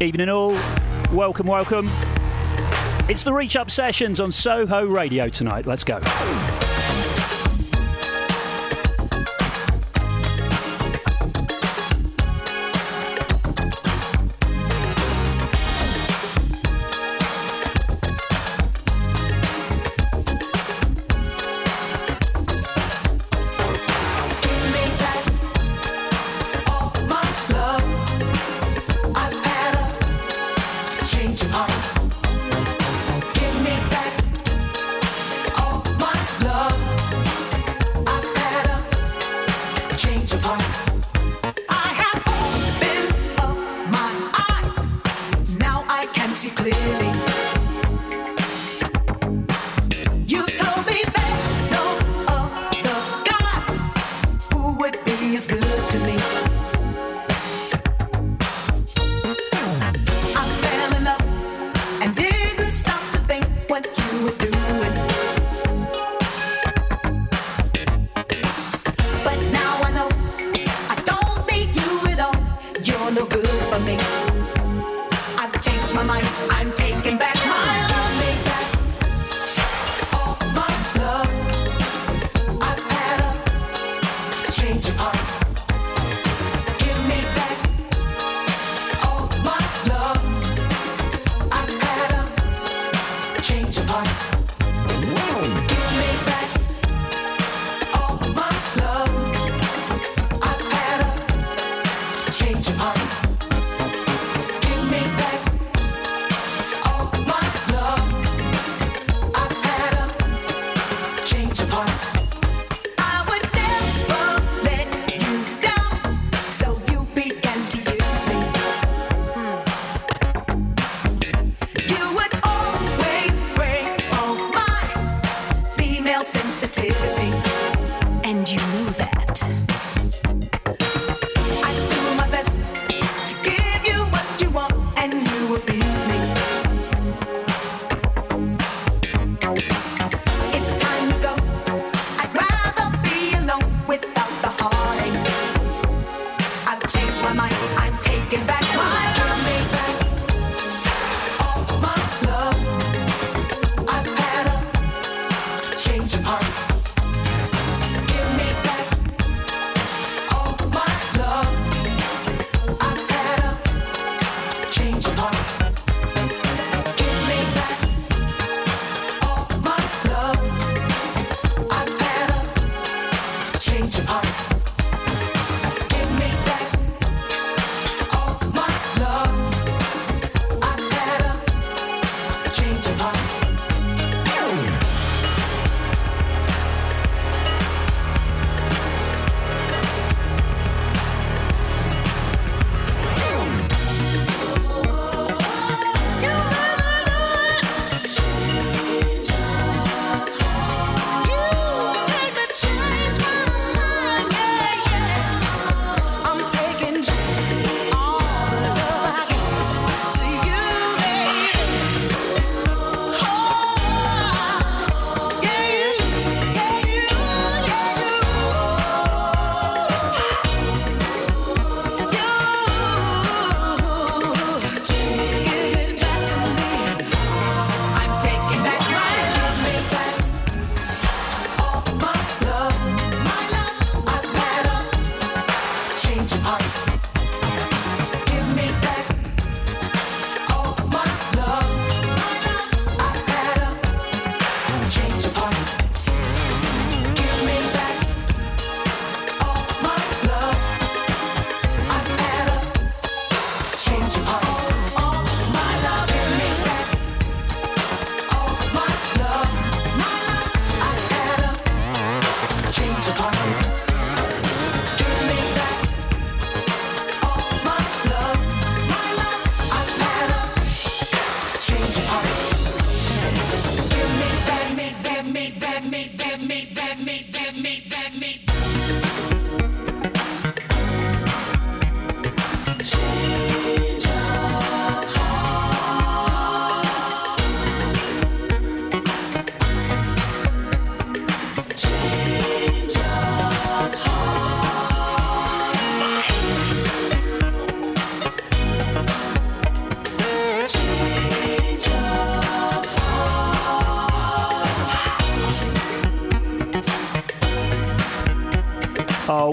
Evening 0.00 0.28
all. 0.28 0.56
Welcome, 1.12 1.46
welcome. 1.46 1.86
It's 3.08 3.24
the 3.24 3.32
Reach 3.32 3.56
Up 3.56 3.68
Sessions 3.68 4.20
on 4.20 4.30
Soho 4.30 4.86
Radio 4.86 5.28
tonight. 5.28 5.66
Let's 5.66 5.82
go. 5.82 5.98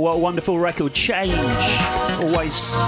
What 0.05 0.17
a 0.17 0.19
wonderful 0.19 0.59
record. 0.59 0.93
Change. 0.93 1.33
Always 2.21 2.79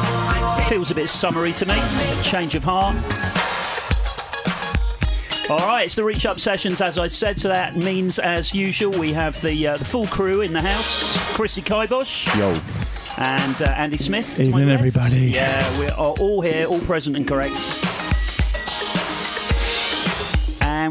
feels 0.69 0.92
a 0.92 0.94
bit 0.94 1.10
summery 1.10 1.52
to 1.54 1.66
me. 1.66 1.74
Change 2.22 2.54
of 2.54 2.64
heart. 2.64 2.96
All 5.50 5.66
right, 5.66 5.86
it's 5.86 5.96
the 5.96 6.04
Reach 6.04 6.28
Up 6.28 6.40
sessions, 6.40 6.80
as 6.80 7.00
I 7.00 7.08
said. 7.08 7.40
So 7.40 7.48
that 7.48 7.75
means, 7.75 8.19
as 8.19 8.54
usual, 8.54 8.92
we 9.00 9.14
have 9.14 9.42
the 9.42 9.69
uh, 9.69 9.78
the 9.78 9.86
full 9.86 10.06
crew 10.06 10.42
in 10.42 10.54
the 10.54 10.62
house. 10.62 11.36
Chrissy 11.36 11.64
Kybosh. 11.64 12.28
Yo. 12.38 12.56
And 13.18 13.62
uh, 13.64 13.74
Andy 13.75 13.98
Smith. 13.98 14.40
Evening, 14.40 14.69
everybody. 14.69 15.31
Yeah, 15.31 15.80
we 15.80 15.88
are 15.88 16.14
all 16.19 16.42
here, 16.42 16.68
all 16.68 16.81
present 16.81 17.16
and 17.16 17.28
correct. 17.28 17.56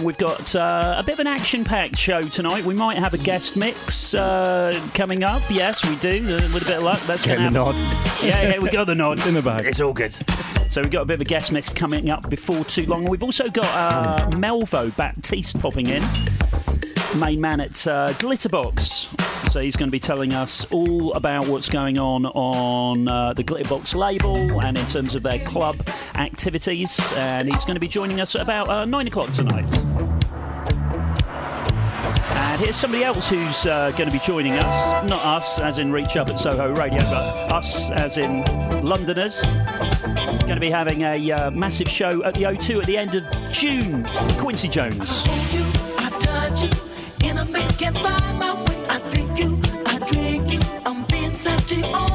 We've 0.06 0.16
got 0.16 0.54
uh, 0.54 0.94
a 0.96 1.02
bit 1.02 1.14
of 1.14 1.20
an 1.20 1.26
action 1.26 1.64
packed 1.64 1.98
show 1.98 2.22
tonight. 2.22 2.64
We 2.64 2.74
might 2.74 2.96
have 2.96 3.12
a 3.12 3.18
guest 3.18 3.56
mix 3.56 4.14
uh, 4.14 4.80
coming 4.94 5.24
up. 5.24 5.42
Yes, 5.50 5.86
we 5.86 5.96
do. 5.96 6.24
Uh, 6.24 6.40
with 6.54 6.62
a 6.62 6.66
bit 6.66 6.76
of 6.78 6.84
luck, 6.84 7.00
that's 7.00 7.26
going 7.26 7.38
to 7.38 7.42
happen. 7.42 7.54
nod. 7.54 7.74
Yeah, 8.22 8.50
yeah, 8.50 8.58
we 8.60 8.70
got 8.70 8.86
the 8.86 8.94
nod. 8.94 9.18
in 9.26 9.34
the 9.34 9.42
bag. 9.42 9.66
It's 9.66 9.80
all 9.80 9.92
good. 9.92 10.12
So 10.70 10.80
we've 10.80 10.90
got 10.90 11.02
a 11.02 11.04
bit 11.06 11.14
of 11.14 11.22
a 11.22 11.24
guest 11.24 11.50
mix 11.50 11.72
coming 11.72 12.08
up 12.08 12.30
before 12.30 12.64
too 12.64 12.86
long. 12.86 13.04
We've 13.04 13.22
also 13.22 13.48
got 13.48 13.66
uh, 13.66 14.30
Melvo 14.30 14.94
Baptiste 14.96 15.58
popping 15.60 15.88
in, 15.88 16.02
main 17.18 17.40
man 17.40 17.60
at 17.60 17.86
uh, 17.86 18.10
Glitterbox. 18.12 19.50
So 19.50 19.60
he's 19.60 19.74
going 19.74 19.88
to 19.88 19.92
be 19.92 20.00
telling 20.00 20.34
us 20.34 20.70
all 20.70 21.14
about 21.14 21.48
what's 21.48 21.68
going 21.68 21.98
on 21.98 22.26
on 22.26 23.08
uh, 23.08 23.32
the 23.32 23.42
Glitterbox 23.42 23.94
label 23.94 24.36
and 24.60 24.78
in 24.78 24.86
terms 24.86 25.14
of 25.14 25.22
their 25.22 25.38
club 25.40 25.76
activities. 26.14 27.00
And 27.16 27.48
he's 27.48 27.64
going 27.64 27.76
to 27.76 27.80
be 27.80 27.88
joining 27.88 28.20
us 28.20 28.36
at 28.36 28.42
about 28.42 28.68
uh, 28.68 28.84
nine 28.84 29.06
o'clock 29.08 29.32
tonight. 29.32 29.85
Here's 32.58 32.76
somebody 32.76 33.04
else 33.04 33.28
who's 33.28 33.66
uh, 33.66 33.90
going 33.92 34.10
to 34.10 34.18
be 34.18 34.24
joining 34.24 34.54
us. 34.54 35.08
Not 35.08 35.22
us, 35.24 35.58
as 35.58 35.78
in 35.78 35.92
Reach 35.92 36.16
Up 36.16 36.28
at 36.28 36.40
Soho 36.40 36.74
Radio, 36.74 36.98
but 36.98 37.52
us, 37.52 37.90
as 37.90 38.16
in 38.16 38.44
Londoners. 38.82 39.42
Going 39.42 40.54
to 40.54 40.60
be 40.60 40.70
having 40.70 41.02
a 41.02 41.30
uh, 41.30 41.50
massive 41.50 41.88
show 41.88 42.24
at 42.24 42.32
the 42.34 42.44
O2 42.44 42.80
at 42.80 42.86
the 42.86 42.96
end 42.96 43.14
of 43.14 43.24
June. 43.52 44.04
Quincy 44.38 44.68
Jones. 44.68 45.24
I 51.68 52.05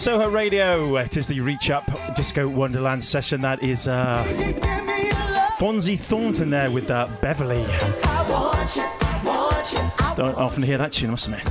Soho 0.00 0.30
Radio. 0.30 0.96
It 0.96 1.18
is 1.18 1.26
the 1.26 1.40
Reach 1.40 1.68
Up 1.68 1.84
Disco 2.14 2.48
Wonderland 2.48 3.04
session. 3.04 3.42
That 3.42 3.62
is 3.62 3.86
uh, 3.86 4.24
Fonzi 5.58 5.98
Thornton 5.98 6.48
there 6.48 6.70
with 6.70 6.90
uh, 6.90 7.06
Beverly. 7.20 7.66
Don't 10.16 10.38
often 10.38 10.62
hear 10.62 10.78
that 10.78 10.92
tune, 10.92 11.10
must 11.10 11.26
admit. 11.26 11.46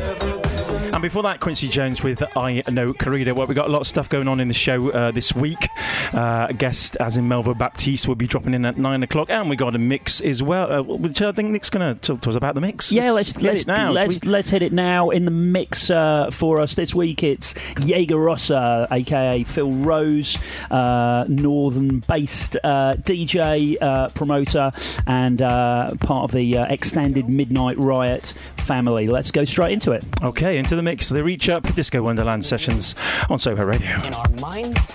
And 0.91 0.99
before 1.03 1.21
that, 1.23 1.39
Quincy 1.39 1.67
Jones 1.67 2.01
with 2.01 2.23
Ai 2.35 2.63
No 2.71 2.91
Corrida. 2.91 3.35
Well, 3.35 3.45
we've 3.45 3.55
got 3.55 3.67
a 3.67 3.71
lot 3.71 3.81
of 3.81 3.87
stuff 3.87 4.09
going 4.09 4.27
on 4.27 4.39
in 4.39 4.47
the 4.47 4.55
show 4.55 4.89
uh, 4.93 5.11
this 5.11 5.35
week. 5.35 5.69
Uh, 6.13 6.47
a 6.49 6.53
guest, 6.53 6.97
as 6.99 7.17
in 7.17 7.27
Melvo 7.27 7.57
Baptiste, 7.57 8.07
will 8.07 8.15
be 8.15 8.27
dropping 8.27 8.53
in 8.53 8.65
at 8.65 8.77
nine 8.77 9.03
o'clock, 9.03 9.29
and 9.29 9.49
we 9.49 9.55
got 9.55 9.75
a 9.75 9.77
mix 9.77 10.21
as 10.21 10.41
well. 10.41 10.71
Uh, 10.71 10.81
which 10.81 11.21
I 11.21 11.31
think 11.31 11.49
Nick's 11.49 11.69
going 11.69 11.95
to 11.95 11.99
talk 11.99 12.21
to 12.21 12.29
us 12.29 12.35
about 12.35 12.55
the 12.55 12.61
mix. 12.61 12.91
Yeah, 12.91 13.11
let's 13.11 13.35
let's 13.35 13.43
let's, 13.43 13.67
now. 13.67 13.91
let's, 13.91 14.23
we... 14.23 14.29
let's 14.29 14.49
hit 14.49 14.61
it 14.61 14.73
now. 14.73 15.09
In 15.09 15.25
the 15.25 15.31
mix 15.31 15.89
uh, 15.89 16.29
for 16.31 16.59
us 16.59 16.75
this 16.75 16.95
week, 16.95 17.23
it's 17.23 17.53
Jaeger 17.83 18.17
Rossa, 18.17 18.87
aka 18.91 19.43
Phil 19.43 19.71
Rose, 19.71 20.37
uh, 20.71 21.25
northern-based 21.27 22.57
uh, 22.63 22.95
DJ 22.95 23.77
uh, 23.81 24.09
promoter 24.09 24.71
and 25.05 25.39
part 25.39 26.23
of 26.23 26.31
the 26.31 26.57
extended 26.57 27.29
Midnight 27.29 27.77
Riot 27.77 28.33
family. 28.57 29.07
Let's 29.07 29.31
go 29.31 29.45
straight 29.45 29.73
into 29.73 29.91
it. 29.91 30.03
Okay, 30.23 30.57
into 30.57 30.75
the 30.75 30.83
mix. 30.83 31.09
The 31.09 31.23
Reach 31.23 31.49
Up 31.49 31.63
Disco 31.75 32.01
Wonderland 32.01 32.45
sessions 32.45 32.95
on 33.29 33.39
Soho 33.39 33.63
Radio. 33.63 33.95
In 34.05 34.13
our 34.13 34.29
minds 34.39 34.93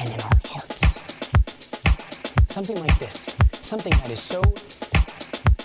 and 0.00 0.08
in 0.08 0.20
our 0.20 0.40
hearts. 0.46 0.80
Something 2.48 2.80
like 2.80 2.98
this. 2.98 3.36
Something 3.52 3.92
that 3.92 4.10
is 4.10 4.20
so, 4.20 4.42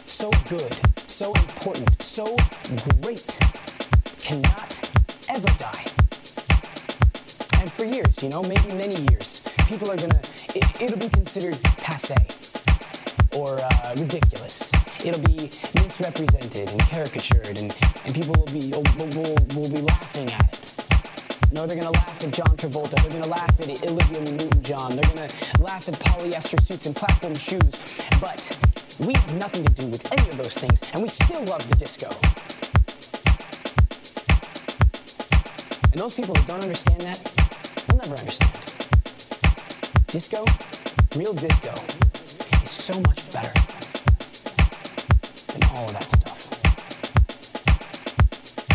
so 0.05 0.29
good, 0.49 0.73
so 1.09 1.33
important, 1.33 2.03
so 2.03 2.35
great, 3.01 3.25
cannot 4.19 4.71
ever 5.29 5.47
die. 5.57 5.85
And 7.61 7.71
for 7.71 7.85
years, 7.85 8.21
you 8.21 8.29
know, 8.29 8.43
maybe 8.43 8.75
many 8.75 9.01
years, 9.09 9.41
people 9.67 9.89
are 9.89 9.97
gonna, 9.97 10.19
it, 10.53 10.91
will 10.91 10.99
be 10.99 11.09
considered 11.09 11.57
passe 11.77 12.15
or 13.35 13.59
uh, 13.61 13.95
ridiculous 13.97 14.71
it'll 15.05 15.21
be 15.21 15.51
misrepresented 15.75 16.67
and 16.67 16.79
caricatured, 16.81 17.57
and, 17.57 17.77
and 18.05 18.15
people 18.15 18.33
will 18.33 18.51
be 18.51 18.71
will, 18.71 18.83
will, 19.15 19.35
will 19.55 19.69
be 19.69 19.81
laughing 19.81 20.31
at 20.31 20.53
it. 20.53 20.74
No, 21.51 21.65
they're 21.65 21.77
gonna 21.77 21.91
laugh 21.91 22.23
at 22.23 22.31
John 22.33 22.57
Travolta. 22.57 22.95
They're 23.01 23.13
gonna 23.21 23.31
laugh 23.31 23.59
at 23.59 23.69
Olivia 23.87 24.21
Newton-John. 24.31 24.95
They're 24.95 25.09
gonna 25.13 25.29
laugh 25.59 25.87
at 25.87 25.95
polyester 25.95 26.59
suits 26.61 26.85
and 26.85 26.95
platform 26.95 27.35
shoes. 27.35 27.81
But 28.19 28.57
we 28.99 29.13
have 29.13 29.35
nothing 29.37 29.63
to 29.65 29.73
do 29.73 29.87
with 29.87 30.11
any 30.11 30.29
of 30.29 30.37
those 30.37 30.55
things, 30.57 30.81
and 30.93 31.01
we 31.01 31.09
still 31.09 31.43
love 31.45 31.67
the 31.69 31.75
disco. 31.75 32.09
And 35.91 36.01
those 36.01 36.15
people 36.15 36.35
who 36.35 36.45
don't 36.45 36.61
understand 36.61 37.01
that 37.01 37.19
will 37.89 37.97
never 37.97 38.15
understand. 38.15 38.51
Disco, 40.07 40.45
real 41.15 41.33
disco, 41.33 41.73
is 42.63 42.69
so 42.69 42.99
much 43.01 43.31
better 43.31 43.51
and 45.53 45.63
all 45.71 45.85
of 45.85 45.93
that 45.93 46.03
stuff. 46.03 46.61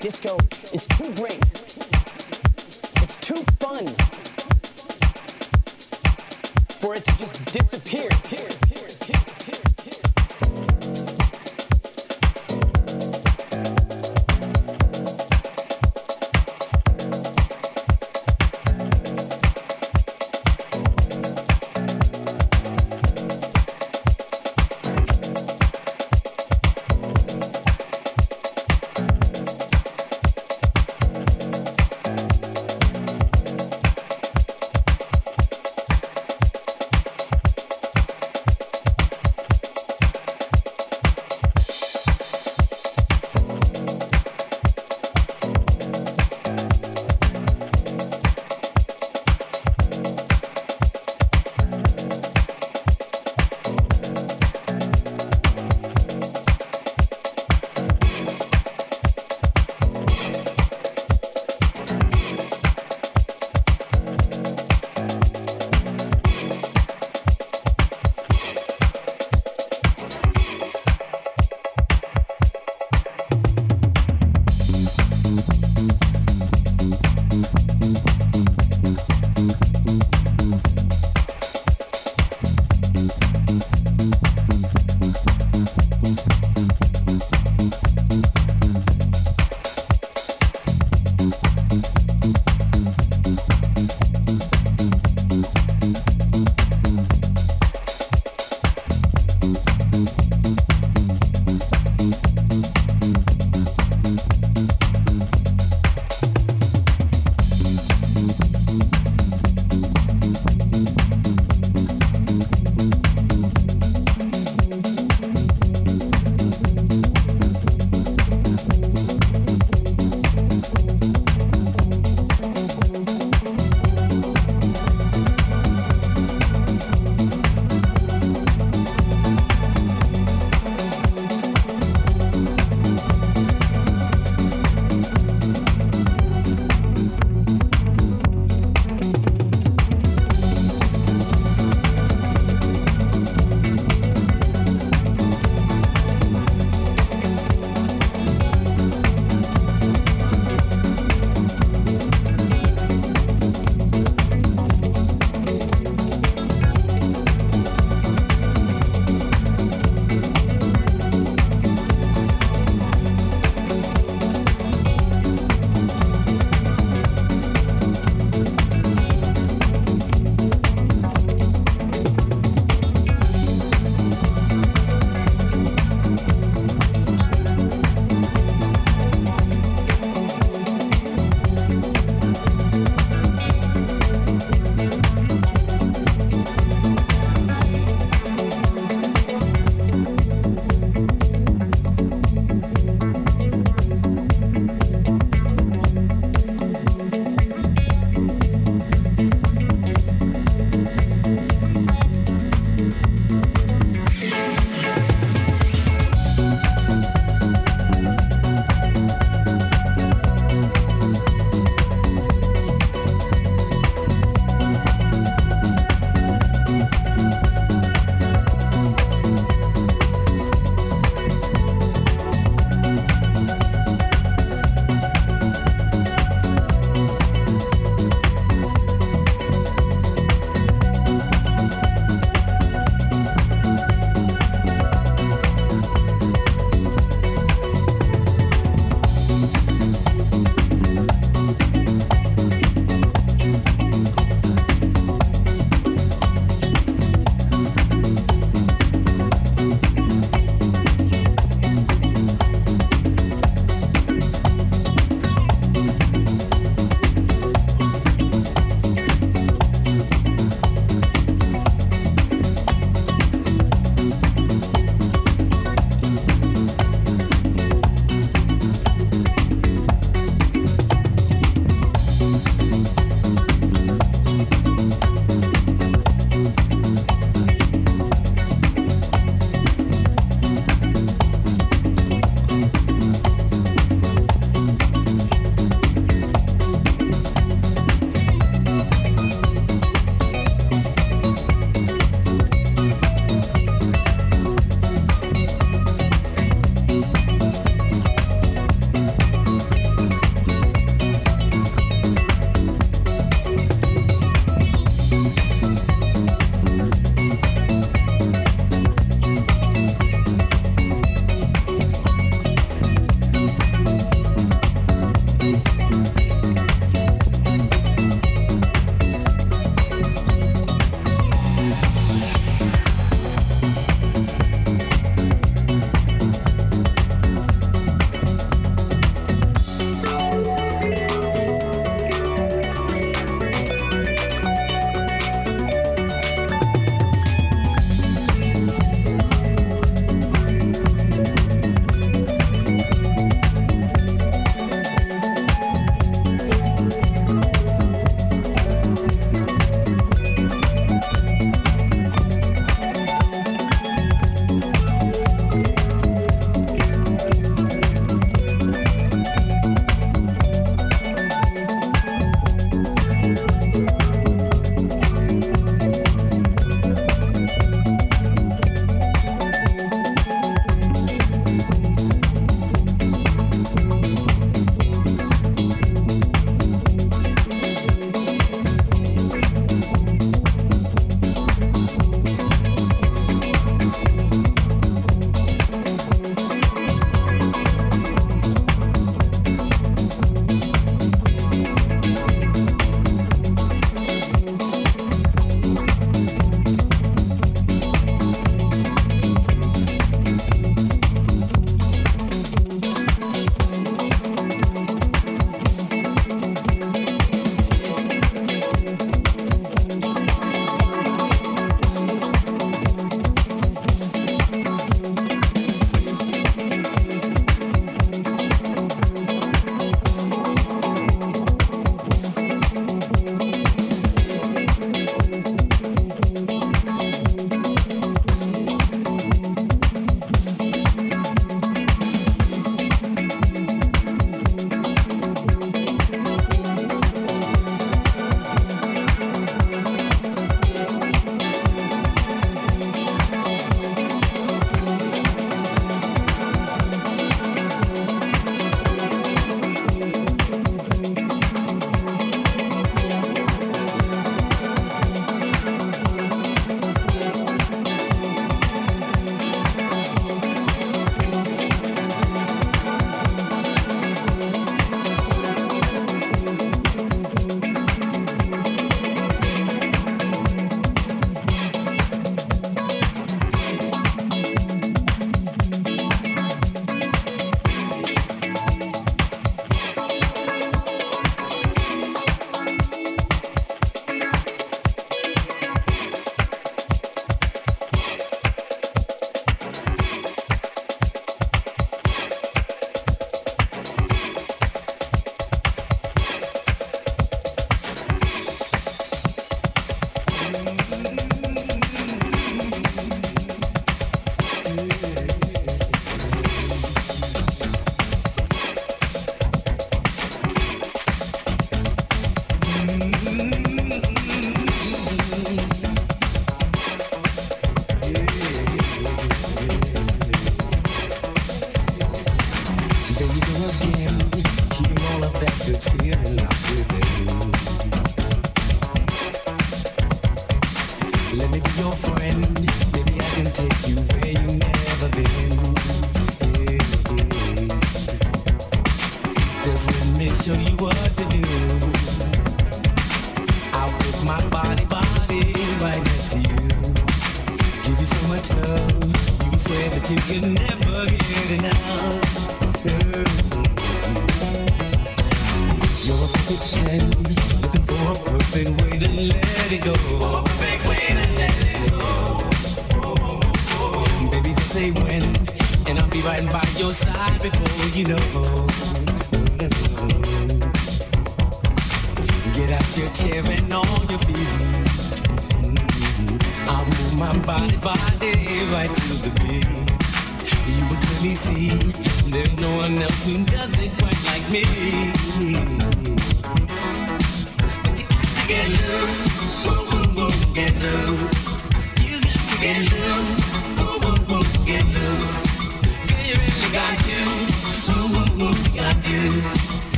Disco 0.00 0.38
is 0.72 0.86
too 0.86 1.12
great. 1.14 1.40
Too 3.34 3.42
fun 3.60 3.86
for 6.80 6.94
it 6.94 7.02
to 7.06 7.18
just 7.18 7.42
disappear. 7.50 8.10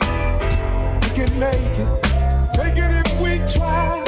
we 0.00 1.08
can 1.14 1.38
make 1.38 1.54
it. 1.54 1.88
Make 2.56 2.78
it 2.78 3.06
if 3.06 3.20
we 3.20 3.38
try. 3.52 4.02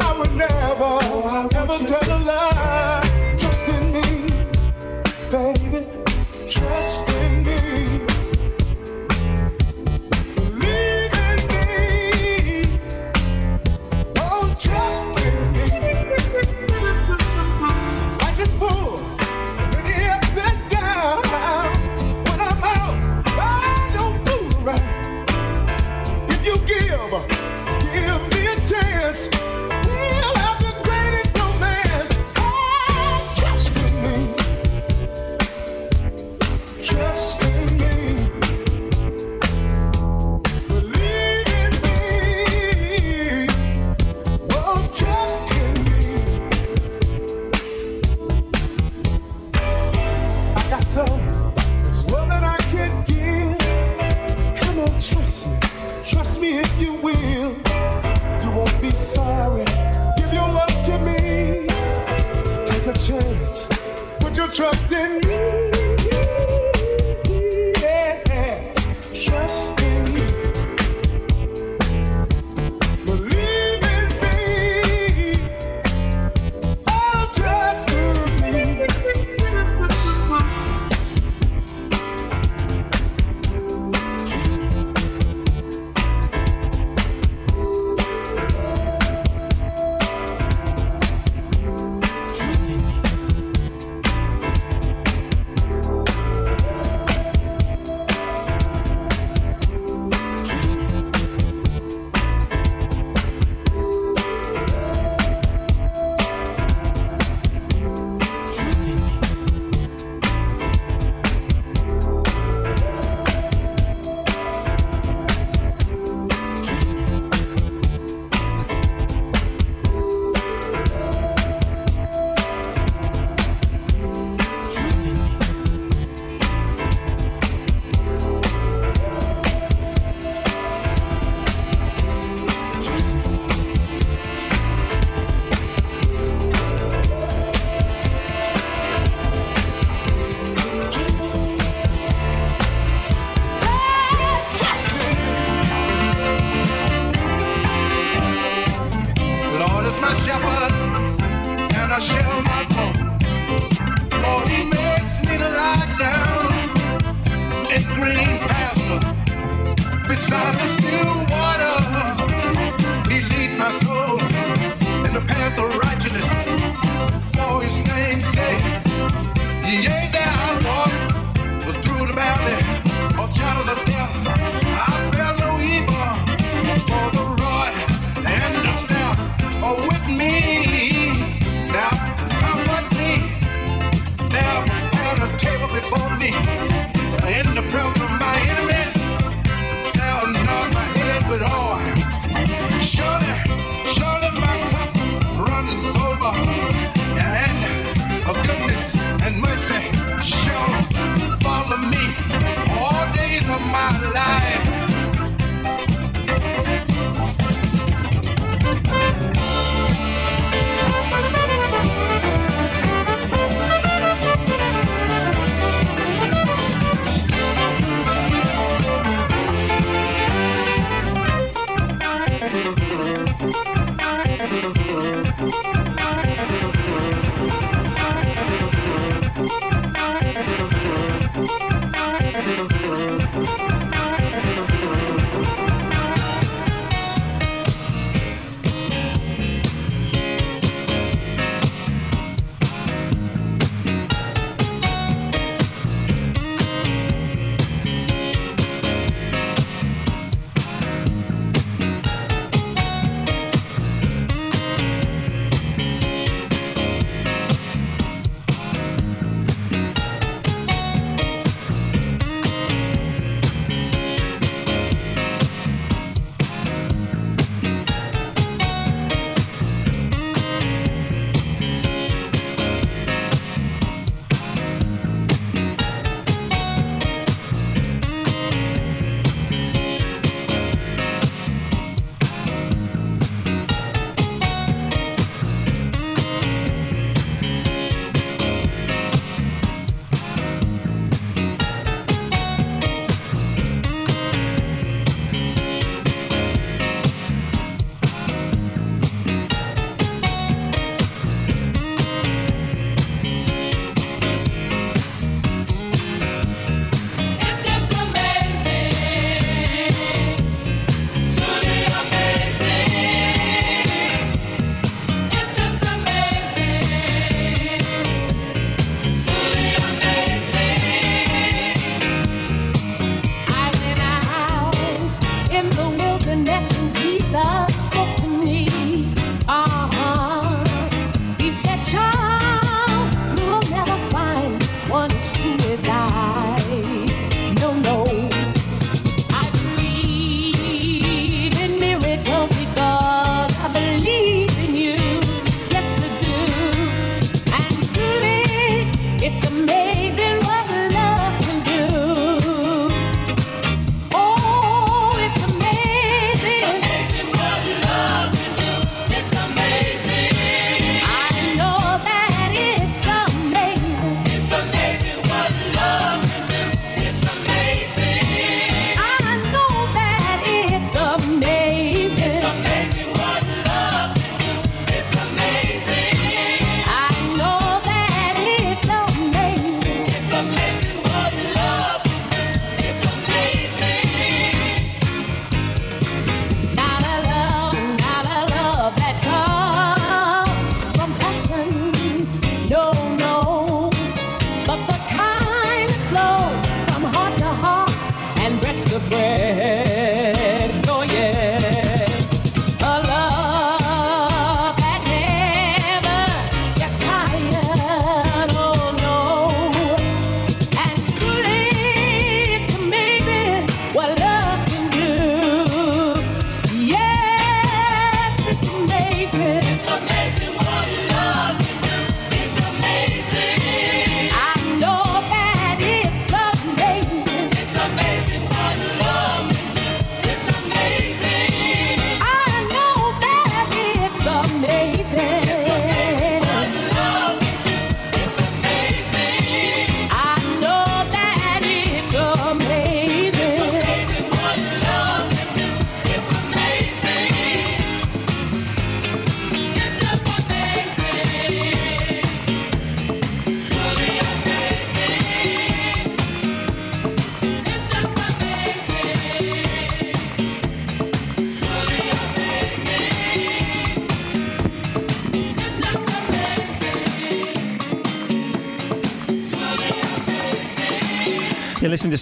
I 0.00 0.18
would 0.18 0.34
never, 0.34 0.76
oh, 0.80 1.48
I 1.52 1.56
ever 1.56 1.78
tell 1.86 2.16
a 2.16 2.24
lie. 2.24 3.05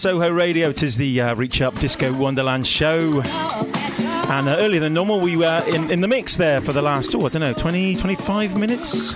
Soho 0.04 0.28
Radio. 0.28 0.68
It 0.68 0.82
is 0.82 0.98
the 0.98 1.18
uh, 1.18 1.34
Reach 1.34 1.62
Up 1.62 1.74
Disco 1.80 2.12
Wonderland 2.12 2.66
show. 2.66 3.22
And 3.22 4.50
uh, 4.50 4.56
earlier 4.58 4.78
than 4.78 4.92
normal, 4.92 5.18
we 5.18 5.34
were 5.34 5.64
in, 5.66 5.90
in 5.90 6.02
the 6.02 6.08
mix 6.08 6.36
there 6.36 6.60
for 6.60 6.74
the 6.74 6.82
last, 6.82 7.14
oh, 7.14 7.24
I 7.24 7.30
don't 7.30 7.40
know, 7.40 7.54
20, 7.54 7.96
25 7.96 8.54
minutes. 8.54 9.14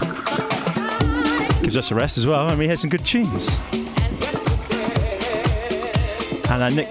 Gives 1.59 1.77
us 1.77 1.91
a 1.91 1.95
rest 1.95 2.17
as 2.17 2.27
well. 2.27 2.49
and 2.49 2.59
we 2.59 2.67
had 2.67 2.79
some 2.79 2.89
good 2.89 3.05
tunes. 3.05 3.59
And 6.51 6.63
uh, 6.63 6.71
Nick, 6.71 6.89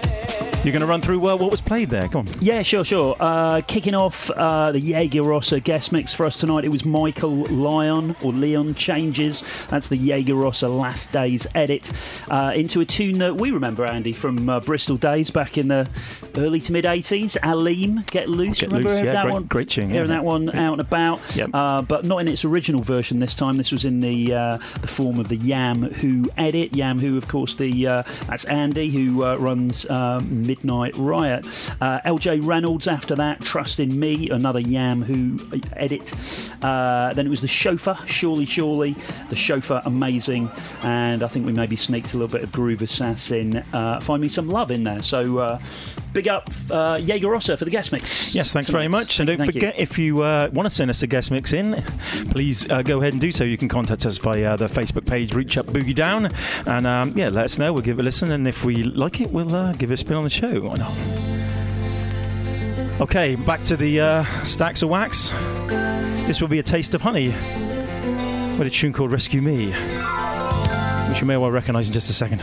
you're 0.68 0.72
going 0.78 0.86
to 0.86 0.86
run 0.86 1.00
through 1.00 1.26
uh, 1.28 1.36
what 1.36 1.50
was 1.50 1.60
played 1.60 1.88
there. 1.90 2.08
Come 2.08 2.26
on. 2.28 2.34
Yeah, 2.40 2.62
sure, 2.62 2.84
sure. 2.84 3.16
Uh, 3.18 3.62
kicking 3.66 3.94
off 3.94 4.30
uh, 4.30 4.70
the 4.72 4.80
Jaegerossa 4.80 5.62
guest 5.64 5.92
mix 5.92 6.12
for 6.12 6.26
us 6.26 6.36
tonight, 6.36 6.64
it 6.64 6.68
was 6.68 6.84
Michael 6.84 7.44
Lyon 7.46 8.14
or 8.22 8.32
Leon 8.32 8.74
Changes. 8.74 9.42
That's 9.68 9.88
the 9.88 9.96
Jaeger 9.96 10.28
Jaegerossa 10.28 10.68
Last 10.78 11.12
Days 11.12 11.46
edit 11.54 11.90
uh, 12.30 12.52
into 12.54 12.80
a 12.80 12.84
tune 12.84 13.18
that 13.18 13.36
we 13.36 13.50
remember, 13.50 13.86
Andy, 13.86 14.12
from 14.12 14.48
uh, 14.48 14.60
Bristol 14.60 14.96
days 14.96 15.30
back 15.30 15.56
in 15.56 15.68
the 15.68 15.88
early 16.36 16.60
to 16.60 16.72
mid 16.72 16.84
80s. 16.84 17.38
Aleem, 17.40 18.08
Get 18.10 18.28
Loose. 18.28 18.60
Get 18.60 18.68
remember 18.68 18.90
Loose, 18.90 19.00
yeah, 19.02 19.12
that 19.12 19.22
great- 19.24 19.32
one? 19.32 19.44
great 19.44 19.70
tune, 19.70 19.88
yeah. 19.88 19.94
Hearing 19.94 20.10
that 20.10 20.24
one 20.24 20.50
out 20.54 20.72
and 20.72 20.80
about, 20.80 21.20
Yep. 21.34 21.50
uh, 21.54 21.82
but 21.82 22.04
not 22.04 22.18
in 22.18 22.28
its 22.28 22.44
original 22.44 22.82
version 22.82 23.20
this 23.20 23.34
time. 23.34 23.56
This 23.56 23.72
was 23.72 23.84
in 23.84 24.00
the 24.00 24.34
uh, 24.34 24.58
the 24.82 24.88
form 24.88 25.18
of 25.18 25.28
the 25.28 25.36
Yam 25.36 25.82
Who 25.82 26.28
edit. 26.36 26.74
Yam 26.74 26.98
Who, 26.98 27.16
of 27.16 27.26
course, 27.28 27.54
the 27.54 27.86
uh, 27.86 28.02
that's 28.26 28.44
Andy 28.44 28.90
who 28.90 29.24
uh, 29.24 29.36
runs 29.36 29.88
um, 29.90 30.42
Midnight 30.58 30.96
Riot. 30.96 31.44
Uh, 31.80 32.00
LJ 32.04 32.44
Reynolds 32.44 32.88
after 32.88 33.14
that, 33.14 33.40
Trust 33.40 33.78
in 33.78 33.98
Me, 33.98 34.28
another 34.30 34.58
Yam 34.58 35.02
Who 35.02 35.38
edit. 35.76 36.12
Uh, 36.62 37.12
then 37.14 37.26
it 37.26 37.30
was 37.30 37.40
the 37.40 37.48
Chauffeur, 37.48 37.96
Surely 38.06 38.44
Surely, 38.44 38.96
the 39.28 39.36
Chauffeur, 39.36 39.80
amazing, 39.84 40.50
and 40.82 41.22
I 41.22 41.28
think 41.28 41.46
we 41.46 41.52
maybe 41.52 41.76
sneaked 41.76 42.14
a 42.14 42.16
little 42.16 42.32
bit 42.32 42.42
of 42.42 42.52
Groove 42.52 42.82
Assassin, 42.82 43.58
uh, 43.72 44.00
Find 44.00 44.20
Me 44.20 44.28
Some 44.28 44.48
Love 44.48 44.70
in 44.70 44.84
there. 44.84 45.02
So. 45.02 45.38
Uh, 45.38 45.58
Big 46.14 46.26
up 46.26 46.48
uh, 46.70 46.96
Jaegerossa 46.96 47.58
for 47.58 47.66
the 47.66 47.70
guest 47.70 47.92
mix. 47.92 48.34
Yes, 48.34 48.52
thanks 48.52 48.70
very 48.70 48.84
tonight. 48.84 48.98
much. 48.98 49.20
And 49.20 49.26
don't 49.26 49.36
thank 49.36 49.54
you. 49.54 49.60
forget, 49.60 49.78
if 49.78 49.98
you 49.98 50.22
uh, 50.22 50.48
want 50.52 50.64
to 50.64 50.70
send 50.70 50.90
us 50.90 51.02
a 51.02 51.06
guest 51.06 51.30
mix 51.30 51.52
in, 51.52 51.82
please 52.30 52.68
uh, 52.70 52.80
go 52.80 52.98
ahead 53.00 53.12
and 53.12 53.20
do 53.20 53.30
so. 53.30 53.44
You 53.44 53.58
can 53.58 53.68
contact 53.68 54.06
us 54.06 54.16
via 54.16 54.56
the 54.56 54.68
Facebook 54.68 55.06
page, 55.06 55.34
Reach 55.34 55.58
Up 55.58 55.66
Boogie 55.66 55.94
Down. 55.94 56.32
And 56.66 56.86
um, 56.86 57.12
yeah, 57.14 57.28
let 57.28 57.44
us 57.44 57.58
know. 57.58 57.74
We'll 57.74 57.82
give 57.82 57.98
it 57.98 58.02
a 58.02 58.04
listen. 58.04 58.30
And 58.30 58.48
if 58.48 58.64
we 58.64 58.84
like 58.84 59.20
it, 59.20 59.30
we'll 59.30 59.54
uh, 59.54 59.74
give 59.74 59.90
it 59.90 59.94
a 59.94 59.96
spin 59.98 60.16
on 60.16 60.24
the 60.24 60.30
show. 60.30 60.37
Why 60.40 60.74
not? 60.76 60.92
Okay, 63.00 63.34
back 63.34 63.62
to 63.64 63.76
the 63.76 64.00
uh, 64.00 64.24
stacks 64.44 64.82
of 64.82 64.88
wax. 64.88 65.30
This 66.26 66.40
will 66.40 66.48
be 66.48 66.60
a 66.60 66.62
taste 66.62 66.94
of 66.94 67.02
honey 67.02 67.28
with 68.56 68.66
a 68.66 68.70
tune 68.70 68.92
called 68.92 69.10
Rescue 69.10 69.42
Me, 69.42 69.72
which 71.08 71.20
you 71.20 71.26
may 71.26 71.36
well 71.36 71.50
recognise 71.50 71.88
in 71.88 71.92
just 71.92 72.08
a 72.08 72.12
second. 72.12 72.40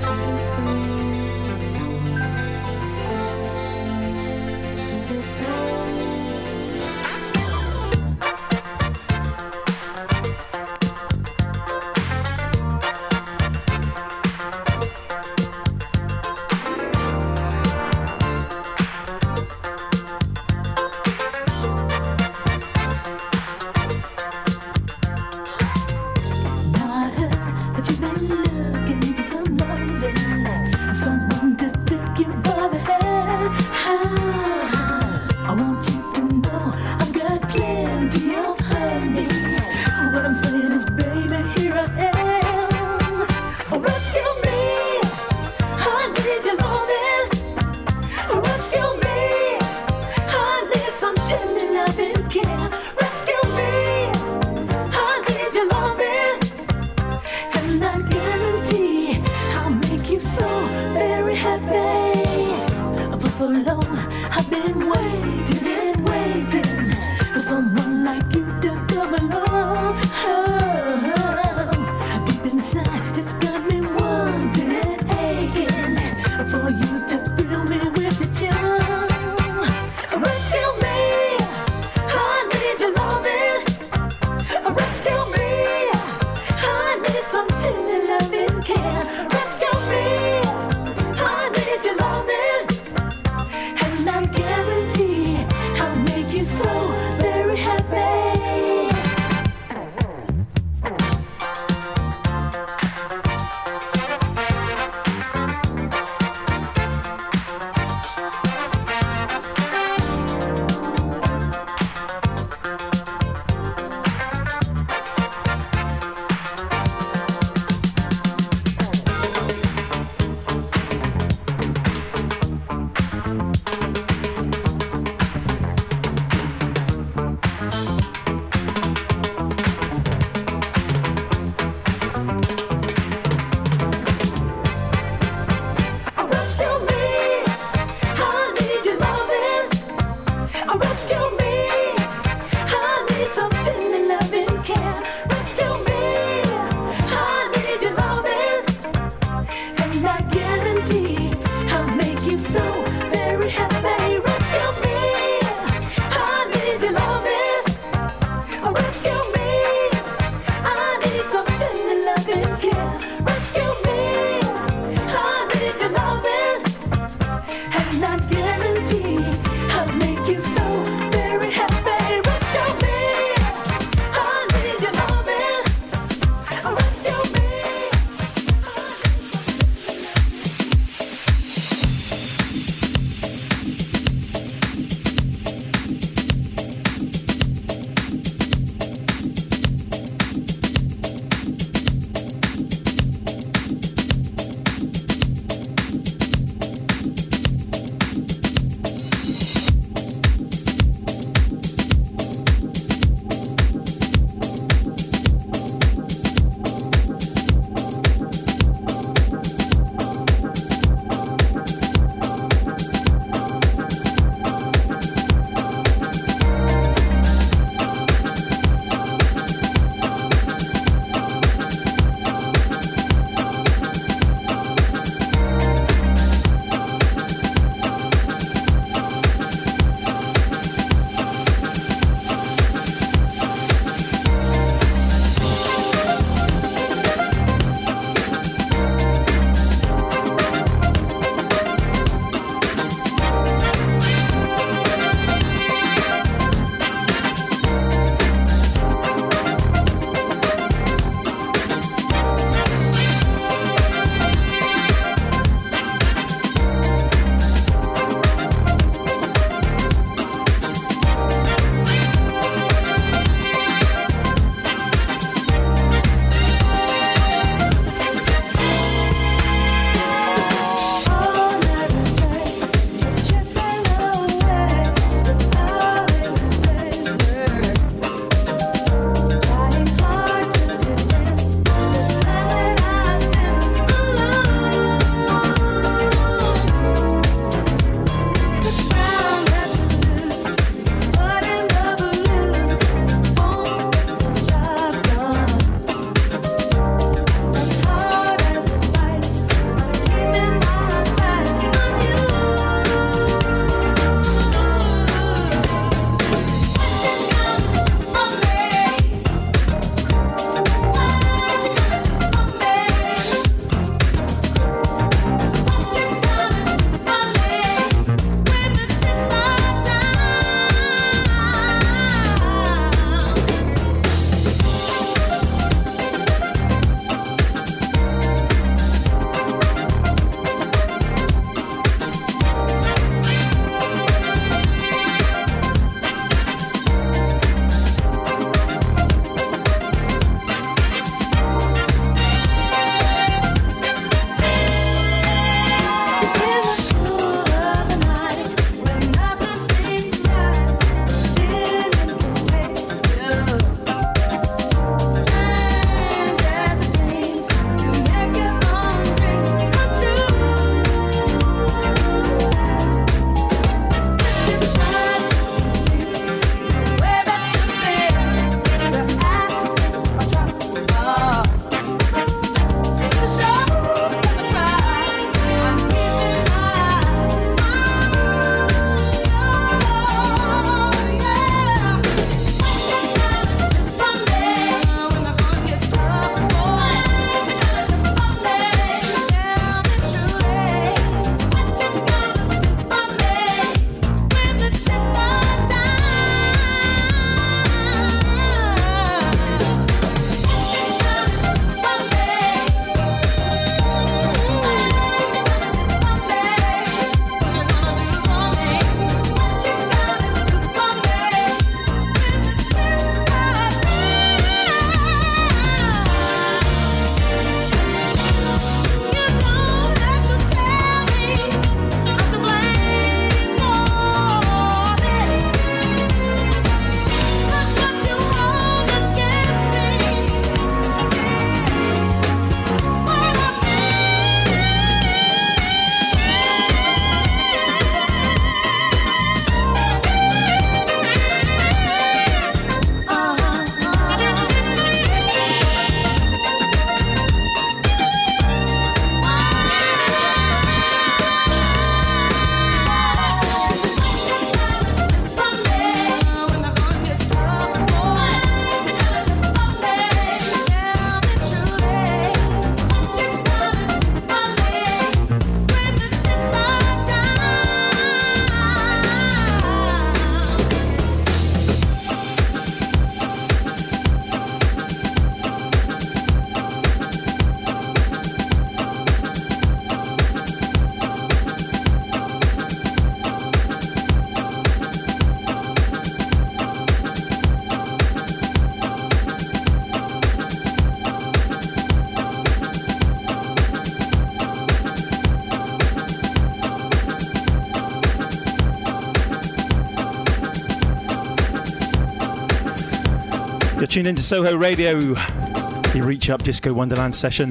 Tuned 503.95 504.07
into 504.07 504.23
Soho 504.23 504.57
Radio, 504.57 504.99
the 504.99 506.01
Reach 506.03 506.29
Up 506.29 506.43
Disco 506.43 506.73
Wonderland 506.73 507.15
session. 507.15 507.47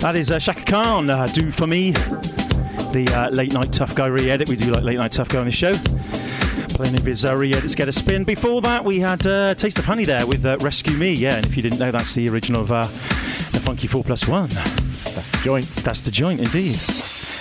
That 0.00 0.14
is 0.16 0.30
uh, 0.30 0.38
Chaka 0.38 0.64
Khan, 0.64 1.10
uh, 1.10 1.26
Do 1.26 1.52
For 1.52 1.66
Me, 1.66 1.90
the 1.90 3.06
uh, 3.14 3.28
Late 3.28 3.52
Nite 3.52 3.70
Tuff 3.70 3.94
Guy 3.94 4.06
re 4.06 4.30
edit. 4.30 4.48
We 4.48 4.56
do 4.56 4.70
like 4.70 4.84
Late 4.84 4.96
Nite 4.96 5.12
Tuff 5.12 5.28
Guy 5.28 5.38
on 5.38 5.44
the 5.44 5.52
show. 5.52 5.74
Playing 6.76 6.94
of 6.94 7.04
his 7.04 7.26
uh, 7.26 7.36
re 7.36 7.52
edits 7.52 7.74
get 7.74 7.88
a 7.88 7.92
spin. 7.92 8.24
Before 8.24 8.62
that, 8.62 8.82
we 8.82 9.00
had 9.00 9.26
uh, 9.26 9.52
Taste 9.52 9.78
of 9.78 9.84
Honey 9.84 10.06
there 10.06 10.26
with 10.26 10.46
uh, 10.46 10.56
Rescue 10.62 10.96
Me. 10.96 11.12
Yeah, 11.12 11.36
and 11.36 11.44
if 11.44 11.54
you 11.54 11.62
didn't 11.62 11.78
know, 11.78 11.90
that's 11.90 12.14
the 12.14 12.26
original 12.30 12.62
of 12.62 12.72
uh, 12.72 12.84
the 12.84 13.60
Funky 13.62 13.86
4 13.86 14.02
Plus 14.02 14.26
1. 14.26 14.48
That's 14.48 15.30
the 15.30 15.40
joint. 15.44 15.66
That's 15.84 16.00
the 16.00 16.10
joint, 16.10 16.40
indeed. 16.40 16.76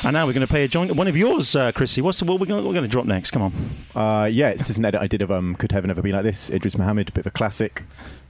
And 0.06 0.14
now 0.14 0.26
we're 0.26 0.34
going 0.34 0.46
to 0.46 0.52
play 0.52 0.64
a 0.64 0.68
joint, 0.68 0.96
one 0.96 1.08
of 1.08 1.18
yours, 1.18 1.56
uh, 1.56 1.72
Chrissy. 1.72 2.02
What's 2.02 2.20
the, 2.20 2.26
what 2.26 2.40
we're 2.40 2.46
going, 2.46 2.66
we're 2.66 2.74
going 2.74 2.84
to 2.86 2.90
drop 2.90 3.06
next? 3.06 3.32
Come 3.32 3.42
on. 3.42 3.54
Uh, 3.96 4.26
yeah, 4.26 4.50
it's 4.50 4.68
just 4.68 4.78
an 4.78 4.86
edit 4.86 5.02
I 5.02 5.08
did 5.08 5.22
of 5.22 5.32
um, 5.32 5.56
Could 5.56 5.72
Heaven 5.72 5.90
Ever 5.90 6.02
Be 6.02 6.12
Like 6.12 6.24
This? 6.24 6.50
Idris 6.50 6.78
Muhammad, 6.78 7.10
a 7.10 7.12
bit 7.12 7.22
of 7.22 7.28
a 7.28 7.32
classic. 7.32 7.84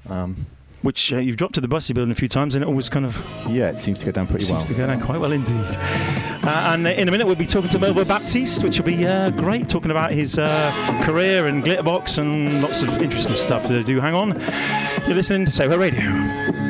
Um, 0.09 0.47
Which 0.81 1.11
uh, 1.11 1.17
you've 1.17 1.37
dropped 1.37 1.55
to 1.55 1.61
the 1.61 1.67
Bussey 1.67 1.93
building 1.93 2.11
a 2.11 2.15
few 2.15 2.29
times, 2.29 2.55
and 2.55 2.63
it 2.63 2.67
always 2.67 2.87
kind 2.89 3.05
of 3.05 3.17
yeah, 3.49 3.69
it 3.69 3.77
seems 3.77 3.99
to 3.99 4.05
go 4.05 4.11
down 4.11 4.27
pretty 4.27 4.45
seems 4.45 4.59
well. 4.59 4.67
to 4.67 4.73
go 4.73 4.87
down 4.87 5.01
quite 5.01 5.19
well 5.19 5.33
indeed. 5.33 5.65
Uh, 6.41 6.71
and 6.73 6.87
in 6.87 7.07
a 7.07 7.11
minute, 7.11 7.27
we'll 7.27 7.35
be 7.35 7.45
talking 7.45 7.69
to 7.69 7.77
Melvo 7.77 8.07
Baptiste, 8.07 8.63
which 8.63 8.77
will 8.77 8.85
be 8.85 9.05
uh, 9.05 9.29
great, 9.31 9.67
talking 9.67 9.91
about 9.91 10.11
his 10.11 10.37
uh, 10.37 10.71
career 11.03 11.47
and 11.47 11.63
Glitterbox 11.65 12.17
and 12.17 12.61
lots 12.61 12.81
of 12.81 12.89
interesting 13.01 13.35
stuff 13.35 13.67
to 13.67 13.83
do. 13.83 13.99
Hang 13.99 14.15
on. 14.15 14.39
You're 15.05 15.15
listening 15.15 15.45
to 15.45 15.51
Soho 15.51 15.77
Radio. 15.77 16.68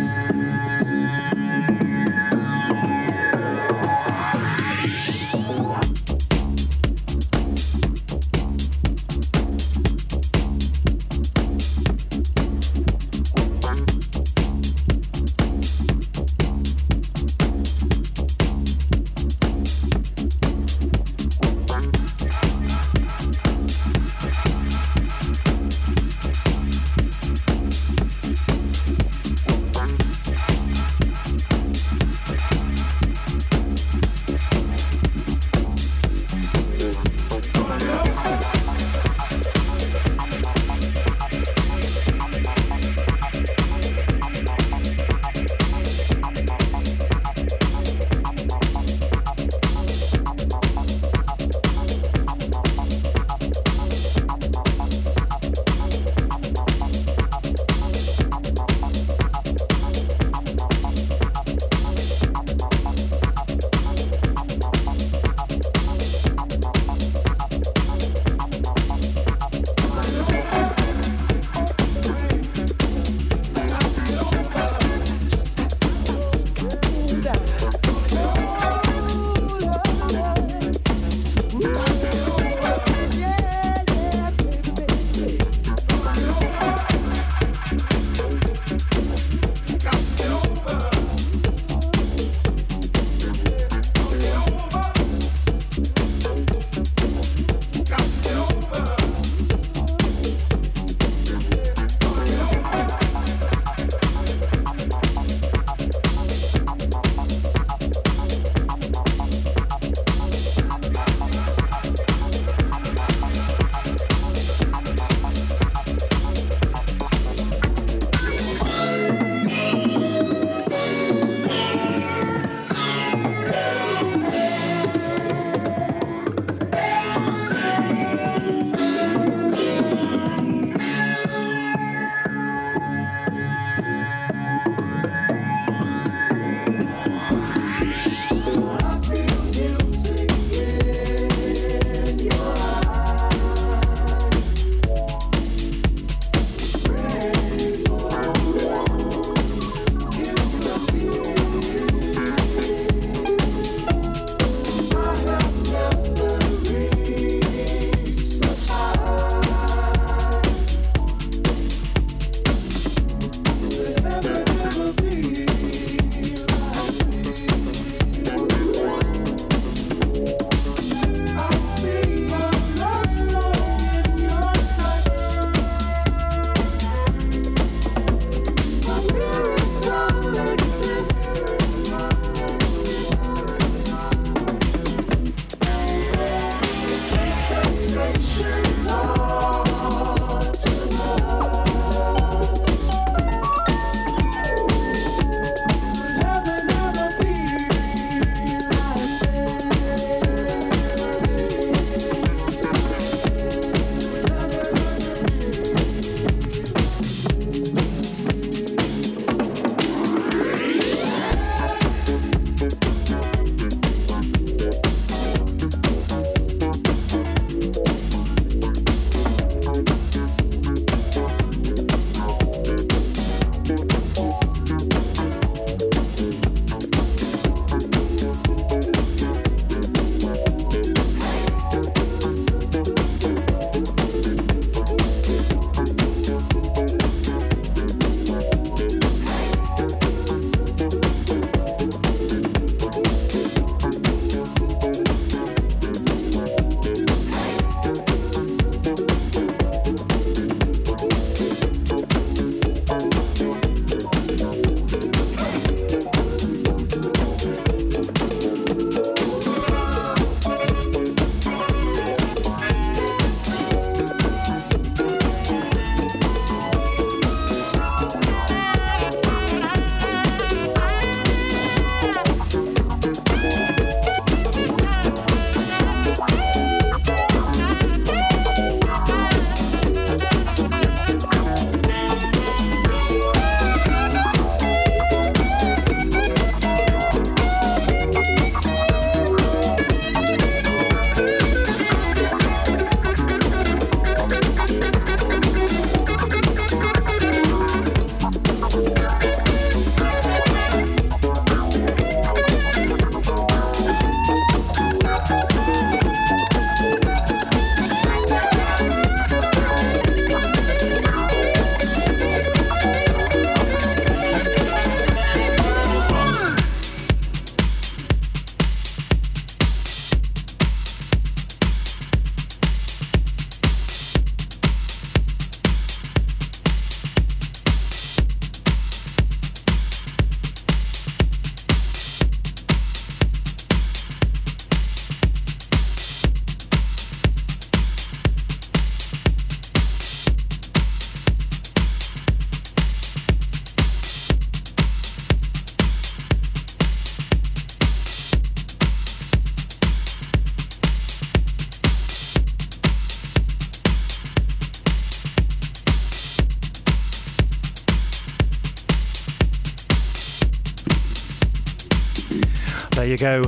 Go. 363.20 363.44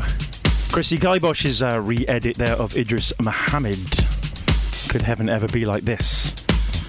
Chrissy 0.71 0.97
Guybosh's 0.97 1.61
uh, 1.61 1.81
re-edit 1.81 2.37
there 2.37 2.55
of 2.55 2.75
Idris 2.77 3.11
Muhammad. 3.21 3.75
Could 4.89 5.01
heaven 5.01 5.29
ever 5.29 5.47
be 5.47 5.65
like 5.65 5.83
this? 5.83 6.35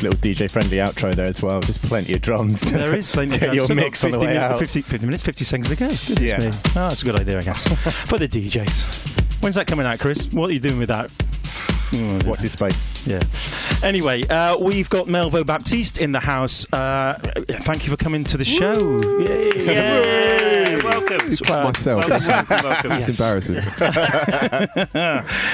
Little 0.03 0.18
DJ 0.18 0.51
friendly 0.51 0.78
outro 0.78 1.14
there 1.14 1.26
as 1.26 1.43
well. 1.43 1.61
Just 1.61 1.83
plenty 1.85 2.14
of 2.14 2.20
drums. 2.22 2.61
There 2.61 2.95
is 2.97 3.09
plenty 3.09 3.37
of 3.47 3.55
your 3.55 3.64
Still 3.64 3.76
got 3.76 3.83
mix 3.85 4.05
on 4.05 4.11
the 4.11 4.18
way 4.18 4.26
minutes, 4.26 4.43
out. 4.45 4.59
50, 4.59 4.83
50 4.83 5.07
minutes, 5.07 5.22
50 5.22 5.45
seconds 5.45 5.68
to 5.68 5.76
go. 5.76 5.89
Yeah. 6.24 6.39
me. 6.39 6.47
Oh, 6.47 6.89
that's 6.89 7.03
a 7.03 7.05
good 7.05 7.20
idea, 7.20 7.39
I 7.39 7.43
guess. 7.43 7.64
For 8.09 8.18
the 8.18 8.26
DJs. 8.28 9.43
When's 9.43 9.55
that 9.57 9.66
coming 9.66 9.87
out, 9.87 9.99
Chris? 10.01 10.26
What 10.33 10.51
are 10.51 10.53
you 10.53 10.61
doing 10.61 10.78
with 10.78 10.89
that? 10.89 11.12
Oh, 11.95 12.20
Watch 12.28 12.39
this 12.41 12.53
space. 12.53 13.07
Yeah. 13.07 13.20
Anyway, 13.87 14.26
uh, 14.28 14.57
we've 14.61 14.89
got 14.91 15.07
Melvo 15.07 15.45
Baptiste 15.45 16.01
in 16.01 16.11
the 16.12 16.20
house. 16.20 16.66
Uh, 16.72 17.14
thank 17.62 17.85
you 17.85 17.91
for 17.91 17.97
coming 18.03 18.24
to 18.24 18.37
the 18.37 18.45
show. 18.45 18.99
Yay. 19.20 19.53
Yeah, 19.72 20.41
welcome. 20.85 21.26
myself. 21.64 22.09
Welcome, 22.09 22.28
welcome, 22.28 22.64
welcome. 22.64 22.93
It's 22.93 23.09
embarrassing. 23.09 23.57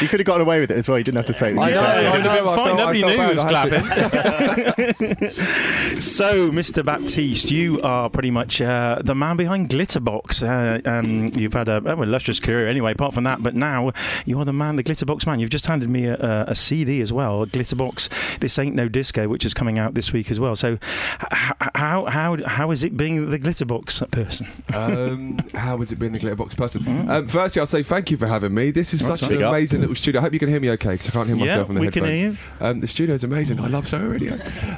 You 0.00 0.08
could 0.08 0.20
have 0.20 0.26
gotten 0.26 0.42
away 0.42 0.60
with 0.60 0.70
it 0.70 0.76
as 0.78 0.88
well. 0.88 0.98
You 0.98 1.04
didn't 1.04 1.18
have 1.18 1.26
to 1.26 1.34
say 1.34 1.50
it. 1.50 1.56
was 1.56 1.64
I 1.64 1.70
know, 1.70 1.80
I 1.80 2.00
it 2.00 2.22
know. 2.22 2.30
would've 2.30 2.46
I 2.46 2.56
fine. 2.56 2.66
felt- 2.66 2.78
Nobody 2.78 3.00
felt 3.00 3.12
knew 3.12 3.22
who 3.22 3.34
was 3.34 3.44
bad. 3.44 3.74
I 3.74 3.78
had 3.78 4.96
clapping. 4.96 5.28
so, 6.00 6.50
Mr. 6.50 6.84
Baptiste, 6.84 7.50
you 7.50 7.80
are 7.82 8.08
pretty 8.08 8.30
much 8.30 8.60
uh, 8.60 9.00
the 9.04 9.14
man 9.14 9.36
behind 9.36 9.68
Glitterbox. 9.68 10.42
Uh, 10.42 10.88
um, 10.88 11.28
you've 11.34 11.52
had 11.54 11.68
a, 11.68 11.80
well, 11.80 12.02
illustrious 12.02 12.38
career 12.40 12.68
anyway, 12.68 12.92
apart 12.92 13.14
from 13.14 13.24
that, 13.24 13.42
but 13.42 13.54
now 13.54 13.92
you 14.24 14.38
are 14.38 14.44
the 14.44 14.52
man, 14.52 14.76
the 14.76 14.84
Glitterbox 14.84 15.26
man. 15.26 15.40
You've 15.40 15.50
just 15.50 15.66
handed 15.66 15.88
me 15.90 16.06
a, 16.06 16.44
a, 16.46 16.54
CD 16.54 17.00
as 17.00 17.12
well, 17.12 17.46
Glitterbox 17.46 18.08
This 18.40 18.58
Ain't 18.58 18.74
No 18.76 18.88
Disco, 18.88 19.28
which 19.28 19.44
is 19.44 19.54
coming 19.54 19.78
out 19.78 19.94
this 19.94 20.12
week 20.12 20.30
as 20.30 20.38
well. 20.38 20.54
So, 20.56 20.78
how, 21.20 22.04
how, 22.06 22.36
how 22.46 22.70
is 22.70 22.84
it 22.84 22.96
being 22.96 23.30
the 23.30 23.38
Glitterbox 23.38 24.10
person? 24.10 24.46
um, 24.74 25.38
how 25.54 25.78
has 25.78 25.90
it 25.92 25.98
been 25.98 26.12
the 26.12 26.18
Glitterbox 26.20 26.56
person? 26.56 27.08
Um, 27.10 27.26
firstly, 27.28 27.60
I'll 27.60 27.66
say 27.66 27.82
thank 27.82 28.10
you 28.10 28.16
for 28.16 28.26
having 28.26 28.54
me. 28.54 28.70
This 28.70 28.94
is 28.94 29.00
That's 29.06 29.20
such 29.20 29.30
an 29.30 29.36
Big 29.36 29.42
up. 29.42 29.52
amazing 29.52 29.80
little 29.80 29.96
studio. 29.96 30.20
I 30.20 30.22
hope 30.22 30.32
you 30.32 30.38
can 30.38 30.48
hear 30.48 30.60
me 30.60 30.70
okay 30.70 30.92
because 30.92 31.08
I 31.08 31.10
can't 31.10 31.26
hear 31.28 31.36
Yeah, 31.36 31.44
myself 31.46 31.68
in 31.70 31.74
the 31.74 31.80
we 31.80 31.86
headphones. 31.86 32.06
can 32.06 32.16
hear 32.16 32.30
you. 32.30 32.36
Um, 32.60 32.80
the 32.80 32.86
studio's 32.86 33.24
amazing. 33.24 33.60
I 33.60 33.66
love 33.66 33.88
Soho 33.88 34.06
Radio. 34.06 34.34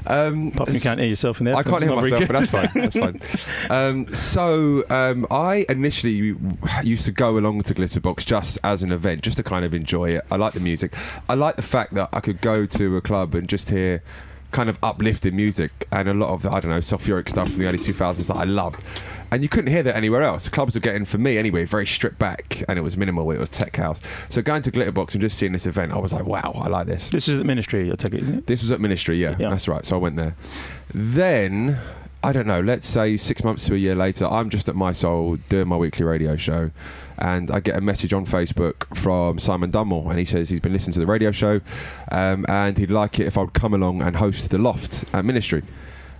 Um, 0.06 0.48
Apart 0.48 0.68
from 0.68 0.74
you 0.74 0.80
can't 0.80 0.98
hear 0.98 1.09
yourself 1.10 1.40
in 1.40 1.46
there. 1.46 1.54
I 1.54 1.62
can't 1.62 1.82
hear 1.82 1.94
myself, 1.94 2.26
but 2.26 2.32
that's 2.32 2.50
fine. 2.50 2.70
That's 2.74 2.96
fine. 2.96 3.20
Um, 3.70 4.12
so 4.14 4.84
um, 4.90 5.26
I 5.30 5.64
initially 5.68 6.36
used 6.82 7.04
to 7.04 7.12
go 7.12 7.38
along 7.38 7.62
to 7.64 7.74
Glitterbox 7.74 8.24
just 8.24 8.58
as 8.64 8.82
an 8.82 8.90
event, 8.90 9.22
just 9.22 9.36
to 9.36 9.42
kind 9.42 9.64
of 9.64 9.74
enjoy 9.74 10.10
it. 10.10 10.24
I 10.30 10.36
like 10.36 10.54
the 10.54 10.60
music. 10.60 10.94
I 11.28 11.34
like 11.34 11.56
the 11.56 11.62
fact 11.62 11.94
that 11.94 12.08
I 12.12 12.20
could 12.20 12.40
go 12.40 12.66
to 12.66 12.96
a 12.96 13.00
club 13.00 13.34
and 13.34 13.48
just 13.48 13.70
hear 13.70 14.02
kind 14.50 14.68
of 14.68 14.78
uplifting 14.82 15.36
music 15.36 15.86
and 15.92 16.08
a 16.08 16.14
lot 16.14 16.30
of 16.30 16.42
the 16.42 16.50
I 16.50 16.60
don't 16.60 16.70
know 16.70 16.78
sulfuric 16.78 17.28
stuff 17.28 17.48
from 17.50 17.58
the 17.58 17.66
early 17.66 17.78
2000s 17.78 18.26
that 18.26 18.36
I 18.36 18.44
loved. 18.44 18.82
And 19.32 19.42
you 19.42 19.48
couldn't 19.48 19.70
hear 19.72 19.82
that 19.84 19.94
anywhere 19.96 20.22
else. 20.22 20.44
The 20.44 20.50
clubs 20.50 20.74
were 20.74 20.80
getting, 20.80 21.04
for 21.04 21.18
me 21.18 21.38
anyway, 21.38 21.64
very 21.64 21.86
stripped 21.86 22.18
back, 22.18 22.64
and 22.68 22.78
it 22.78 22.82
was 22.82 22.96
minimal. 22.96 23.30
It 23.30 23.38
was 23.38 23.48
tech 23.48 23.76
house. 23.76 24.00
So 24.28 24.42
going 24.42 24.62
to 24.62 24.72
Glitterbox 24.72 25.12
and 25.12 25.20
just 25.20 25.38
seeing 25.38 25.52
this 25.52 25.66
event, 25.66 25.92
I 25.92 25.98
was 25.98 26.12
like, 26.12 26.24
wow, 26.26 26.52
I 26.56 26.68
like 26.68 26.86
this. 26.88 27.10
This 27.10 27.28
is 27.28 27.38
the 27.38 27.44
ministry, 27.44 27.90
I 27.92 27.94
take 27.94 28.14
it, 28.14 28.22
isn't 28.22 28.38
it? 28.38 28.46
This 28.46 28.62
was 28.62 28.70
at 28.72 28.80
Ministry, 28.80 29.18
yeah, 29.22 29.36
Yeah. 29.38 29.50
that's 29.50 29.68
right. 29.68 29.86
So 29.86 29.96
I 29.96 29.98
went 30.00 30.16
there. 30.16 30.34
Then, 30.92 31.78
I 32.24 32.32
don't 32.32 32.46
know, 32.46 32.60
let's 32.60 32.88
say 32.88 33.16
six 33.16 33.44
months 33.44 33.66
to 33.66 33.74
a 33.74 33.78
year 33.78 33.94
later, 33.94 34.26
I'm 34.26 34.50
just 34.50 34.68
at 34.68 34.74
Mi-Soul 34.76 35.36
doing 35.48 35.68
my 35.68 35.76
weekly 35.76 36.04
radio 36.04 36.36
show. 36.36 36.70
And 37.18 37.50
I 37.50 37.60
get 37.60 37.76
a 37.76 37.80
message 37.82 38.12
on 38.14 38.24
Facebook 38.26 38.96
from 38.96 39.38
Simon 39.38 39.70
Dunmore, 39.70 40.08
and 40.10 40.18
he 40.18 40.24
says 40.24 40.48
he's 40.48 40.58
been 40.60 40.72
listening 40.72 40.94
to 40.94 41.00
the 41.00 41.06
radio 41.06 41.30
show, 41.30 41.60
um, 42.10 42.46
and 42.48 42.78
he'd 42.78 42.90
like 42.90 43.20
it 43.20 43.26
if 43.26 43.36
I'd 43.36 43.52
come 43.52 43.74
along 43.74 44.00
and 44.02 44.16
host 44.16 44.50
the 44.50 44.58
Loft 44.58 45.04
at 45.12 45.24
Ministry. 45.24 45.62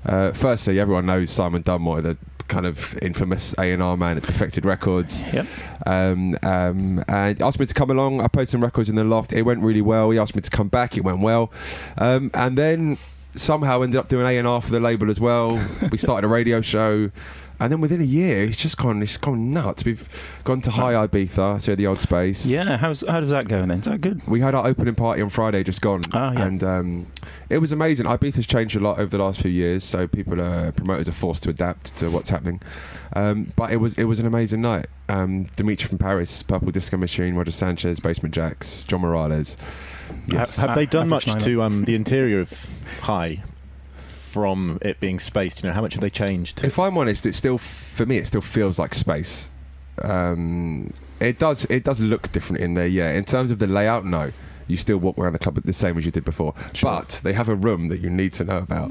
Uh, 0.04 0.32
firstly, 0.32 0.78
everyone 0.78 1.06
knows 1.06 1.30
Simon 1.30 1.62
Dunmore, 1.62 2.02
the 2.02 2.16
kind 2.51 2.66
of 2.66 2.98
infamous 3.01 3.55
A&R 3.59 3.96
man 3.96 4.18
at 4.18 4.24
Defected 4.24 4.66
Records. 4.66 5.24
Yep. 5.32 5.46
Um, 5.86 6.36
um, 6.42 7.03
and 7.09 7.38
he 7.38 7.44
asked 7.44 7.59
me 7.59 7.64
to 7.64 7.72
come 7.74 7.90
along. 7.90 8.20
I 8.20 8.28
played 8.28 8.51
some 8.51 8.62
records 8.62 8.90
in 8.90 8.96
the 8.96 9.05
loft. 9.05 9.32
It 9.32 9.42
went 9.42 9.62
really 9.62 9.80
well. 9.80 10.11
He 10.11 10.18
asked 10.18 10.34
me 10.34 10.42
to 10.42 10.51
come 10.51 10.68
back. 10.68 10.98
It 10.98 11.05
went 11.05 11.20
well. 11.20 11.51
Um, 11.96 12.30
and 12.34 12.59
then 12.59 12.98
somehow 13.36 13.82
ended 13.82 13.98
up 13.98 14.09
doing 14.09 14.26
A 14.26 14.36
and 14.36 14.46
R 14.46 14.61
for 14.61 14.72
the 14.72 14.80
label 14.80 15.11
as 15.11 15.20
well. 15.20 15.59
we 15.90 15.96
started 15.96 16.26
a 16.26 16.28
radio 16.28 16.61
show. 16.61 17.11
And 17.61 17.70
then 17.70 17.80
within 17.82 18.00
a 18.00 18.04
year, 18.04 18.44
it's 18.44 18.56
just 18.56 18.78
gone. 18.78 19.02
It's 19.02 19.18
gone 19.18 19.50
nuts. 19.52 19.84
We've 19.84 20.08
gone 20.44 20.62
to 20.62 20.70
Hï 20.70 21.08
Ibiza, 21.08 21.61
so 21.61 21.74
the 21.74 21.86
old 21.86 22.00
space. 22.00 22.46
Yeah, 22.46 22.78
how's, 22.78 23.06
how 23.06 23.20
does 23.20 23.28
that 23.30 23.48
go 23.48 23.61
then? 23.66 23.80
Is 23.80 23.84
that 23.84 24.00
good? 24.00 24.26
We 24.26 24.40
had 24.40 24.54
our 24.54 24.66
opening 24.66 24.94
party 24.94 25.20
on 25.20 25.28
Friday, 25.28 25.62
just 25.62 25.82
gone, 25.82 26.00
Ah, 26.14 26.32
yeah. 26.32 26.46
and 26.46 26.64
um, 26.64 27.06
it 27.50 27.58
was 27.58 27.70
amazing. 27.70 28.06
Ibiza's 28.06 28.46
changed 28.46 28.76
a 28.76 28.80
lot 28.80 28.98
over 28.98 29.14
the 29.16 29.22
last 29.22 29.42
few 29.42 29.50
years, 29.50 29.84
so 29.84 30.08
people, 30.08 30.40
are, 30.40 30.72
promoters, 30.72 31.06
are 31.08 31.12
forced 31.12 31.42
to 31.42 31.50
adapt 31.50 31.94
to 31.98 32.11
what's 32.11 32.30
happening. 32.30 32.62
Um, 33.14 33.52
but 33.56 33.72
it 33.72 33.76
was 33.76 33.94
it 33.98 34.04
was 34.04 34.20
an 34.20 34.26
amazing 34.26 34.61
night. 34.62 34.86
Um, 35.08 35.44
Dimitri 35.56 35.88
from 35.88 35.98
Paris, 35.98 36.42
Purple 36.42 36.70
Disco 36.70 36.96
Machine, 36.96 37.34
Roger 37.34 37.50
Sanchez, 37.50 38.00
Basement 38.00 38.34
Jaxx, 38.34 38.86
John 38.86 39.00
Morales. 39.02 39.56
Yes. 40.28 40.56
Have 40.56 40.74
they 40.74 40.86
done 40.86 41.08
much 41.08 41.28
Average 41.28 41.44
to 41.44 41.62
um, 41.62 41.84
the 41.84 41.94
interior 41.94 42.40
of 42.40 42.50
Hï 43.02 43.44
from 44.31 44.78
it 44.83 45.01
being 45.01 45.18
spaced? 45.18 45.62
You 45.62 45.68
know, 45.68 45.74
how 45.74 45.83
much 45.83 45.95
have 45.95 46.01
they 46.03 46.11
changed? 46.11 46.64
If 46.64 46.78
I'm 46.78 46.97
honest, 46.99 47.26
it 47.26 47.35
still 47.35 47.59
for 47.59 48.07
me 48.07 48.16
it 48.18 48.26
still 48.26 48.41
feels 48.41 48.78
like 48.78 48.95
space. 48.95 49.51
Um, 50.03 50.93
it 51.20 51.39
does 51.39 51.64
it 51.66 51.85
does 51.85 52.01
look 52.01 52.31
different 52.31 52.62
in 52.62 52.74
there, 52.74 52.87
yeah. 52.87 53.11
In 53.12 53.24
terms 53.24 53.51
of 53.51 53.59
the 53.59 53.66
layout, 53.66 54.05
no. 54.05 54.31
You 54.66 54.76
still 54.76 54.99
walk 54.99 55.18
around 55.18 55.33
the 55.33 55.41
club 55.41 55.61
the 55.64 55.72
same 55.72 55.99
as 55.99 56.05
you 56.07 56.12
did 56.12 56.24
before, 56.24 56.55
but 56.81 57.20
they 57.24 57.33
have 57.33 57.49
a 57.49 57.57
room 57.57 57.89
that 57.89 57.99
you 58.01 58.09
need 58.09 58.33
to 58.35 58.45
know 58.45 58.59
about, 58.59 58.91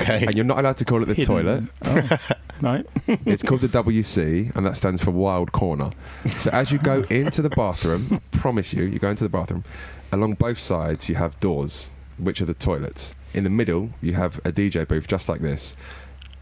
Okay. 0.00 0.24
and 0.26 0.34
you're 0.34 0.44
not 0.44 0.58
allowed 0.58 0.76
to 0.78 0.84
call 0.84 1.00
it 1.04 1.06
the 1.06 1.14
Hidden. 1.14 1.26
toilet. 1.36 1.64
Oh, 1.84 2.18
right. 2.60 2.84
It's 3.26 3.44
called 3.44 3.60
the 3.60 3.68
WC, 3.68 4.52
and 4.56 4.66
that 4.66 4.76
stands 4.76 5.00
for 5.04 5.12
Wild 5.12 5.52
Corner. 5.52 5.90
So 6.38 6.50
as 6.50 6.72
you 6.72 6.78
go 6.78 7.02
into 7.10 7.42
the 7.42 7.50
bathroom, 7.50 8.20
promise 8.32 8.74
you, 8.74 8.82
you 8.82 8.98
go 8.98 9.08
into 9.10 9.22
the 9.22 9.30
bathroom. 9.30 9.62
Along 10.10 10.32
both 10.34 10.58
sides, 10.58 11.08
you 11.08 11.14
have 11.14 11.38
doors, 11.38 11.90
which 12.18 12.40
are 12.42 12.46
the 12.46 12.52
toilets. 12.54 13.14
In 13.32 13.44
the 13.44 13.50
middle, 13.50 13.90
you 14.00 14.14
have 14.14 14.38
a 14.38 14.50
DJ 14.50 14.86
booth 14.86 15.06
just 15.06 15.28
like 15.28 15.40
this. 15.40 15.76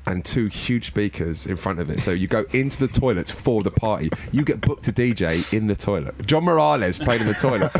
And 0.09 0.25
two 0.25 0.47
huge 0.47 0.87
speakers 0.87 1.47
in 1.47 1.57
front 1.57 1.79
of 1.81 1.91
it. 1.91 2.01
So 2.01 2.11
you 2.13 2.27
go 2.29 2.45
into 2.53 2.79
the 2.79 2.89
toilets 2.89 3.31
for 3.31 3.63
the 3.63 3.71
party. 3.71 4.11
You 4.33 4.43
get 4.43 4.61
booked 4.61 4.85
to 4.85 4.93
DJ 4.93 5.53
in 5.53 5.67
the 5.67 5.77
toilet. 5.77 6.27
John 6.27 6.45
Morales 6.45 6.99
played 6.99 7.21
in 7.21 7.27
the 7.27 7.35
toilet. 7.35 7.71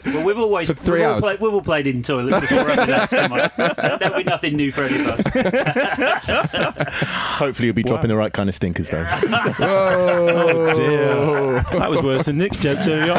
Well, 0.06 0.24
we've 0.24 0.38
always 0.38 0.68
For 0.68 0.74
three 0.74 1.00
we've, 1.00 1.08
all 1.08 1.14
hours. 1.14 1.20
played, 1.20 1.40
we've 1.40 1.52
all 1.52 1.60
played 1.60 1.86
in 1.86 2.02
toilets 2.02 2.40
before. 2.48 2.64
that's 2.64 3.12
come 3.12 3.32
on. 3.32 3.38
That'll 3.56 4.16
be 4.16 4.24
nothing 4.24 4.56
new 4.56 4.70
for 4.72 4.84
any 4.84 5.00
of 5.00 5.08
us. 5.08 5.26
Hopefully, 7.38 7.66
you'll 7.66 7.74
be 7.74 7.82
dropping 7.82 8.08
the 8.08 8.16
right 8.16 8.32
kind 8.32 8.48
of 8.48 8.54
stinkers, 8.54 8.88
though. 8.88 9.04
Oh, 9.58 10.74
dear. 10.76 11.64
That 11.78 11.90
was 11.90 12.00
worse 12.02 12.26
than 12.26 12.38
Nick's 12.38 12.56
joke 12.58 12.78
earlier 12.86 13.12
on. 13.12 13.18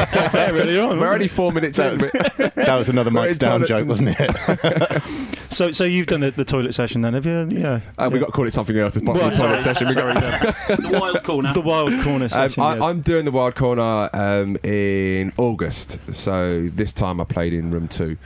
on, 0.91 0.99
We're 0.99 1.07
wasn't 1.07 1.13
only 1.13 1.27
four 1.27 1.51
minutes 1.51 1.77
in. 1.77 1.97
but- 1.99 2.55
that 2.55 2.75
was 2.77 2.89
another 2.89 3.11
Mike's 3.11 3.37
down 3.37 3.65
joke, 3.65 3.79
and- 3.81 3.89
wasn't 3.89 4.09
it? 4.17 4.17
it? 4.19 5.03
So, 5.49 5.71
so 5.71 5.83
you've 5.83 6.07
done 6.07 6.21
the, 6.21 6.31
the 6.31 6.45
toilet 6.45 6.73
session 6.73 7.01
then, 7.01 7.13
have 7.13 7.25
you? 7.25 7.47
Yeah. 7.51 7.81
Uh, 7.97 8.09
we 8.11 8.19
got 8.19 8.27
to 8.27 8.31
call 8.31 8.46
it 8.47 8.53
something 8.53 8.77
else 8.77 8.95
as 8.97 9.03
part 9.03 9.17
Well, 9.17 9.27
of 9.27 9.33
the 9.33 9.39
toilet 9.39 9.59
sorry, 9.59 9.75
session. 9.75 9.87
We 9.89 9.95
got- 9.95 10.43
sorry, 10.67 10.81
The 10.81 10.99
wild 10.99 11.23
corner. 11.23 11.53
the 11.53 11.61
wild 11.61 12.03
corner 12.03 12.25
Um, 12.25 12.29
session. 12.29 12.63
I, 12.63 12.73
yes. 12.73 12.81
I'm 12.83 13.01
doing 13.01 13.25
the 13.25 13.31
Wild 13.31 13.55
Corner 13.55 14.09
um, 14.13 14.57
in 14.63 15.31
August, 15.37 15.99
so 16.11 16.67
this 16.73 16.91
time 16.93 17.21
I 17.21 17.25
played 17.25 17.53
in 17.53 17.69
room 17.71 17.87
two. 17.87 18.17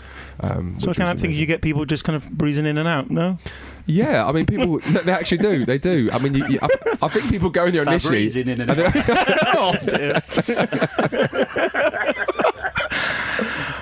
Um, 0.44 0.78
so 0.80 0.90
I 0.90 0.94
kind 0.96 1.12
of 1.12 1.20
think 1.20 1.36
you 1.36 1.46
get 1.46 1.62
people 1.62 1.86
just 1.86 2.04
kind 2.04 2.16
of 2.16 2.28
breezing 2.32 2.66
in 2.66 2.80
and 2.80 2.88
out, 2.88 3.12
no? 3.12 3.38
Yeah, 3.86 4.26
I 4.26 4.32
mean, 4.32 4.46
people 4.48 4.80
they 4.80 5.02
they 5.02 5.12
actually 5.12 5.38
do. 5.40 5.66
They 5.66 5.78
do. 5.78 6.10
I 6.12 6.18
mean, 6.18 6.34
you, 6.34 6.48
you, 6.48 6.60
I, 6.62 6.68
I 7.04 7.08
think 7.10 7.30
people 7.30 7.50
go 7.52 7.66
in 7.66 7.74
there 7.74 7.84
initially. 7.84 8.28
Fabri's 8.30 8.38
in 8.38 8.50
in 8.50 8.62
and 8.62 8.72
out. 9.56 9.78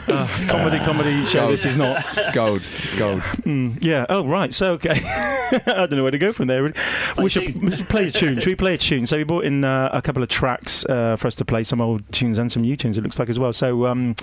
dear. 0.10 0.18
Ah, 0.30 0.46
comedy, 0.48 0.80
comedy 0.80 1.26
show. 1.26 1.40
Gold. 1.42 1.52
This 1.54 1.66
is 1.66 1.78
not. 1.78 2.04
Gold, 2.34 2.62
gold. 2.98 3.22
Mm, 3.46 3.84
yeah. 3.84 4.06
Oh, 4.10 4.26
right. 4.26 4.54
So, 4.54 4.74
okay. 4.74 5.02
I 5.52 5.60
don't 5.88 5.94
know 5.94 6.04
where 6.04 6.12
to 6.12 6.18
go 6.18 6.32
from 6.34 6.48
there. 6.48 6.62
really. 6.64 6.76
We 7.18 7.30
should, 7.30 7.62
we 7.62 7.76
should 7.76 7.90
play 7.90 8.08
a 8.08 8.12
tune. 8.12 8.36
Should 8.40 8.46
we 8.48 8.56
play 8.56 8.76
a 8.76 8.78
tune? 8.78 9.08
So 9.08 9.18
we 9.18 9.24
brought 9.24 9.46
in 9.46 9.64
uh, 9.64 9.90
a 9.92 10.02
couple 10.02 10.22
of 10.22 10.30
tracks 10.30 10.86
uh, 10.86 11.16
for 11.16 11.28
us 11.28 11.36
to 11.36 11.46
play, 11.46 11.64
some 11.64 11.82
old 11.82 12.04
tunes 12.12 12.38
and 12.38 12.52
some 12.52 12.62
new 12.64 12.76
tunes. 12.78 12.98
It 12.98 13.02
looks 13.02 13.18
like 13.20 13.30
as 13.30 13.40
well. 13.40 13.52
So, 13.54 13.86
um, 13.88 14.16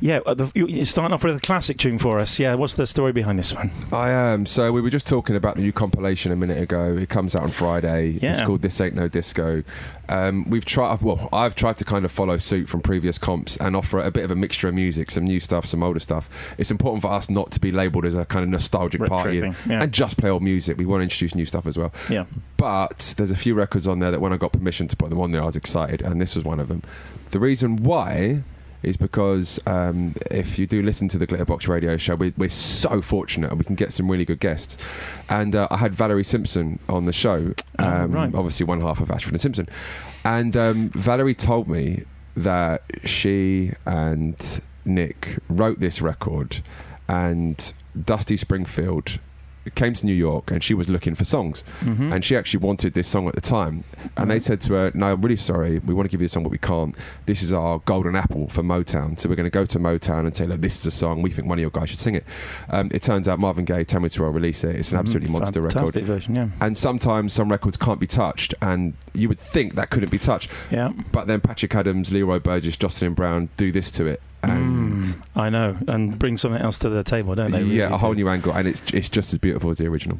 yeah, 0.00 0.20
uh, 0.26 0.34
the, 0.34 0.50
you- 0.54 0.66
you're 0.66 0.84
starting 0.84 1.12
off 1.14 1.22
with 1.24 1.36
a 1.36 1.40
classic 1.40 1.76
tune 1.78 1.98
for 1.98 2.18
us. 2.18 2.38
Yeah. 2.40 2.54
What's 2.54 2.74
the 2.74 2.86
story 2.86 3.12
behind 3.12 3.38
this 3.38 3.52
one? 3.54 3.70
I 3.92 4.10
am. 4.10 4.46
So 4.46 4.72
we 4.72 4.80
were 4.80 4.90
just 4.90 5.06
talking 5.06 5.36
about 5.36 5.56
the 5.56 5.62
new 5.62 5.72
compilation 5.72 6.32
a 6.32 6.36
minute 6.36 6.60
ago. 6.62 6.96
It 6.96 7.08
comes 7.08 7.36
out 7.36 7.42
on 7.42 7.50
Friday. 7.50 8.18
Yeah. 8.20 8.32
It's 8.32 8.40
called 8.40 8.62
This 8.62 8.80
Ain't 8.80 8.94
No 8.94 9.08
Disco. 9.08 9.62
Um, 10.08 10.44
we've 10.50 10.64
tried. 10.66 11.00
Well, 11.00 11.28
I've 11.32 11.54
tried 11.54 11.78
to 11.78 11.84
kind 11.84 12.04
of 12.04 12.12
follow 12.12 12.36
suit 12.38 12.68
from 12.68 12.80
previous 12.80 13.16
comps 13.16 13.56
and 13.56 13.74
offer 13.74 14.00
a 14.00 14.10
bit 14.10 14.24
of 14.24 14.30
a 14.30 14.34
mixture 14.36 14.68
of 14.68 14.74
music, 14.74 15.10
some 15.10 15.23
new 15.24 15.40
stuff, 15.40 15.66
some 15.66 15.82
older 15.82 16.00
stuff. 16.00 16.28
It's 16.58 16.70
important 16.70 17.02
for 17.02 17.12
us 17.12 17.28
not 17.30 17.50
to 17.52 17.60
be 17.60 17.72
labelled 17.72 18.04
as 18.04 18.14
a 18.14 18.24
kind 18.24 18.44
of 18.44 18.50
nostalgic 18.50 19.00
Retro 19.00 19.16
party 19.16 19.40
thing, 19.40 19.54
yeah. 19.68 19.82
and 19.82 19.92
just 19.92 20.16
play 20.16 20.30
old 20.30 20.42
music. 20.42 20.76
We 20.78 20.86
want 20.86 21.00
to 21.00 21.04
introduce 21.04 21.34
new 21.34 21.44
stuff 21.46 21.66
as 21.66 21.76
well. 21.76 21.92
Yeah. 22.10 22.24
But 22.56 23.14
there's 23.16 23.30
a 23.30 23.36
few 23.36 23.54
records 23.54 23.86
on 23.86 23.98
there 23.98 24.10
that 24.10 24.20
when 24.20 24.32
I 24.32 24.36
got 24.36 24.52
permission 24.52 24.88
to 24.88 24.96
put 24.96 25.10
them 25.10 25.20
on 25.20 25.32
there, 25.32 25.42
I 25.42 25.46
was 25.46 25.56
excited, 25.56 26.02
and 26.02 26.20
this 26.20 26.34
was 26.34 26.44
one 26.44 26.60
of 26.60 26.68
them. 26.68 26.82
The 27.30 27.38
reason 27.40 27.82
why 27.82 28.42
is 28.84 28.96
because 28.98 29.58
um, 29.66 30.14
if 30.30 30.58
you 30.58 30.66
do 30.66 30.82
listen 30.82 31.08
to 31.08 31.18
the 31.18 31.26
Glitterbox 31.26 31.68
Radio 31.68 31.96
Show, 31.96 32.14
we, 32.16 32.32
we're 32.36 32.50
so 32.50 33.00
fortunate 33.00 33.48
and 33.50 33.58
we 33.58 33.64
can 33.64 33.74
get 33.76 33.92
some 33.94 34.10
really 34.10 34.26
good 34.26 34.40
guests. 34.40 34.76
And 35.30 35.56
uh, 35.56 35.66
I 35.70 35.78
had 35.78 35.94
Valerie 35.94 36.22
Simpson 36.22 36.78
on 36.88 37.06
the 37.06 37.12
show, 37.12 37.54
Oh, 37.78 37.84
um, 37.84 38.12
right. 38.12 38.34
obviously 38.34 38.66
one 38.66 38.80
half 38.82 39.00
of 39.00 39.10
Ashford 39.10 39.32
and 39.32 39.40
Simpson, 39.40 39.68
and 40.24 40.56
um, 40.56 40.90
Valerie 40.90 41.34
told 41.34 41.66
me 41.66 42.04
that 42.36 42.82
she 43.04 43.72
and 43.86 44.36
Nick 44.84 45.38
wrote 45.48 45.80
this 45.80 46.00
record, 46.02 46.60
and 47.08 47.72
Dusty 48.04 48.36
Springfield 48.36 49.18
came 49.74 49.94
to 49.94 50.04
New 50.04 50.12
York 50.12 50.50
and 50.50 50.62
she 50.62 50.74
was 50.74 50.90
looking 50.90 51.14
for 51.14 51.24
songs. 51.24 51.64
Mhm. 51.80 52.12
and 52.14 52.22
she 52.22 52.36
actually 52.36 52.60
wanted 52.60 52.92
this 52.92 53.08
song 53.08 53.26
at 53.28 53.34
the 53.34 53.40
time. 53.40 53.82
And 54.14 54.30
they 54.30 54.38
said 54.38 54.60
to 54.62 54.74
her 54.74 54.90
no 54.92 55.12
I'm 55.12 55.22
really 55.22 55.36
sorry. 55.36 55.78
We 55.78 55.94
want 55.94 56.04
to 56.04 56.10
give 56.10 56.20
you 56.20 56.26
a 56.26 56.28
song 56.28 56.42
but 56.42 56.52
we 56.52 56.58
can't. 56.58 56.94
This 57.24 57.42
is 57.42 57.50
our 57.50 57.78
golden 57.86 58.14
apple 58.14 58.48
for 58.50 58.62
Motown. 58.62 59.18
So 59.18 59.26
we're 59.26 59.36
going 59.36 59.46
to 59.46 59.50
go 59.50 59.64
to 59.64 59.78
Motown 59.78 60.26
and 60.26 60.36
say 60.36 60.46
look 60.46 60.60
this 60.60 60.78
is 60.78 60.86
a 60.86 60.90
song. 60.90 61.22
We 61.22 61.30
think 61.30 61.48
one 61.48 61.56
of 61.56 61.62
your 61.62 61.70
guys 61.70 61.88
should 61.88 61.98
sing 61.98 62.14
it. 62.14 62.24
Um, 62.68 62.90
it 62.92 63.00
turns 63.00 63.26
out 63.26 63.38
Marvin 63.38 63.64
Gaye 63.64 63.84
Tammy 63.84 64.10
Terrell 64.10 64.32
release 64.32 64.64
it. 64.64 64.76
It's 64.76 64.92
an 64.92 64.98
absolutely 64.98 65.30
Mhm. 65.30 65.32
monster 65.32 65.62
Fantastic 65.62 65.94
record 65.94 66.06
version, 66.08 66.34
yeah. 66.34 66.48
and 66.60 66.76
sometimes 66.76 67.32
some 67.32 67.48
records 67.50 67.78
can't 67.78 67.98
be 67.98 68.06
touched 68.06 68.52
and 68.60 68.92
you 69.14 69.30
would 69.30 69.38
think 69.38 69.76
that 69.76 69.88
couldn't 69.88 70.10
be 70.10 70.18
touched. 70.18 70.50
Yeah. 70.70 70.90
but 71.10 71.26
then 71.26 71.40
Patrick 71.40 71.74
Adams 71.74 72.12
Leroy 72.12 72.38
Burgess 72.38 72.76
Jocelyn 72.76 73.14
Brown 73.14 73.48
do 73.56 73.72
this 73.72 73.90
to 73.92 74.04
it 74.04 74.20
and 74.50 75.04
Mm, 75.04 75.16
I 75.36 75.50
know, 75.50 75.76
and 75.88 76.18
bring 76.18 76.36
something 76.36 76.60
else 76.60 76.78
to 76.80 76.88
the 76.88 77.02
table, 77.04 77.34
don't 77.34 77.50
they? 77.52 77.62
really 77.62 77.76
yeah 77.76 77.92
a 77.94 77.98
whole 77.98 78.14
new 78.14 78.28
angle 78.28 78.52
and 78.52 78.66
it's 78.68 78.82
it's 78.94 79.08
just 79.08 79.32
as 79.32 79.38
beautiful 79.38 79.70
as 79.70 79.78
the 79.78 79.86
original 79.86 80.18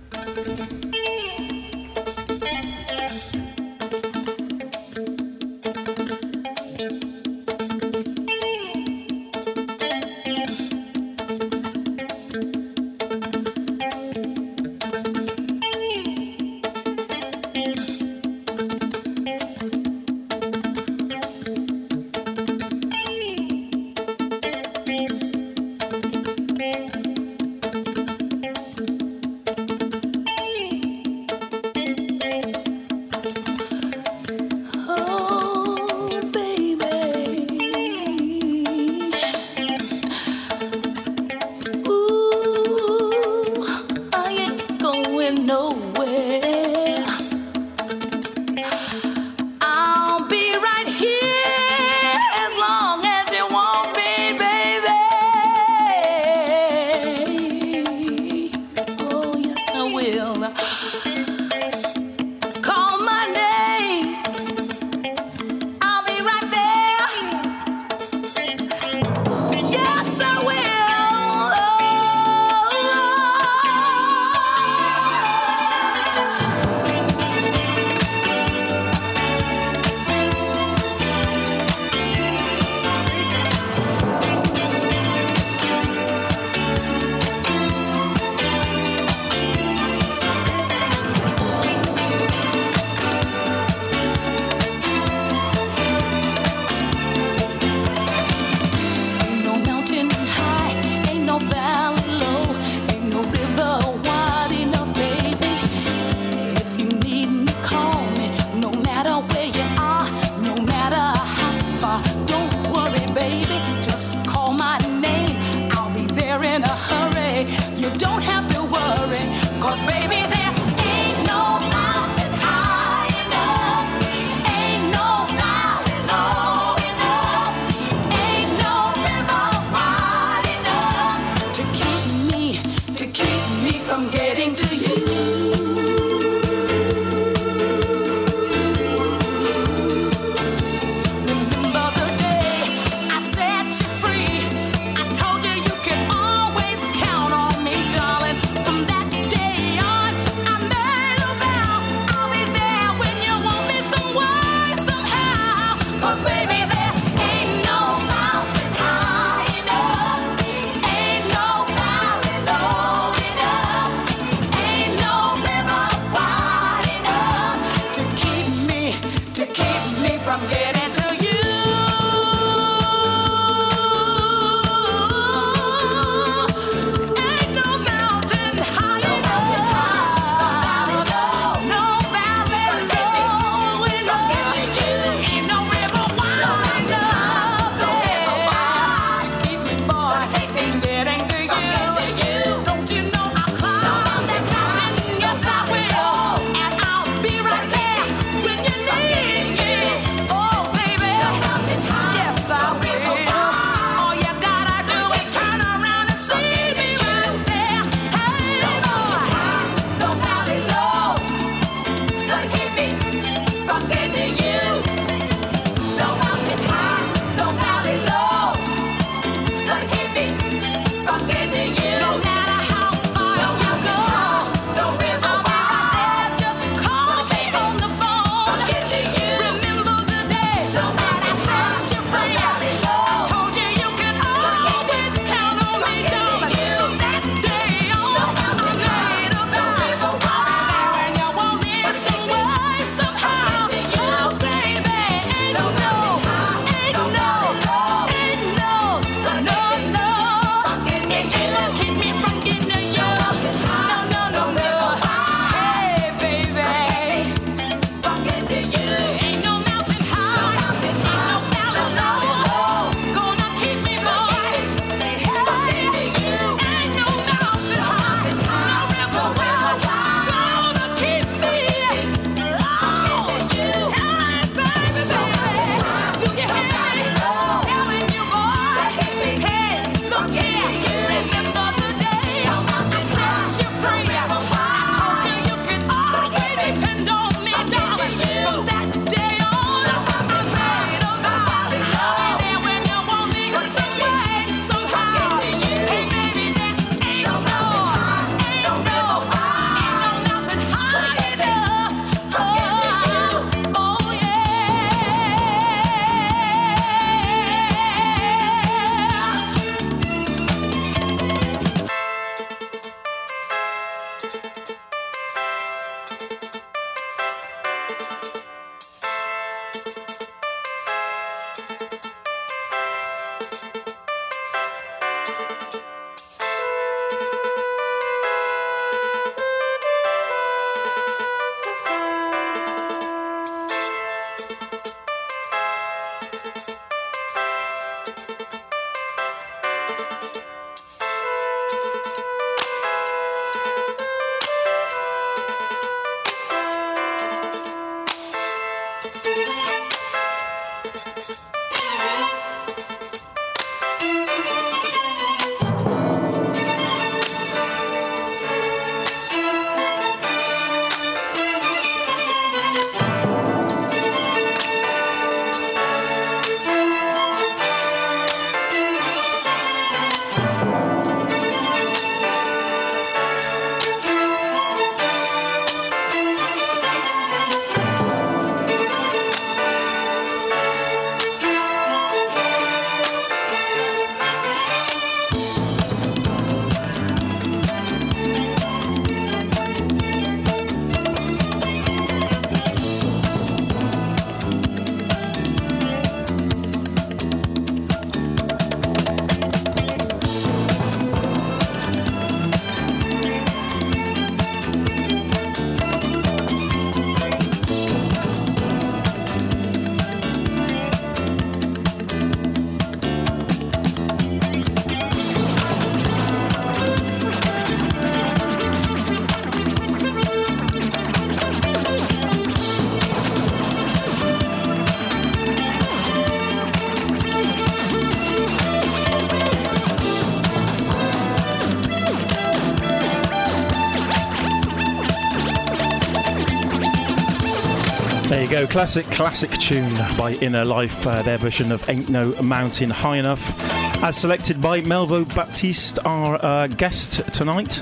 classic, 438.75 439.07
classic 439.07 439.53
tune 439.53 439.95
by 440.19 440.33
Inner 440.41 440.65
Life, 440.65 441.07
uh, 441.07 441.23
their 441.23 441.37
version 441.37 441.71
of 441.71 441.89
Ain't 441.89 442.09
No 442.09 442.33
Mountain 442.43 442.91
High 442.91 443.19
Enough, 443.19 444.03
as 444.03 444.17
selected 444.17 444.61
by 444.61 444.81
Melvo 444.81 445.33
Baptiste, 445.33 446.01
our 446.05 446.45
uh, 446.45 446.67
guest 446.67 447.33
tonight. 447.33 447.81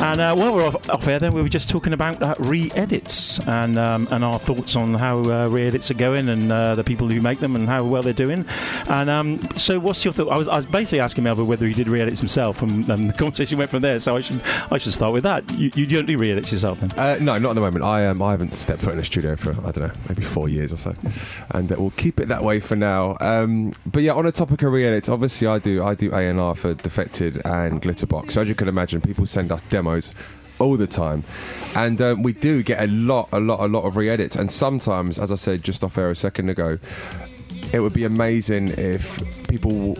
And 0.00 0.20
uh, 0.20 0.36
while 0.36 0.54
we're 0.54 0.66
off, 0.66 0.88
off 0.88 1.08
air, 1.08 1.18
then 1.18 1.34
we 1.34 1.42
were 1.42 1.48
just 1.48 1.68
talking 1.68 1.92
about 1.92 2.22
uh, 2.22 2.34
re-edits 2.38 3.40
and 3.40 3.76
um, 3.76 4.06
and 4.12 4.24
our 4.24 4.38
thoughts 4.38 4.76
on 4.76 4.94
how 4.94 5.18
uh, 5.18 5.48
re-edits 5.48 5.90
are 5.90 5.94
going 5.94 6.28
and 6.28 6.50
uh, 6.50 6.74
the 6.76 6.84
people 6.84 7.08
who 7.08 7.20
make 7.20 7.40
them 7.40 7.56
and 7.56 7.66
how 7.66 7.84
well 7.84 8.00
they're 8.00 8.12
doing. 8.12 8.46
And 8.90 9.08
um, 9.08 9.40
so, 9.56 9.78
what's 9.78 10.04
your 10.04 10.12
thought? 10.12 10.30
I 10.30 10.36
was, 10.36 10.48
I 10.48 10.56
was 10.56 10.66
basically 10.66 10.98
asking 10.98 11.22
Melvo 11.22 11.46
whether 11.46 11.64
he 11.64 11.72
did 11.72 11.86
re-edits 11.86 12.18
himself, 12.18 12.60
and, 12.60 12.90
and 12.90 13.10
the 13.10 13.12
conversation 13.12 13.56
went 13.56 13.70
from 13.70 13.82
there. 13.82 14.00
So 14.00 14.16
I 14.16 14.20
should 14.20 14.42
I 14.72 14.78
should 14.78 14.92
start 14.92 15.12
with 15.12 15.22
that. 15.22 15.48
You, 15.52 15.70
you 15.76 15.86
don't 15.86 16.06
do 16.06 16.18
re-edits 16.18 16.52
yourself, 16.52 16.80
then? 16.80 16.90
Uh, 16.98 17.16
no, 17.20 17.38
not 17.38 17.50
at 17.50 17.54
the 17.54 17.60
moment. 17.60 17.84
I 17.84 18.06
um, 18.06 18.20
I 18.20 18.32
haven't 18.32 18.52
stepped 18.52 18.80
foot 18.80 18.94
in 18.94 18.98
a 18.98 19.04
studio 19.04 19.36
for 19.36 19.52
I 19.52 19.70
don't 19.70 19.78
know, 19.78 19.92
maybe 20.08 20.22
four 20.22 20.48
years 20.48 20.72
or 20.72 20.76
so, 20.76 20.96
and 21.52 21.70
uh, 21.70 21.76
we'll 21.78 21.92
keep 21.92 22.18
it 22.18 22.26
that 22.28 22.42
way 22.42 22.58
for 22.58 22.74
now. 22.74 23.16
Um, 23.20 23.74
but 23.86 24.02
yeah, 24.02 24.14
on 24.14 24.26
a 24.26 24.32
topic 24.32 24.60
of 24.62 24.72
re-edits, 24.72 25.08
obviously 25.08 25.46
I 25.46 25.60
do 25.60 25.84
I 25.84 25.94
do 25.94 26.12
A 26.12 26.28
and 26.28 26.40
R 26.40 26.56
for 26.56 26.74
Defected 26.74 27.40
and 27.44 27.80
Glitterbox. 27.80 28.32
So 28.32 28.42
as 28.42 28.48
you 28.48 28.56
can 28.56 28.66
imagine, 28.66 29.00
people 29.00 29.24
send 29.24 29.52
us 29.52 29.62
demos 29.68 30.10
all 30.58 30.76
the 30.76 30.88
time, 30.88 31.22
and 31.76 32.00
um, 32.02 32.24
we 32.24 32.32
do 32.32 32.64
get 32.64 32.82
a 32.82 32.86
lot, 32.88 33.28
a 33.32 33.38
lot, 33.40 33.60
a 33.60 33.66
lot 33.66 33.84
of 33.84 33.96
re-edits. 33.96 34.34
And 34.34 34.50
sometimes, 34.50 35.18
as 35.18 35.30
I 35.30 35.36
said 35.36 35.62
just 35.62 35.84
off 35.84 35.96
air 35.96 36.10
a 36.10 36.16
second 36.16 36.48
ago, 36.50 36.78
it 37.72 37.80
would 37.80 37.92
be 37.92 38.04
amazing 38.04 38.68
if 38.68 39.48
people 39.48 39.96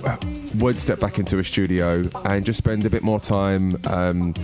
would 0.58 0.78
step 0.78 1.00
back 1.00 1.18
into 1.18 1.38
a 1.38 1.44
studio 1.44 2.02
and 2.24 2.44
just 2.44 2.58
spend 2.58 2.84
a 2.84 2.90
bit 2.90 3.02
more 3.02 3.20
time. 3.20 3.76
Um, 3.86 4.34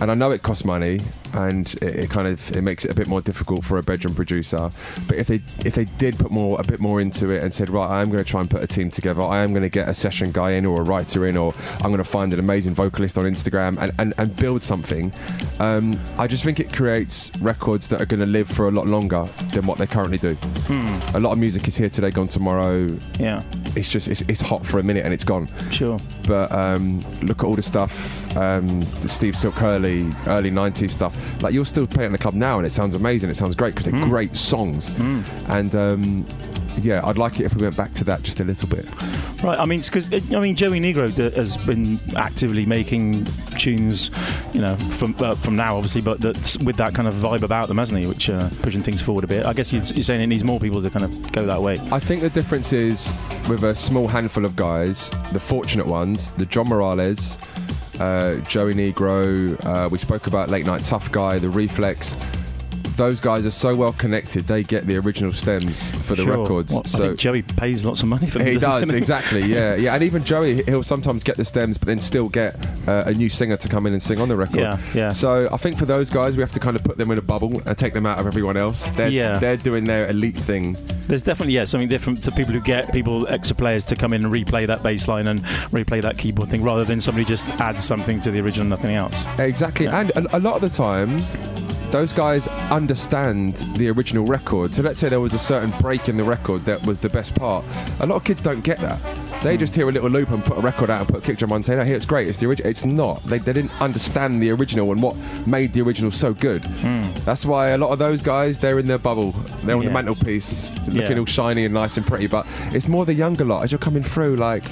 and 0.00 0.10
I 0.10 0.14
know 0.14 0.30
it 0.30 0.42
costs 0.42 0.64
money, 0.64 1.00
and 1.34 1.66
it, 1.74 1.82
it 1.82 2.10
kind 2.10 2.28
of 2.28 2.56
it 2.56 2.62
makes 2.62 2.84
it 2.84 2.90
a 2.90 2.94
bit 2.94 3.08
more 3.08 3.20
difficult 3.20 3.64
for 3.64 3.78
a 3.78 3.82
bedroom 3.82 4.14
producer. 4.14 4.70
But 5.06 5.16
if 5.16 5.26
they 5.26 5.40
if 5.66 5.74
they 5.74 5.84
did 5.84 6.18
put 6.18 6.30
more 6.30 6.60
a 6.60 6.64
bit 6.64 6.80
more 6.80 7.00
into 7.00 7.30
it 7.30 7.42
and 7.42 7.52
said, 7.52 7.70
right, 7.70 7.88
I 7.88 8.00
am 8.00 8.10
going 8.10 8.22
to 8.22 8.28
try 8.28 8.40
and 8.40 8.50
put 8.50 8.62
a 8.62 8.66
team 8.66 8.90
together. 8.90 9.22
I 9.22 9.38
am 9.38 9.50
going 9.50 9.62
to 9.62 9.68
get 9.68 9.88
a 9.88 9.94
session 9.94 10.32
guy 10.32 10.52
in 10.52 10.66
or 10.66 10.80
a 10.80 10.84
writer 10.84 11.26
in, 11.26 11.36
or 11.36 11.54
I'm 11.76 11.90
going 11.90 11.98
to 11.98 12.04
find 12.04 12.32
an 12.32 12.38
amazing 12.38 12.74
vocalist 12.74 13.18
on 13.18 13.24
Instagram 13.24 13.78
and, 13.78 13.92
and, 13.98 14.14
and 14.18 14.34
build 14.36 14.62
something. 14.62 15.12
Um, 15.60 15.98
I 16.18 16.26
just 16.26 16.44
think 16.44 16.60
it 16.60 16.72
creates 16.72 17.30
records 17.40 17.88
that 17.88 18.00
are 18.00 18.06
going 18.06 18.20
to 18.20 18.26
live 18.26 18.48
for 18.48 18.68
a 18.68 18.70
lot 18.70 18.86
longer 18.86 19.24
than 19.52 19.66
what 19.66 19.78
they 19.78 19.86
currently 19.86 20.18
do. 20.18 20.36
A 21.14 21.20
lot 21.20 21.32
of 21.32 21.38
music 21.38 21.66
is 21.68 21.76
here 21.76 21.88
today, 21.88 22.10
gone 22.10 22.28
tomorrow. 22.28 22.86
Yeah, 23.18 23.42
It's 23.76 23.88
just 23.88 24.08
it's, 24.08 24.22
it's 24.22 24.40
hot 24.40 24.64
for 24.64 24.78
a 24.78 24.82
minute 24.82 25.04
and 25.04 25.12
it's 25.14 25.24
gone. 25.24 25.46
sure. 25.70 25.98
But 26.26 26.50
um, 26.52 27.00
look 27.22 27.40
at 27.40 27.44
all 27.44 27.54
the 27.54 27.62
stuff, 27.62 28.36
um, 28.36 28.80
the 28.80 29.08
Steve 29.08 29.36
Silk 29.36 29.54
Hurley, 29.54 30.10
early 30.26 30.50
90s 30.50 30.90
stuff. 30.90 31.42
Like 31.42 31.54
you'll 31.54 31.64
still 31.64 31.86
play 31.86 32.04
it 32.04 32.06
in 32.06 32.12
the 32.12 32.18
club 32.18 32.34
now 32.34 32.58
and 32.58 32.66
it 32.66 32.70
sounds 32.70 32.94
amazing. 32.94 33.30
It 33.30 33.36
sounds 33.36 33.54
great 33.54 33.74
because 33.74 33.90
they're 33.90 34.06
great 34.08 34.36
songs. 34.36 34.94
And 35.48 35.74
um, 35.74 36.24
yeah, 36.84 37.04
I'd 37.04 37.18
like 37.18 37.40
it 37.40 37.44
if 37.44 37.54
we 37.54 37.62
went 37.62 37.76
back 37.76 37.92
to 37.94 38.04
that 38.04 38.22
just 38.22 38.40
a 38.40 38.44
little 38.44 38.68
bit. 38.68 38.86
Right, 39.42 39.58
I 39.58 39.64
mean, 39.64 39.80
because 39.80 40.12
I 40.34 40.40
mean, 40.40 40.54
Joey 40.56 40.80
Negro 40.80 41.14
d- 41.14 41.34
has 41.36 41.56
been 41.66 41.98
actively 42.16 42.66
making 42.66 43.24
tunes, 43.58 44.10
you 44.52 44.60
know, 44.60 44.76
from 44.76 45.14
uh, 45.18 45.34
from 45.34 45.56
now 45.56 45.76
obviously, 45.76 46.00
but 46.00 46.20
with 46.64 46.76
that 46.76 46.94
kind 46.94 47.08
of 47.08 47.14
vibe 47.14 47.42
about 47.42 47.68
them, 47.68 47.78
hasn't 47.78 47.98
he? 48.00 48.06
Which 48.06 48.30
uh, 48.30 48.48
pushing 48.62 48.80
things 48.80 49.00
forward 49.00 49.24
a 49.24 49.26
bit. 49.26 49.46
I 49.46 49.52
guess 49.52 49.72
you're, 49.72 49.82
you're 49.82 50.04
saying 50.04 50.20
it 50.20 50.26
needs 50.26 50.44
more 50.44 50.60
people 50.60 50.82
to 50.82 50.90
kind 50.90 51.04
of 51.04 51.32
go 51.32 51.46
that 51.46 51.60
way. 51.60 51.78
I 51.92 52.00
think 52.00 52.22
the 52.22 52.30
difference 52.30 52.72
is 52.72 53.12
with 53.48 53.64
a 53.64 53.74
small 53.74 54.08
handful 54.08 54.44
of 54.44 54.56
guys, 54.56 55.10
the 55.32 55.40
fortunate 55.40 55.86
ones, 55.86 56.34
the 56.34 56.46
John 56.46 56.68
Morales, 56.68 57.38
uh, 58.00 58.36
Joey 58.48 58.74
Negro, 58.74 59.64
uh, 59.66 59.88
we 59.88 59.98
spoke 59.98 60.26
about 60.26 60.48
Late 60.48 60.66
Nite 60.66 60.84
Tuff 60.84 61.10
Guy, 61.10 61.38
the 61.38 61.48
Reflex. 61.48 62.14
Those 62.98 63.20
guys 63.20 63.46
are 63.46 63.52
so 63.52 63.76
well 63.76 63.92
connected, 63.92 64.42
they 64.44 64.64
get 64.64 64.84
the 64.86 64.96
original 64.96 65.30
stems 65.32 65.92
for 66.04 66.16
the 66.16 66.24
Sure. 66.24 66.36
records. 66.42 66.74
What, 66.74 66.86
I 66.86 66.90
so 66.90 66.98
think 66.98 67.20
Joey 67.20 67.42
pays 67.42 67.84
lots 67.84 68.02
of 68.02 68.08
money 68.08 68.26
for 68.26 68.38
them. 68.38 68.48
he 68.48 68.58
does 68.58 68.90
exactly, 68.92 69.42
yeah, 69.46 69.74
yeah. 69.76 69.94
And 69.94 70.02
even 70.02 70.24
Joey, 70.24 70.64
he'll 70.64 70.82
sometimes 70.82 71.22
get 71.22 71.36
the 71.36 71.44
stems, 71.44 71.78
but 71.78 71.86
then 71.86 72.00
still 72.00 72.28
get 72.28 72.56
uh, 72.88 73.04
a 73.06 73.12
new 73.14 73.28
singer 73.28 73.56
to 73.56 73.68
come 73.68 73.86
in 73.86 73.92
and 73.92 74.02
sing 74.02 74.20
on 74.20 74.28
the 74.28 74.34
record. 74.34 74.58
Yeah, 74.58 74.78
yeah. 74.94 75.12
So 75.12 75.48
I 75.52 75.56
think 75.58 75.78
for 75.78 75.86
those 75.86 76.10
guys, 76.10 76.36
we 76.36 76.40
have 76.40 76.52
to 76.54 76.60
kind 76.60 76.74
of 76.74 76.82
put 76.82 76.98
them 76.98 77.10
in 77.12 77.18
a 77.18 77.22
bubble 77.22 77.62
and 77.66 77.78
take 77.78 77.92
them 77.92 78.04
out 78.04 78.18
of 78.18 78.26
everyone 78.26 78.56
else. 78.56 78.88
They're, 78.90 79.08
Yeah. 79.08 79.38
they're 79.38 79.56
doing 79.56 79.84
their 79.84 80.08
elite 80.10 80.36
thing. 80.36 80.76
There's 81.06 81.22
definitely 81.22 81.54
yeah 81.54 81.64
something 81.64 81.88
different 81.88 82.22
to 82.24 82.32
people 82.32 82.52
who 82.52 82.60
get 82.60 82.92
people 82.92 83.28
extra 83.28 83.54
players 83.56 83.84
to 83.84 83.94
come 83.96 84.12
in 84.12 84.24
and 84.24 84.34
replay 84.34 84.66
that 84.66 84.82
bass 84.82 85.06
line 85.06 85.28
and 85.28 85.38
replay 85.70 86.02
that 86.02 86.18
keyboard 86.18 86.48
thing 86.48 86.64
rather 86.64 86.84
than 86.84 87.00
somebody 87.00 87.24
just 87.24 87.48
adds 87.60 87.84
something 87.84 88.20
to 88.22 88.32
the 88.32 88.40
original, 88.40 88.66
nothing 88.66 88.96
else. 88.96 89.24
Exactly, 89.38 89.86
Yeah. 89.86 90.00
and 90.00 90.10
a, 90.10 90.36
a 90.36 90.40
lot 90.40 90.56
of 90.56 90.62
the 90.62 90.68
time, 90.68 91.16
those 91.90 92.12
guys 92.12 92.46
understand 92.70 93.54
the 93.76 93.88
original 93.88 94.24
record. 94.26 94.74
So 94.74 94.82
let's 94.82 94.98
say 95.00 95.08
there 95.08 95.20
was 95.20 95.34
a 95.34 95.38
certain 95.38 95.70
break 95.80 96.08
in 96.08 96.16
the 96.16 96.24
record 96.24 96.60
that 96.62 96.86
was 96.86 97.00
the 97.00 97.08
best 97.08 97.34
part. 97.34 97.64
A 98.00 98.06
lot 98.06 98.16
of 98.16 98.24
kids 98.24 98.42
don't 98.42 98.62
get 98.62 98.78
that. 98.78 98.98
They 99.42 99.56
just 99.56 99.74
hear 99.74 99.88
a 99.88 99.92
little 99.92 100.10
loop 100.10 100.30
and 100.30 100.44
put 100.44 100.58
a 100.58 100.60
record 100.60 100.90
out 100.90 101.00
and 101.00 101.08
put 101.08 101.22
a 101.22 101.26
kick 101.26 101.38
drum 101.38 101.52
on 101.52 101.56
and 101.56 101.64
say, 101.66 101.76
"No, 101.76 101.84
here 101.84 101.94
it's 101.96 102.04
great. 102.04 102.28
It's 102.28 102.40
the 102.40 102.46
original." 102.46 102.68
It's 102.70 102.84
not. 102.84 103.22
They, 103.22 103.38
they 103.38 103.52
didn't 103.52 103.80
understand 103.80 104.42
the 104.42 104.50
original 104.50 104.90
and 104.92 105.00
what 105.02 105.16
made 105.46 105.72
the 105.72 105.80
original 105.82 106.10
so 106.10 106.34
good. 106.34 106.64
That's 107.24 107.46
why 107.46 107.68
a 107.70 107.78
lot 107.78 107.90
of 107.90 107.98
those 107.98 108.20
guys 108.20 108.58
they're 108.60 108.78
in 108.80 108.88
their 108.88 108.98
bubble. 108.98 109.30
They're 109.64 109.76
on 109.76 109.82
the 109.84 109.90
Hmm. 109.90 109.94
Mantelpiece, 109.94 110.88
looking 110.88 111.12
Yeah. 111.12 111.18
all 111.18 111.24
shiny 111.26 111.64
and 111.64 111.72
nice 111.74 111.96
and 111.96 112.06
pretty. 112.06 112.26
But 112.26 112.46
it's 112.74 112.88
more 112.88 113.06
the 113.06 113.14
younger 113.14 113.44
lot 113.44 113.62
as 113.64 113.70
you're 113.72 113.78
coming 113.78 114.02
through, 114.02 114.36
like. 114.36 114.64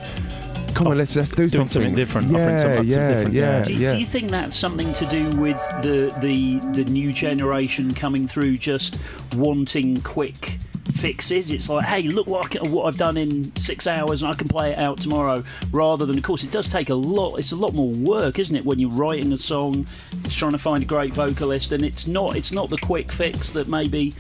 Come 0.77 0.89
on, 0.89 0.99
let's 0.99 1.17
let's 1.17 1.31
do 1.31 1.49
Doing 1.49 1.69
something 1.71 1.95
different, 1.95 2.27
offering 2.27 2.49
Yeah, 2.51 2.59
something 2.59 2.85
yeah, 2.85 3.09
different, 3.09 3.35
yeah, 3.35 3.59
yeah. 3.59 3.65
Do 3.65 3.73
you, 3.73 3.79
yeah. 3.79 3.93
do 3.95 3.99
you 3.99 4.05
think 4.05 4.31
that's 4.31 4.55
something 4.55 4.93
to 4.93 5.07
do 5.07 5.31
with 5.41 5.57
the, 5.81 6.15
the 6.21 6.59
the 6.75 6.85
new 6.91 7.15
generation 7.15 7.95
coming 7.95 8.29
through, 8.29 8.59
just 8.59 8.99
wanting 9.35 9.99
quick 10.03 10.59
fixes? 10.97 11.51
It's 11.51 11.71
like, 11.71 11.87
hey, 11.87 12.03
look 12.03 12.27
what 12.27 12.55
I, 12.55 12.69
what 12.69 12.85
I've 12.85 12.99
done 12.99 13.17
in 13.17 13.57
six 13.57 13.87
hours, 13.87 14.21
and 14.21 14.31
I 14.31 14.35
can 14.35 14.49
play 14.49 14.73
it 14.73 14.79
out 14.79 14.99
tomorrow. 14.99 15.43
Rather 15.71 16.05
than, 16.05 16.19
of 16.19 16.25
course, 16.25 16.45
it 16.45 16.51
does 16.51 16.69
take 16.69 16.91
a 16.91 16.95
lot. 16.95 17.37
It's 17.39 17.53
a 17.53 17.57
lot 17.57 17.73
more 17.73 17.93
work, 17.93 18.39
isn't 18.39 18.55
it? 18.55 18.67
When 18.67 18.79
you're 18.79 18.91
writing 18.91 19.33
a 19.33 19.39
song, 19.39 19.87
it's 20.25 20.35
trying 20.35 20.53
to 20.53 20.59
find 20.59 20.83
a 20.83 20.87
great 20.87 21.15
vocalist, 21.15 21.73
and 21.73 21.87
it's 21.87 22.07
not 22.07 22.37
it's 22.37 22.53
not 22.53 22.69
the 22.69 22.79
quick 22.79 23.11
fix 23.11 23.51
that 23.53 23.67
maybe 23.67 24.11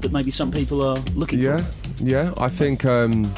that 0.00 0.10
maybe 0.10 0.30
some 0.30 0.50
people 0.50 0.80
are 0.80 1.00
looking 1.14 1.38
for. 1.40 1.44
Yeah, 1.44 1.58
for. 1.58 2.02
yeah. 2.02 2.32
I 2.38 2.48
think. 2.48 2.86
Um, 2.86 3.34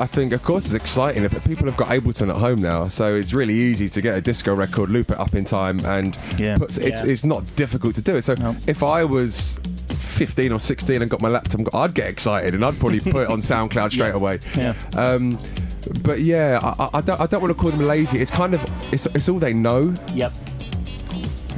I 0.00 0.06
think, 0.06 0.32
of 0.32 0.42
course, 0.42 0.64
it's 0.64 0.74
exciting. 0.74 1.22
But 1.28 1.44
people 1.44 1.66
have 1.66 1.76
got 1.76 1.88
Ableton 1.88 2.30
at 2.30 2.36
home 2.36 2.60
now, 2.62 2.88
so 2.88 3.14
it's 3.14 3.32
really 3.34 3.54
easy 3.54 3.88
to 3.90 4.00
get 4.00 4.14
a 4.14 4.20
disco 4.20 4.54
record, 4.54 4.90
loop 4.90 5.10
it 5.10 5.18
up 5.20 5.34
in 5.34 5.44
time, 5.44 5.78
and 5.84 6.16
Yeah. 6.38 6.56
puts, 6.56 6.78
it's, 6.78 7.02
Yeah. 7.04 7.10
it's 7.10 7.24
not 7.24 7.44
difficult 7.56 7.94
to 7.96 8.02
do 8.02 8.16
it. 8.16 8.22
So 8.22 8.34
No. 8.34 8.56
if 8.66 8.82
I 8.82 9.04
was 9.04 9.58
15 9.90 10.52
or 10.52 10.60
16 10.60 11.02
and 11.02 11.10
got 11.10 11.20
my 11.20 11.28
laptop, 11.28 11.74
I'd 11.74 11.94
get 11.94 12.08
excited 12.08 12.54
and 12.54 12.64
I'd 12.64 12.78
probably 12.78 13.00
put 13.00 13.22
it 13.24 13.28
on 13.28 13.40
SoundCloud 13.50 13.90
straight 13.92 14.14
away. 14.14 14.38
Yeah. 14.56 14.74
Um, 14.96 15.38
but 16.02 16.20
yeah, 16.20 16.60
I, 16.62 16.84
I- 16.84 16.90
I 16.94 17.00
don't, 17.02 17.20
I 17.20 17.26
don't 17.26 17.40
want 17.42 17.54
to 17.54 17.60
call 17.60 17.70
them 17.70 17.86
lazy. 17.86 18.18
It's 18.20 18.30
kind 18.30 18.54
of 18.54 18.60
it's, 18.92 19.06
it's 19.06 19.28
all 19.28 19.38
they 19.38 19.52
know. 19.54 19.94
Yep. 20.14 20.32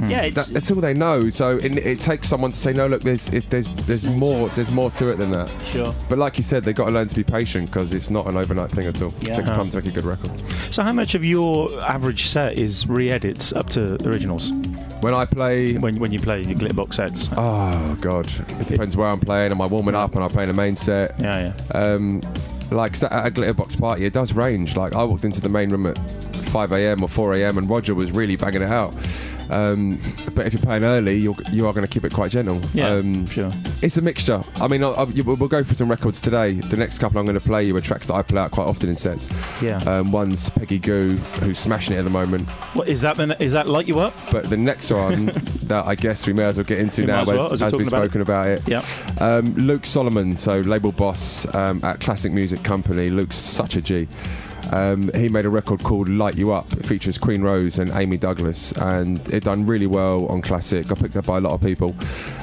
Yeah, 0.09 0.23
it's, 0.23 0.35
That, 0.35 0.47
that's 0.53 0.71
all 0.71 0.81
they 0.81 0.93
know. 0.93 1.29
So 1.29 1.57
it, 1.57 1.77
it 1.77 1.99
takes 1.99 2.27
someone 2.27 2.51
to 2.51 2.57
say, 2.57 2.73
no, 2.73 2.87
look, 2.87 3.01
there's 3.01 3.27
it, 3.29 3.49
there's 3.49 3.67
there's 3.85 4.05
more 4.05 4.49
there's 4.49 4.71
more 4.71 4.91
to 4.91 5.07
it 5.11 5.15
than 5.17 5.31
that. 5.31 5.49
sure. 5.65 5.93
But 6.09 6.17
like 6.17 6.37
you 6.37 6.43
said, 6.43 6.63
they've 6.63 6.75
got 6.75 6.85
to 6.87 6.91
learn 6.91 7.07
to 7.07 7.15
be 7.15 7.23
patient 7.23 7.67
because 7.71 7.93
it's 7.93 8.09
not 8.09 8.27
an 8.27 8.37
overnight 8.37 8.71
thing 8.71 8.85
at 8.87 9.01
all. 9.01 9.13
Yeah. 9.21 9.31
It 9.31 9.35
takes 9.35 9.49
time 9.51 9.69
to 9.69 9.77
make 9.77 9.87
a 9.87 9.91
good 9.91 10.05
record. 10.05 10.31
So 10.73 10.83
how 10.83 10.93
much 10.93 11.15
of 11.15 11.23
your 11.23 11.81
average 11.83 12.25
set 12.27 12.57
is 12.57 12.87
re-edits 12.87 13.53
up 13.53 13.69
to 13.71 13.97
originals 14.07 14.49
When 15.01 15.13
I 15.13 15.25
play, 15.25 15.75
when 15.75 15.99
when 15.99 16.11
you 16.11 16.19
play 16.19 16.41
your 16.43 16.57
Glitterbox 16.57 16.95
sets? 16.95 17.29
oh 17.37 17.95
god, 18.01 18.27
it 18.59 18.67
depends 18.67 18.95
where 18.97 19.07
I'm 19.07 19.19
playing. 19.19 19.51
Am 19.51 19.61
I 19.61 19.65
warming 19.67 19.95
up? 19.95 20.11
and 20.15 20.21
I 20.21 20.25
am 20.25 20.29
playing 20.31 20.47
the 20.49 20.53
main 20.55 20.75
set? 20.75 21.19
Yeah, 21.19 21.53
yeah. 21.73 21.77
Um, 21.79 22.21
like 22.71 22.93
at 23.03 23.27
a 23.27 23.29
Glitterbox 23.29 23.79
party, 23.79 24.05
it 24.05 24.13
does 24.13 24.33
range. 24.33 24.75
Like 24.75 24.93
I 24.95 25.03
walked 25.03 25.25
into 25.25 25.41
the 25.41 25.49
main 25.49 25.69
room 25.69 25.85
at 25.85 25.97
5 26.53 26.71
a.m. 26.71 27.01
or 27.01 27.09
4 27.09 27.33
a.m. 27.33 27.57
and 27.57 27.67
Roger 27.67 27.95
was 27.95 28.11
really 28.11 28.35
banging 28.35 28.61
it 28.61 28.69
out. 28.69 28.95
Um, 29.49 29.99
but 30.35 30.45
if 30.45 30.53
you're 30.53 30.61
playing 30.61 30.83
early, 30.83 31.17
you're, 31.17 31.33
you 31.51 31.67
are 31.67 31.73
going 31.73 31.85
to 31.85 31.91
keep 31.91 32.05
it 32.05 32.13
quite 32.13 32.29
gentle. 32.31 32.61
Yeah, 32.75 32.91
um, 32.91 33.25
sure. 33.25 33.51
It's 33.81 33.97
a 33.97 34.01
mixture. 34.01 34.41
I 34.61 34.67
mean, 34.67 34.83
I'll, 34.83 34.95
I'll, 34.95 35.07
we'll 35.25 35.47
go 35.47 35.63
for 35.63 35.73
some 35.73 35.89
records 35.89 36.21
today. 36.21 36.53
The 36.53 36.77
next 36.77 36.99
couple 36.99 37.17
I'm 37.19 37.25
going 37.25 37.37
to 37.37 37.43
play 37.43 37.63
you 37.63 37.75
are 37.75 37.81
tracks 37.81 38.05
that 38.07 38.13
I 38.13 38.21
play 38.21 38.39
out 38.39 38.51
quite 38.51 38.67
often 38.67 38.89
in 38.89 38.95
sets. 38.95 39.29
Yeah. 39.61 39.77
Um, 39.79 40.11
one's 40.11 40.49
Peggy 40.51 40.77
Gou, 40.77 41.17
who's 41.41 41.57
smashing 41.59 41.95
it 41.95 41.99
at 41.99 42.03
the 42.03 42.09
moment. 42.11 42.47
what 42.75 42.87
is 42.87 43.01
that? 43.01 43.17
Then 43.17 43.31
is 43.39 43.51
that 43.53 43.67
light 43.67 43.87
you 43.87 43.99
up? 43.99 44.13
But 44.31 44.45
the 44.45 44.57
next 44.57 44.91
one 44.91 45.25
that 45.63 45.85
I 45.87 45.95
guess 45.95 46.27
we 46.27 46.33
may 46.33 46.43
as 46.45 46.57
well 46.57 46.65
get 46.65 46.79
into 46.79 47.01
We 47.01 47.07
now 47.07 47.21
as 47.21 47.27
well, 47.27 47.51
as, 47.51 47.61
as 47.61 47.73
we've 47.73 47.87
talking 47.87 47.87
about 47.87 48.03
it. 48.03 48.09
spoken 48.11 48.21
about 48.21 48.47
it. 48.47 48.67
Yeah. 48.67 48.85
Um, 49.19 49.55
Luke 49.55 49.85
Solomon, 49.87 50.37
so 50.37 50.59
label 50.61 50.91
boss 50.91 51.51
um, 51.55 51.83
at 51.83 51.99
Classic 51.99 52.31
Music 52.31 52.63
Company. 52.63 53.09
Luke's 53.09 53.37
such 53.37 53.75
a 53.75 53.81
G. 53.81 54.07
Um, 54.71 55.11
he 55.13 55.29
made 55.29 55.45
a 55.45 55.49
record 55.49 55.83
called 55.83 56.09
Light 56.09 56.35
You 56.35 56.51
Up. 56.51 56.71
It 56.73 56.85
features 56.85 57.17
Queen 57.17 57.41
Rose 57.41 57.79
and 57.79 57.89
Amy 57.91 58.17
Douglas, 58.17 58.71
and 58.73 59.19
it 59.33 59.43
done 59.43 59.65
really 59.65 59.87
well 59.87 60.25
on 60.27 60.41
Classic. 60.41 60.87
Got 60.87 60.99
picked 60.99 61.15
up 61.15 61.25
by 61.25 61.37
a 61.37 61.41
lot 61.41 61.53
of 61.53 61.61
people, 61.61 61.95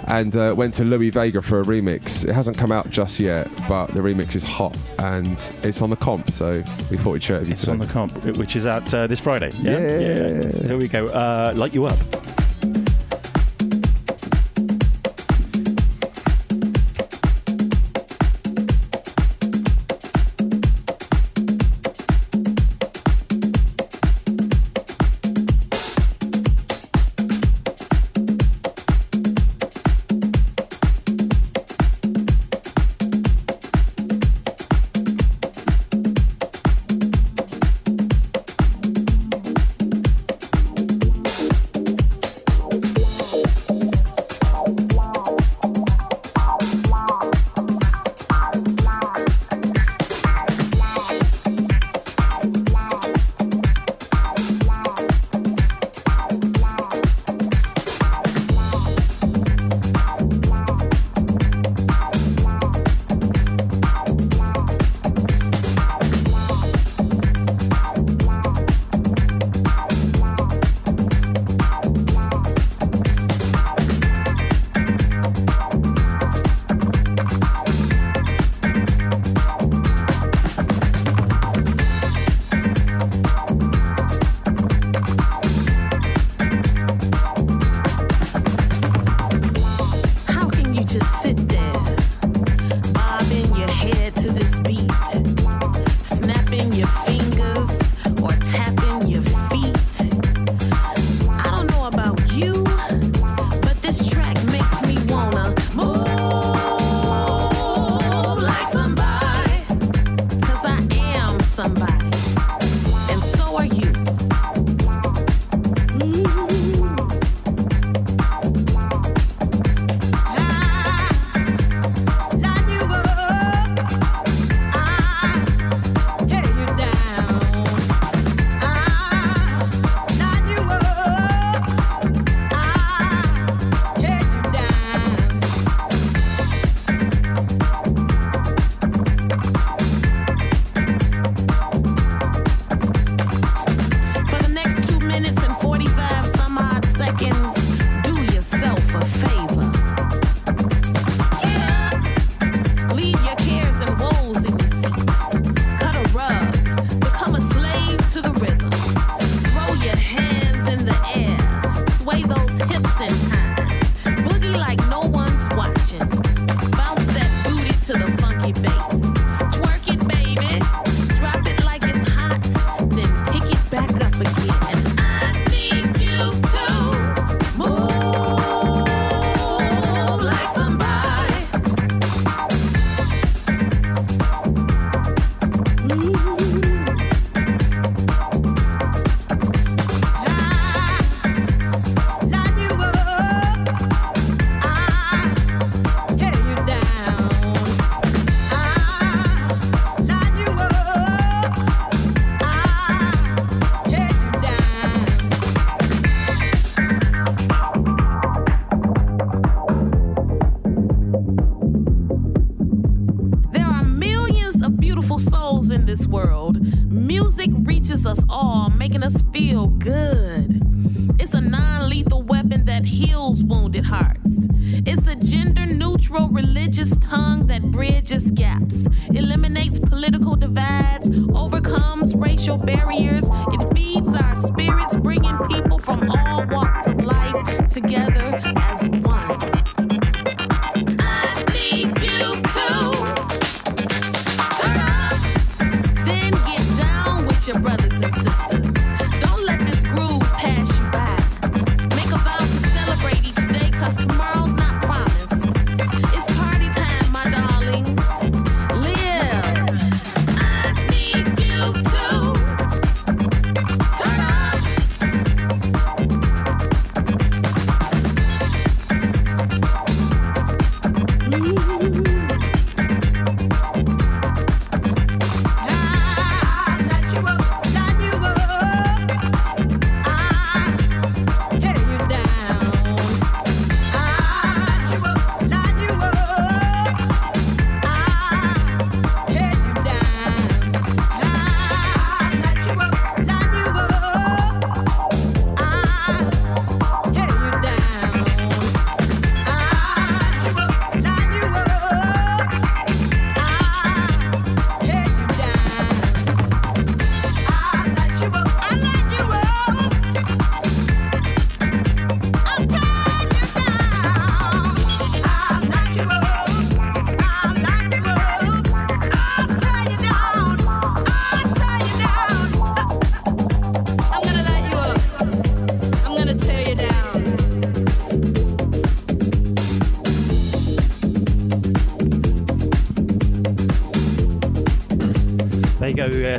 and 0.07 0.35
uh, 0.37 0.55
went 0.57 0.75
to 0.75 0.85
Louis 0.85 1.11
Vega 1.11 1.41
for 1.43 1.61
a 1.61 1.65
remix. 1.65 2.29
It 2.29 2.33
hasn't 2.33 2.57
come 2.57 2.71
out 2.73 2.91
just 2.91 3.19
yet, 3.21 3.49
but 3.69 3.87
the 3.89 4.01
remix 4.01 4.35
is 4.37 4.43
hot 4.43 4.77
and 4.99 5.33
it's 5.63 5.83
on 5.83 5.91
the 5.91 5.97
comp. 5.97 6.31
So 6.33 6.63
we 6.91 6.97
thought 6.99 7.13
we'd 7.13 7.23
share 7.23 7.37
it 7.37 7.41
with 7.41 7.49
you 7.49 7.53
It's 7.55 7.63
today. 7.63 7.73
on 7.73 7.79
the 7.79 7.87
comp, 7.87 8.25
which 8.37 8.55
is 8.57 8.67
at 8.67 8.93
uh, 8.95 9.07
this 9.07 9.19
Friday. 9.21 9.51
Yeah, 9.61 9.79
yeah, 9.79 9.99
yeah, 9.99 10.67
here 10.69 10.79
we 10.79 10.89
go. 10.89 11.09
Uh, 11.09 11.53
light 11.57 11.75
you 11.75 11.85
up. 11.87 11.97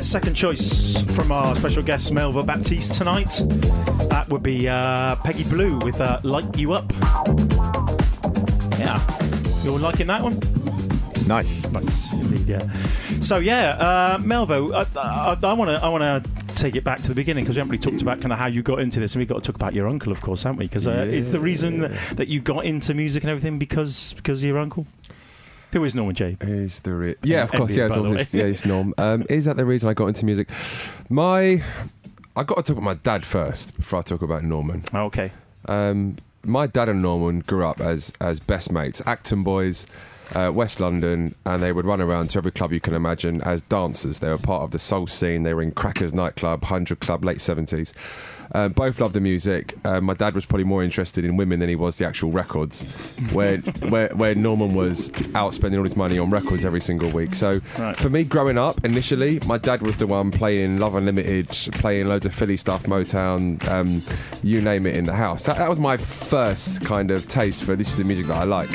Second 0.02 0.34
choice 0.34 1.00
from 1.12 1.30
our 1.32 1.54
special 1.54 1.82
guest 1.82 2.12
Melvo 2.12 2.44
Baptiste 2.44 2.94
tonight. 2.94 3.30
That 4.10 4.26
would 4.28 4.42
be 4.42 4.68
uh, 4.68 5.14
Peggy 5.16 5.44
Blue 5.44 5.78
with 5.78 6.00
uh, 6.00 6.18
"Light 6.24 6.58
You 6.58 6.74
Up." 6.74 6.84
Yeah, 8.78 9.00
you're 9.62 9.78
liking 9.78 10.08
that 10.08 10.22
one? 10.22 10.38
Nice. 11.26 11.70
Nice, 11.70 12.12
indeed. 12.12 12.46
Yeah. 12.46 12.70
So 13.20 13.38
yeah, 13.38 13.70
uh, 13.70 14.18
Melvo, 14.18 14.72
I 14.74 15.52
want 15.54 15.70
to 15.70 15.80
I 15.82 15.88
want 15.88 16.24
to 16.24 16.54
take 16.56 16.76
it 16.76 16.84
back 16.84 17.00
to 17.02 17.08
the 17.08 17.14
beginning 17.14 17.44
because 17.44 17.56
we 17.56 17.60
haven't 17.60 17.70
really 17.70 17.82
talked 17.82 18.02
about 18.02 18.20
kind 18.20 18.32
of 18.32 18.38
how 18.38 18.46
you 18.46 18.62
got 18.62 18.80
into 18.80 19.00
this, 19.00 19.14
and 19.14 19.20
we've 19.20 19.28
got 19.28 19.42
to 19.42 19.46
talk 19.52 19.56
about 19.56 19.72
your 19.72 19.88
uncle, 19.88 20.12
of 20.12 20.20
course, 20.20 20.42
haven't 20.42 20.58
we? 20.58 20.66
Because 20.66 20.86
uh, 20.86 21.06
is 21.08 21.30
the 21.30 21.40
reason 21.40 21.80
that 22.12 22.28
you 22.28 22.40
got 22.40 22.64
into 22.64 22.92
music 22.92 23.22
and 23.22 23.30
everything 23.30 23.58
because 23.58 24.12
because 24.14 24.42
of 24.42 24.48
your 24.48 24.58
uncle? 24.58 24.86
Who 25.72 25.84
is 25.84 25.94
Norman 25.94 26.14
J? 26.14 26.36
Is 26.40 26.80
the 26.80 26.92
re- 26.92 27.16
yeah, 27.22 27.44
of 27.44 27.52
course, 27.52 27.74
yeah, 27.74 27.86
it's 27.86 27.94
the 27.94 28.38
yeah, 28.38 28.44
it's 28.44 28.66
Norm. 28.66 28.92
Um, 28.98 29.24
is 29.30 29.46
that 29.46 29.56
the 29.56 29.64
reason 29.64 29.88
I 29.88 29.94
got 29.94 30.06
into 30.06 30.26
music? 30.26 30.48
My, 31.08 31.62
I 32.36 32.42
got 32.42 32.56
to 32.56 32.62
talk 32.62 32.72
about 32.72 32.82
my 32.82 32.94
dad 32.94 33.24
first 33.24 33.76
before 33.76 34.00
I 34.00 34.02
talk 34.02 34.22
about 34.22 34.44
Norman. 34.44 34.84
Oh, 34.92 35.04
okay. 35.04 35.32
Um, 35.66 36.16
my 36.44 36.66
dad 36.66 36.88
and 36.88 37.00
Norman 37.00 37.40
grew 37.40 37.64
up 37.64 37.80
as 37.80 38.12
as 38.20 38.38
best 38.38 38.70
mates, 38.70 39.00
Acton 39.06 39.42
boys, 39.42 39.86
uh, 40.34 40.50
West 40.52 40.78
London, 40.80 41.34
and 41.46 41.62
they 41.62 41.72
would 41.72 41.86
run 41.86 42.00
around 42.00 42.28
to 42.30 42.38
every 42.38 42.50
club 42.52 42.72
you 42.72 42.80
can 42.80 42.94
imagine 42.94 43.40
as 43.42 43.62
dancers. 43.62 44.18
They 44.18 44.28
were 44.28 44.38
part 44.38 44.62
of 44.62 44.72
the 44.72 44.78
soul 44.78 45.06
scene. 45.06 45.42
They 45.42 45.54
were 45.54 45.62
in 45.62 45.72
Crackers 45.72 46.12
nightclub, 46.12 46.64
Hundred 46.64 47.00
Club, 47.00 47.24
late 47.24 47.40
seventies. 47.40 47.94
Uh, 48.54 48.68
both 48.68 49.00
loved 49.00 49.14
the 49.14 49.20
music. 49.20 49.74
Uh, 49.84 50.00
my 50.00 50.12
dad 50.14 50.34
was 50.34 50.44
probably 50.44 50.64
more 50.64 50.84
interested 50.84 51.24
in 51.24 51.36
women 51.38 51.58
than 51.58 51.68
he 51.70 51.74
was 51.76 51.96
the 51.96 52.06
actual 52.06 52.30
records. 52.30 52.82
Where 53.32 53.58
where 53.88 54.08
where 54.10 54.34
Norman 54.34 54.74
was 54.74 55.10
out 55.34 55.54
spending 55.54 55.78
all 55.78 55.84
his 55.84 55.96
money 55.96 56.18
on 56.18 56.28
records 56.30 56.64
every 56.64 56.80
single 56.80 57.10
week. 57.10 57.34
So 57.34 57.60
Right. 57.78 57.96
for 57.96 58.10
me, 58.10 58.24
growing 58.24 58.58
up, 58.58 58.84
initially, 58.84 59.40
my 59.46 59.56
dad 59.58 59.80
was 59.82 59.96
the 59.96 60.06
one 60.06 60.30
playing 60.30 60.78
Love 60.78 60.94
Unlimited, 60.96 61.48
playing 61.72 62.08
loads 62.08 62.26
of 62.26 62.34
Philly 62.34 62.56
stuff, 62.58 62.82
Motown, 62.82 63.66
um, 63.68 64.02
you 64.42 64.60
name 64.60 64.86
it, 64.86 64.96
in 64.96 65.04
the 65.06 65.14
house. 65.14 65.44
That, 65.44 65.56
that 65.56 65.68
was 65.70 65.78
my 65.78 65.96
first 65.96 66.84
kind 66.84 67.10
of 67.10 67.26
taste 67.28 67.62
for 67.64 67.74
this 67.76 67.88
is 67.88 67.96
the 67.96 68.04
music 68.04 68.26
that 68.26 68.36
I 68.36 68.44
like. 68.44 68.70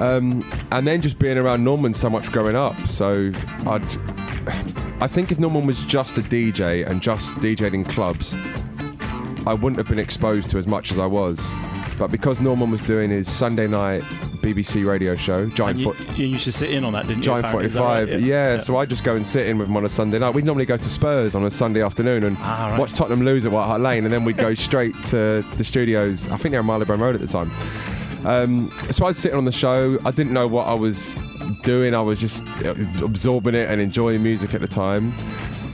Um, 0.00 0.44
and 0.72 0.86
then 0.86 1.00
just 1.00 1.18
being 1.18 1.38
around 1.38 1.62
Norman 1.64 1.94
so 1.94 2.10
much 2.10 2.30
growing 2.32 2.56
up. 2.56 2.78
So 2.88 3.30
I'd, 3.66 3.82
I 5.00 5.06
think 5.06 5.30
if 5.32 5.38
Norman 5.38 5.66
was 5.66 5.84
just 5.86 6.18
a 6.18 6.22
DJ 6.22 6.86
and 6.86 7.00
just 7.00 7.36
DJed 7.36 7.74
in 7.74 7.84
clubs, 7.84 8.36
I 9.46 9.54
wouldn't 9.54 9.76
have 9.76 9.88
been 9.88 9.98
exposed 9.98 10.48
to 10.50 10.58
as 10.58 10.66
much 10.66 10.90
as 10.90 10.98
I 10.98 11.06
was. 11.06 11.54
But 11.98 12.10
because 12.10 12.40
Norman 12.40 12.70
was 12.70 12.80
doing 12.82 13.10
his 13.10 13.30
Sunday 13.30 13.66
night 13.68 14.02
BBC 14.42 14.84
radio 14.86 15.14
show, 15.14 15.46
Giant 15.50 15.76
And 15.76 15.80
you, 15.80 15.92
Foot. 15.92 16.18
you 16.18 16.26
used 16.26 16.44
to 16.44 16.52
sit 16.52 16.70
in 16.70 16.84
on 16.84 16.92
that, 16.94 17.02
didn't 17.06 17.18
you? 17.18 17.24
Giant 17.24 17.46
apparently? 17.46 17.66
Is 17.68 17.74
that 17.74 17.80
right? 17.82 17.98
45, 18.08 18.20
yeah. 18.26 18.56
So 18.58 18.76
I 18.78 18.84
just 18.86 19.04
go 19.04 19.14
and 19.16 19.26
sit 19.26 19.46
in 19.46 19.58
with 19.58 19.68
him 19.68 19.76
on 19.76 19.84
a 19.84 19.88
Sunday 19.88 20.18
night. 20.18 20.34
We'd 20.34 20.44
normally 20.44 20.66
go 20.66 20.76
to 20.76 20.88
Spurs 20.88 21.34
on 21.34 21.44
a 21.44 21.50
Sunday 21.50 21.82
afternoon 21.82 22.24
and 22.24 22.36
Ah, 22.40 22.68
right. 22.70 22.80
watch 22.80 22.92
Tottenham 22.94 23.24
lose 23.24 23.46
at 23.46 23.52
White 23.52 23.66
Hart 23.66 23.80
Lane, 23.80 24.04
and 24.04 24.12
then 24.12 24.24
we'd 24.24 24.36
go 24.38 24.54
straight 24.68 24.94
to 25.06 25.42
the 25.56 25.64
studios. 25.64 26.28
I 26.30 26.36
think 26.36 26.50
they 26.52 26.56
were 26.58 26.60
on 26.60 26.66
Marylebone 26.66 27.00
Road 27.00 27.14
at 27.14 27.20
the 27.20 27.26
time. 27.28 27.50
Um, 28.26 28.70
so 28.90 29.06
I'd 29.06 29.16
sit 29.16 29.34
on 29.34 29.44
the 29.44 29.52
show. 29.52 29.98
I 30.04 30.10
didn't 30.10 30.32
know 30.32 30.48
what 30.48 30.66
I 30.66 30.74
was 30.74 31.14
doing. 31.62 31.94
I 31.94 32.00
was 32.00 32.18
just 32.18 32.42
absorbing 33.02 33.54
it 33.54 33.68
and 33.70 33.80
enjoying 33.80 34.22
music 34.22 34.54
at 34.54 34.60
the 34.62 34.66
time. 34.68 35.12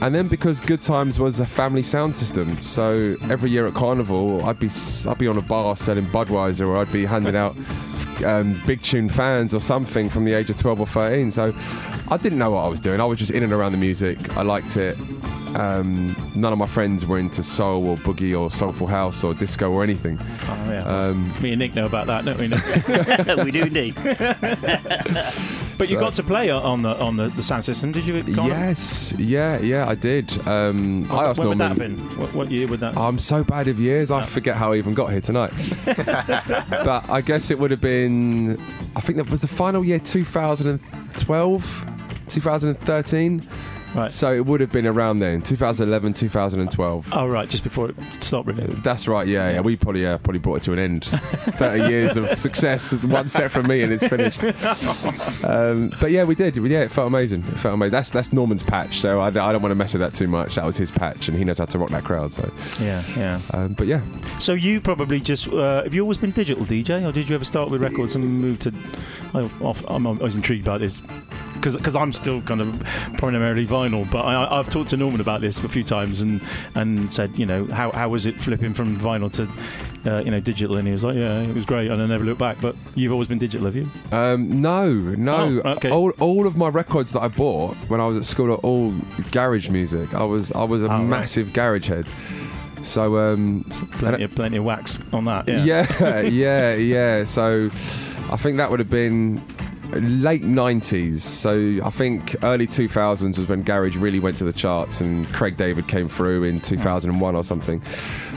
And 0.01 0.15
then 0.15 0.27
because 0.27 0.59
Good 0.59 0.81
Times 0.81 1.19
was 1.19 1.39
a 1.39 1.45
family 1.45 1.83
sound 1.83 2.17
system, 2.17 2.61
so 2.63 3.15
every 3.29 3.51
year 3.51 3.67
at 3.67 3.75
Carnival, 3.75 4.43
I'd 4.45 4.59
be 4.59 4.69
I'd 5.07 5.17
be 5.19 5.27
on 5.27 5.37
a 5.37 5.41
bar 5.43 5.77
selling 5.77 6.05
Budweiser, 6.05 6.67
or 6.67 6.77
I'd 6.77 6.91
be 6.91 7.05
handing 7.05 7.35
out 7.35 7.55
um, 8.25 8.59
big 8.65 8.81
tune 8.81 9.09
fans 9.09 9.53
or 9.53 9.61
something 9.61 10.09
from 10.09 10.25
the 10.25 10.33
age 10.33 10.49
of 10.49 10.57
12 10.57 10.81
or 10.81 10.87
13. 10.87 11.31
So 11.31 11.53
I 12.09 12.17
didn't 12.17 12.39
know 12.39 12.51
what 12.51 12.65
I 12.65 12.67
was 12.67 12.81
doing. 12.81 12.99
I 12.99 13.05
was 13.05 13.19
just 13.19 13.31
in 13.31 13.43
and 13.43 13.53
around 13.53 13.73
the 13.73 13.77
music. 13.77 14.37
I 14.37 14.41
liked 14.41 14.75
it. 14.77 14.97
Um, 15.55 16.15
none 16.35 16.53
of 16.53 16.59
my 16.59 16.65
friends 16.65 17.05
were 17.05 17.19
into 17.19 17.43
soul 17.43 17.85
or 17.85 17.97
boogie 17.97 18.39
or 18.39 18.49
soulful 18.49 18.87
house 18.87 19.23
or 19.23 19.33
disco 19.33 19.71
or 19.71 19.83
anything. 19.83 20.17
Oh, 20.19 20.65
yeah. 20.67 20.83
Um, 20.83 21.31
Me 21.41 21.51
and 21.51 21.59
Nick 21.59 21.75
know 21.75 21.85
about 21.85 22.07
that, 22.07 22.25
don't 22.25 22.39
we? 22.39 22.47
Nick? 22.47 23.37
we 23.45 23.51
do 23.51 23.63
indeed. 23.63 23.95
but 25.81 25.89
you 25.91 25.99
got 25.99 26.13
to 26.13 26.23
play 26.23 26.49
on 26.49 26.81
the 26.81 26.99
on 26.99 27.15
the, 27.15 27.27
the 27.29 27.41
sound 27.41 27.65
system, 27.65 27.91
did 27.91 28.05
you? 28.07 28.17
yes, 28.43 29.13
yeah, 29.17 29.59
yeah, 29.59 29.87
I 29.87 29.95
did. 29.95 30.31
Um, 30.47 31.11
I 31.11 31.25
asked 31.25 31.39
when 31.39 31.49
would 31.49 31.57
Norman. 31.57 31.77
that 31.77 31.99
have 31.99 32.09
been? 32.09 32.19
What, 32.19 32.33
what 32.33 32.51
year 32.51 32.67
would 32.67 32.79
that? 32.81 32.95
I'm 32.95 33.19
so 33.19 33.43
bad 33.43 33.67
of 33.67 33.79
years, 33.79 34.11
I 34.11 34.23
forget 34.25 34.55
how 34.55 34.73
I 34.73 34.77
even 34.77 34.93
got 34.93 35.11
here 35.11 35.21
tonight. 35.21 35.51
but 35.85 37.09
I 37.09 37.21
guess 37.21 37.49
it 37.51 37.59
would 37.59 37.71
have 37.71 37.81
been, 37.81 38.59
I 38.95 39.01
think 39.01 39.17
that 39.17 39.29
was 39.29 39.41
the 39.41 39.47
final 39.47 39.83
year 39.83 39.99
2012, 39.99 41.85
2013. 42.29 43.49
Right. 43.95 44.11
So 44.11 44.33
it 44.33 44.45
would 44.45 44.61
have 44.61 44.71
been 44.71 44.87
around 44.87 45.19
then, 45.19 45.41
2011, 45.41 46.13
2012. 46.13 47.09
Oh 47.11 47.27
right, 47.27 47.49
just 47.49 47.63
before 47.63 47.89
it 47.89 47.95
stopped 48.21 48.47
really. 48.47 48.63
That's 48.75 49.07
right, 49.07 49.27
yeah, 49.27 49.51
yeah. 49.51 49.61
We 49.61 49.75
probably 49.75 50.05
uh, 50.05 50.17
probably 50.19 50.39
brought 50.39 50.57
it 50.57 50.63
to 50.63 50.73
an 50.73 50.79
end. 50.79 51.05
30 51.05 51.89
years 51.89 52.15
of 52.17 52.39
success, 52.39 52.93
one 53.03 53.27
set 53.27 53.51
from 53.51 53.67
me, 53.67 53.81
and 53.81 53.91
it's 53.91 54.07
finished. 54.07 54.41
Um, 55.43 55.91
but 55.99 56.11
yeah, 56.11 56.23
we 56.23 56.35
did. 56.35 56.55
Yeah, 56.55 56.81
it 56.81 56.91
felt 56.91 57.07
amazing. 57.07 57.41
It 57.41 57.57
felt 57.57 57.73
amazing. 57.73 57.91
That's 57.91 58.11
that's 58.11 58.31
Norman's 58.33 58.63
patch, 58.63 58.99
so 58.99 59.19
I 59.21 59.29
don't 59.29 59.61
want 59.61 59.71
to 59.71 59.75
mess 59.75 59.93
with 59.93 60.01
that 60.01 60.13
too 60.13 60.27
much. 60.27 60.55
That 60.55 60.65
was 60.65 60.77
his 60.77 60.91
patch, 60.91 61.27
and 61.27 61.37
he 61.37 61.43
knows 61.43 61.57
how 61.57 61.65
to 61.65 61.79
rock 61.79 61.89
that 61.89 62.03
crowd. 62.03 62.31
So, 62.33 62.49
Yeah, 62.79 63.03
yeah. 63.17 63.41
um, 63.53 63.73
but 63.73 63.87
yeah, 63.87 64.01
So 64.39 64.53
you 64.53 64.79
probably 64.81 65.19
just 65.19 65.47
uh, 65.49 65.83
have 65.83 65.93
you 65.93 66.01
always 66.01 66.17
been 66.17 66.31
digital 66.31 66.63
DJ, 66.65 67.07
or 67.07 67.11
did 67.11 67.27
you 67.29 67.35
ever 67.35 67.45
start 67.45 67.69
with 67.69 67.81
records 67.81 68.15
and 68.15 68.23
move 68.41 68.59
to? 68.59 68.73
I, 69.33 69.41
off, 69.63 69.83
I'm, 69.89 70.05
I 70.07 70.11
was 70.11 70.35
intrigued 70.35 70.65
by 70.65 70.77
this. 70.77 71.01
Because 71.53 71.95
I'm 71.95 72.13
still 72.13 72.41
kind 72.41 72.61
of 72.61 72.81
primarily 73.17 73.65
vinyl, 73.65 74.09
but 74.09 74.21
I, 74.25 74.59
I've 74.59 74.69
talked 74.69 74.89
to 74.91 74.97
Norman 74.97 75.21
about 75.21 75.41
this 75.41 75.63
a 75.63 75.69
few 75.69 75.83
times 75.83 76.21
and 76.21 76.41
and 76.75 77.11
said, 77.13 77.37
you 77.37 77.45
know, 77.45 77.65
how 77.67 77.91
how 77.91 78.09
was 78.09 78.25
it 78.25 78.35
flipping 78.35 78.73
from 78.73 78.97
vinyl 78.97 79.31
to 79.33 80.11
uh, 80.11 80.19
you 80.23 80.31
know 80.31 80.39
digital? 80.39 80.77
And 80.77 80.87
he 80.87 80.93
was 80.93 81.03
like, 81.03 81.15
yeah, 81.15 81.41
it 81.41 81.53
was 81.53 81.65
great, 81.65 81.91
and 81.91 82.01
I 82.01 82.05
never 82.05 82.23
looked 82.25 82.39
back. 82.39 82.57
But 82.61 82.75
you've 82.95 83.11
always 83.11 83.27
been 83.27 83.37
digital, 83.39 83.65
have 83.67 83.75
you? 83.75 83.87
Um, 84.11 84.61
no, 84.61 84.91
no. 84.93 85.61
Oh, 85.63 85.71
okay. 85.73 85.91
All, 85.91 86.11
all 86.19 86.47
of 86.47 86.57
my 86.57 86.69
records 86.69 87.11
that 87.13 87.21
I 87.21 87.27
bought 87.27 87.75
when 87.89 87.99
I 88.01 88.07
was 88.07 88.17
at 88.17 88.25
school 88.25 88.51
are 88.51 88.55
all 88.55 88.93
garage 89.31 89.69
music. 89.69 90.13
I 90.13 90.23
was 90.23 90.51
I 90.53 90.63
was 90.63 90.81
a 90.81 90.85
Oh, 90.85 90.89
right. 90.89 91.03
massive 91.03 91.53
garage 91.53 91.87
head. 91.87 92.07
So 92.83 93.17
um, 93.19 93.63
Plenty 93.91 94.23
of 94.23 94.33
plenty 94.33 94.57
of 94.57 94.63
wax 94.65 94.97
on 95.13 95.25
that. 95.25 95.47
Yeah. 95.47 95.63
yeah, 95.99 96.21
yeah, 96.21 96.73
yeah. 96.75 97.23
So 97.25 97.69
I 98.31 98.37
think 98.37 98.57
that 98.57 98.71
would 98.71 98.79
have 98.79 98.89
been 98.89 99.39
late 99.99 100.43
90s. 100.43 101.19
So 101.19 101.79
I 101.83 101.89
think 101.89 102.35
early 102.43 102.67
2000s 102.67 103.37
was 103.37 103.47
when 103.47 103.61
garage 103.61 103.95
really 103.97 104.19
went 104.19 104.37
to 104.37 104.43
the 104.43 104.53
charts 104.53 105.01
and 105.01 105.27
Craig 105.33 105.57
David 105.57 105.87
came 105.87 106.07
through 106.07 106.43
in 106.43 106.59
2001 106.61 107.35
or 107.35 107.43
something. 107.43 107.81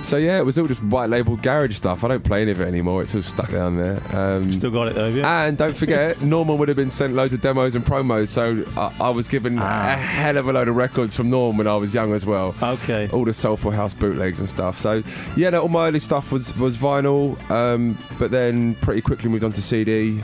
So 0.02 0.16
yeah, 0.18 0.38
it 0.38 0.44
was 0.44 0.58
all 0.58 0.66
just 0.66 0.82
white 0.82 1.08
label 1.08 1.36
garage 1.36 1.76
stuff. 1.76 2.04
I 2.04 2.08
don't 2.08 2.24
play 2.24 2.42
any 2.42 2.50
of 2.50 2.60
it 2.60 2.68
anymore. 2.68 3.00
It's 3.02 3.14
all 3.14 3.22
stuck 3.22 3.50
down 3.50 3.74
there. 3.74 3.98
Um, 4.14 4.52
Still 4.52 4.70
got 4.70 4.88
it 4.88 4.94
though, 4.94 5.08
you? 5.08 5.22
and 5.24 5.56
don't 5.56 5.74
forget, 5.74 6.20
Norman 6.22 6.58
would 6.58 6.68
have 6.68 6.76
been 6.76 6.90
sent 6.90 7.14
loads 7.14 7.32
of 7.32 7.40
demos 7.40 7.74
and 7.74 7.84
promos, 7.86 8.28
so 8.28 8.64
I, 8.76 8.94
I 9.00 9.08
was 9.10 9.28
given 9.28 9.58
Ah. 9.58 9.94
a 9.94 9.96
hell 9.96 10.36
of 10.36 10.46
a 10.48 10.52
load 10.52 10.68
of 10.68 10.76
records 10.76 11.16
from 11.16 11.30
Norm 11.30 11.56
when 11.56 11.66
I 11.66 11.76
was 11.76 11.94
young 11.94 12.12
as 12.12 12.26
well. 12.26 12.54
okay. 12.62 13.08
All 13.12 13.24
the 13.24 13.32
Soulful 13.32 13.70
House 13.70 13.94
bootlegs 13.94 14.40
and 14.40 14.48
stuff. 14.48 14.76
So 14.76 15.02
yeah, 15.36 15.48
no, 15.50 15.62
all 15.62 15.68
my 15.68 15.88
early 15.88 16.00
stuff 16.00 16.30
was 16.32 16.54
was 16.58 16.76
vinyl, 16.76 17.38
um, 17.50 17.96
but 18.18 18.30
then 18.30 18.74
pretty 18.76 19.00
quickly 19.00 19.30
moved 19.30 19.44
on 19.44 19.52
to 19.52 19.62
CD. 19.62 20.20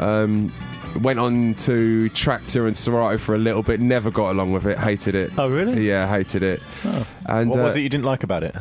Um, 0.00 0.52
went 1.02 1.18
on 1.20 1.54
to 1.54 2.10
Traktor 2.10 2.66
and 2.66 2.76
Serato 2.76 3.16
for 3.18 3.34
a 3.34 3.38
little 3.38 3.62
bit. 3.62 3.80
Never 3.80 4.10
got 4.10 4.32
along 4.32 4.52
with 4.52 4.66
it. 4.66 4.78
Hated 4.78 5.14
it. 5.14 5.30
Oh 5.38 5.48
really? 5.48 5.86
Yeah, 5.86 6.08
hated 6.08 6.42
it. 6.42 6.60
And 7.26 7.50
What 7.50 7.58
was 7.60 7.74
uh, 7.76 7.78
it 7.78 7.82
you 7.82 7.88
didn't 7.88 8.04
like 8.06 8.22
about 8.24 8.42
it? 8.42 8.54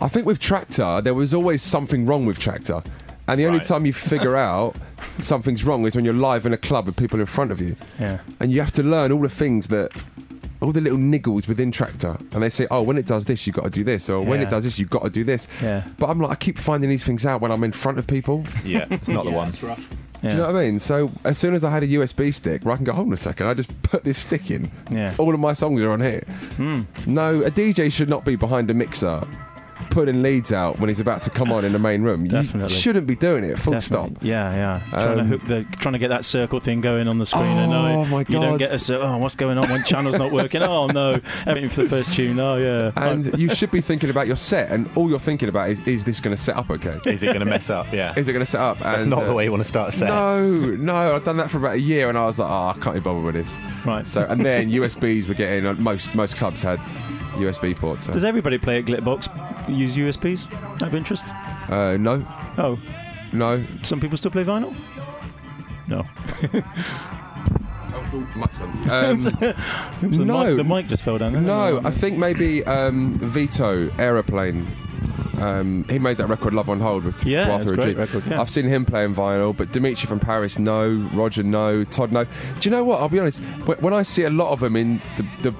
I 0.00 0.06
think 0.08 0.26
with 0.26 0.38
Traktor, 0.38 1.02
there 1.02 1.14
was 1.14 1.34
always 1.34 1.62
something 1.62 2.06
wrong 2.06 2.26
with 2.26 2.38
Traktor. 2.38 2.84
And 3.26 3.40
the 3.40 3.46
only 3.46 3.58
Right. 3.58 3.66
time 3.66 3.84
you 3.86 3.92
figure 3.92 4.36
out 4.48 4.76
something's 5.18 5.64
wrong 5.64 5.84
is 5.86 5.96
when 5.96 6.04
you're 6.04 6.14
live 6.14 6.46
in 6.46 6.52
a 6.52 6.56
club 6.56 6.86
with 6.86 6.96
people 6.96 7.18
in 7.18 7.26
front 7.26 7.50
of 7.50 7.60
you. 7.60 7.76
Yeah. 7.98 8.18
And 8.40 8.52
you 8.52 8.60
have 8.60 8.72
to 8.74 8.82
learn 8.82 9.10
all 9.10 9.20
the 9.20 9.28
things 9.28 9.66
that, 9.68 9.90
all 10.62 10.70
the 10.72 10.80
little 10.80 10.98
niggles 10.98 11.48
within 11.48 11.72
Traktor. 11.72 12.18
And 12.32 12.42
they 12.42 12.48
say, 12.50 12.66
oh, 12.70 12.82
when 12.82 12.96
it 12.96 13.06
does 13.06 13.24
this, 13.24 13.46
you've 13.46 13.56
got 13.56 13.64
to 13.64 13.70
do 13.70 13.82
this. 13.84 14.08
Or 14.08 14.20
when 14.20 14.40
Yeah. 14.40 14.46
it 14.46 14.50
does 14.50 14.62
this, 14.64 14.78
you've 14.78 14.90
got 14.90 15.02
to 15.02 15.10
do 15.10 15.24
this. 15.24 15.48
Yeah. 15.60 15.82
But 15.98 16.08
I'm 16.10 16.20
like, 16.20 16.30
I 16.30 16.34
keep 16.36 16.56
finding 16.58 16.88
these 16.88 17.02
things 17.04 17.26
out 17.26 17.40
when 17.40 17.50
I'm 17.50 17.64
in 17.64 17.72
front 17.72 17.98
of 17.98 18.06
people. 18.06 18.44
Yeah, 18.64 18.86
it's 18.90 19.08
not 19.08 19.24
the 19.24 19.30
one. 19.42 19.46
That's 19.48 19.62
rough. 19.64 19.92
Yeah. 20.22 20.30
Do 20.30 20.36
you 20.36 20.42
know 20.42 20.52
what 20.52 20.56
I 20.56 20.64
mean? 20.64 20.80
So 20.80 21.10
as 21.24 21.38
soon 21.38 21.54
as 21.54 21.62
I 21.64 21.70
had 21.70 21.82
a 21.82 21.86
USB 21.88 22.34
stick 22.34 22.64
where 22.64 22.72
I 22.74 22.76
can 22.76 22.84
go, 22.84 22.92
hold 22.92 23.06
on 23.08 23.12
a 23.12 23.16
second, 23.16 23.46
I 23.46 23.54
just 23.54 23.82
put 23.82 24.04
this 24.04 24.18
stick 24.18 24.50
in. 24.50 24.70
Yeah. 24.90 25.14
All 25.18 25.32
of 25.32 25.40
my 25.40 25.52
songs 25.52 25.82
are 25.82 25.92
on 25.92 26.00
here. 26.00 26.24
Hmm. 26.56 26.82
No, 27.06 27.42
a 27.42 27.50
DJ 27.50 27.92
should 27.92 28.08
not 28.08 28.24
be 28.24 28.34
behind 28.36 28.68
a 28.70 28.74
mixer 28.74 29.22
putting 29.90 30.22
leads 30.22 30.52
out 30.52 30.78
when 30.78 30.88
he's 30.88 31.00
about 31.00 31.22
to 31.24 31.30
come 31.30 31.50
on 31.52 31.64
in 31.64 31.72
the 31.72 31.78
main 31.78 32.02
room. 32.02 32.26
Definitely. 32.26 32.74
You 32.74 32.80
shouldn't 32.80 33.06
be 33.06 33.16
doing 33.16 33.44
it, 33.44 33.58
full 33.58 33.72
Definitely. 33.72 34.14
stop. 34.14 34.22
Yeah, 34.24 34.52
yeah. 34.54 34.80
Trying 34.90 35.16
to 35.16 35.20
Um, 35.22 35.26
hook 35.28 35.44
the, 35.44 35.62
trying 35.78 35.92
to 35.94 35.98
get 35.98 36.08
that 36.08 36.24
circle 36.24 36.60
thing 36.60 36.80
going 36.80 37.08
on 37.08 37.18
the 37.18 37.26
screen. 37.26 37.44
and 37.46 37.72
Oh, 37.72 38.02
uh, 38.02 38.04
my 38.06 38.20
You 38.20 38.40
don't 38.40 38.58
get 38.58 38.72
a 38.72 38.78
cir- 38.78 38.98
oh, 39.00 39.16
what's 39.18 39.34
going 39.34 39.58
on? 39.58 39.68
One 39.68 39.82
channel's 39.84 40.16
not 40.18 40.32
working. 40.32 40.62
Oh 40.62 40.86
no, 40.86 41.20
everything 41.46 41.70
for 41.70 41.82
the 41.82 41.88
first 41.88 42.12
tune. 42.12 42.38
Oh 42.38 42.56
yeah. 42.56 42.92
And 42.96 43.38
you 43.38 43.48
should 43.54 43.70
be 43.70 43.80
thinking 43.80 44.10
about 44.10 44.26
your 44.26 44.36
set, 44.36 44.70
and 44.70 44.88
all 44.94 45.08
you're 45.10 45.18
thinking 45.18 45.48
about 45.48 45.70
is, 45.70 45.86
is 45.86 46.04
this 46.04 46.20
going 46.20 46.34
to 46.36 46.42
set 46.42 46.56
up 46.56 46.70
okay? 46.70 46.98
Is 47.10 47.22
it 47.22 47.26
going 47.26 47.40
to 47.40 47.44
mess 47.46 47.70
up? 47.70 47.92
Yeah. 47.92 48.14
Is 48.16 48.28
it 48.28 48.32
going 48.32 48.44
to 48.44 48.50
set 48.50 48.60
up? 48.60 48.78
That's 48.78 49.02
And, 49.02 49.10
not 49.10 49.22
uh, 49.22 49.26
the 49.26 49.34
way 49.34 49.44
you 49.44 49.50
want 49.50 49.62
to 49.62 49.68
start 49.68 49.90
a 49.90 49.92
set. 49.92 50.08
No, 50.08 50.46
no, 50.76 51.14
I've 51.16 51.24
done 51.24 51.36
that 51.38 51.50
for 51.50 51.58
about 51.58 51.74
a 51.76 51.80
year, 51.80 52.08
and 52.08 52.16
I 52.18 52.26
was 52.26 52.38
like, 52.38 52.50
oh, 52.50 52.68
I 52.76 52.76
can't 52.80 52.94
be 52.94 53.00
bothered 53.00 53.24
with 53.24 53.34
this. 53.34 53.56
right. 53.84 54.06
So, 54.06 54.22
and 54.28 54.44
then 54.44 54.70
USBs 54.70 55.28
were 55.28 55.34
getting. 55.34 55.66
uh, 55.66 55.74
Most 55.74 56.14
most 56.14 56.36
clubs 56.36 56.62
had 56.62 56.78
USB 57.38 57.74
ports. 57.76 58.06
So. 58.06 58.12
Does 58.12 58.24
everybody 58.24 58.58
play 58.58 58.78
at 58.78 58.84
Glitterbox 58.84 59.28
use 59.76 59.96
USBs? 59.96 60.52
Out 60.74 60.82
of 60.82 60.94
interest? 60.94 61.24
Uh, 61.70 61.96
no, 61.98 62.24
Oh, 62.58 62.78
no. 63.32 63.64
some 63.82 64.00
people 64.00 64.16
still 64.18 64.30
play 64.30 64.44
vinyl. 64.44 64.74
No. 65.88 66.04
Um, 68.90 69.24
The 69.24 69.54
No. 70.24 70.44
mic, 70.46 70.56
the 70.56 70.64
mic 70.64 70.86
just 70.88 71.02
fell 71.02 71.18
down. 71.18 71.32
there. 71.34 71.42
no, 71.42 71.80
I 71.84 71.90
think 71.90 72.16
maybe 72.16 72.64
um, 72.64 73.18
Vito 73.18 73.90
Aeroplane. 73.98 74.66
Um, 75.40 75.84
he 75.88 75.98
made 76.00 76.16
that 76.16 76.26
record 76.28 76.52
"Love 76.54 76.68
on 76.68 76.80
Hold" 76.80 77.04
with 77.04 77.24
Yeah, 77.24 77.48
Arthur 77.48 77.76
great 77.76 77.96
record, 77.96 78.24
yeah. 78.26 78.40
I've 78.40 78.50
seen 78.50 78.64
him 78.66 78.84
playing 78.84 79.14
vinyl, 79.14 79.56
but 79.56 79.70
Dimitri 79.72 80.08
from 80.08 80.18
Paris, 80.20 80.58
no. 80.58 80.88
Roger, 81.12 81.42
no. 81.44 81.84
Todd, 81.84 82.10
no. 82.10 82.24
Do 82.24 82.30
you 82.62 82.70
know 82.70 82.82
what? 82.82 83.00
I'll 83.00 83.08
be 83.08 83.20
honest. 83.20 83.38
When 83.80 83.92
I 83.92 84.02
see 84.02 84.24
a 84.24 84.30
lot 84.30 84.50
of 84.52 84.60
them 84.60 84.74
in 84.74 85.00
the, 85.16 85.50
the 85.50 85.56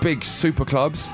big 0.00 0.24
super 0.24 0.64
clubs, 0.64 1.10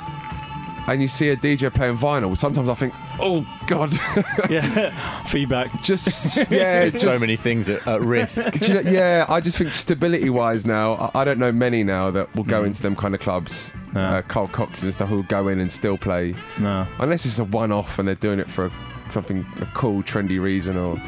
and 0.86 1.00
you 1.00 1.08
see 1.08 1.30
a 1.30 1.36
DJ 1.36 1.72
playing 1.72 1.96
vinyl, 1.96 2.36
sometimes 2.36 2.68
I 2.68 2.74
think, 2.74 2.92
oh 3.20 3.46
god, 3.66 3.92
yeah. 4.50 5.24
Feedback. 5.26 5.82
just 5.82 6.36
yeah, 6.50 6.80
There's 6.80 6.94
just, 6.94 7.04
so 7.04 7.18
many 7.18 7.36
things 7.36 7.68
at, 7.68 7.86
at 7.88 8.00
risk. 8.02 8.66
You 8.68 8.74
know, 8.74 8.80
yeah, 8.80 9.24
I 9.28 9.40
just 9.40 9.56
think 9.58 9.72
stability 9.72 10.30
wise 10.30 10.66
now, 10.66 10.94
I, 11.14 11.20
I 11.20 11.24
don't 11.24 11.38
know 11.38 11.52
many 11.52 11.82
now 11.84 12.10
that 12.10 12.34
will 12.36 12.44
go 12.44 12.62
Mm. 12.62 12.66
into 12.68 12.82
them 12.82 12.94
kind 12.96 13.14
of 13.14 13.20
clubs. 13.20 13.72
No. 13.94 14.00
Uh, 14.00 14.22
Carl 14.22 14.48
Cox 14.48 14.82
and 14.82 14.92
stuff 14.92 15.08
who 15.08 15.16
will 15.16 15.22
go 15.24 15.48
in 15.48 15.60
and 15.60 15.70
still 15.72 15.96
play, 15.96 16.34
No. 16.58 16.86
unless 16.98 17.24
it's 17.26 17.38
a 17.38 17.44
one 17.44 17.72
off 17.72 17.98
and 17.98 18.06
they're 18.08 18.14
doing 18.16 18.38
it 18.40 18.48
for 18.50 18.66
a, 18.66 18.70
something, 19.10 19.46
a 19.60 19.66
cool, 19.74 20.02
trendy 20.02 20.40
reason 20.40 20.76
or. 20.76 21.00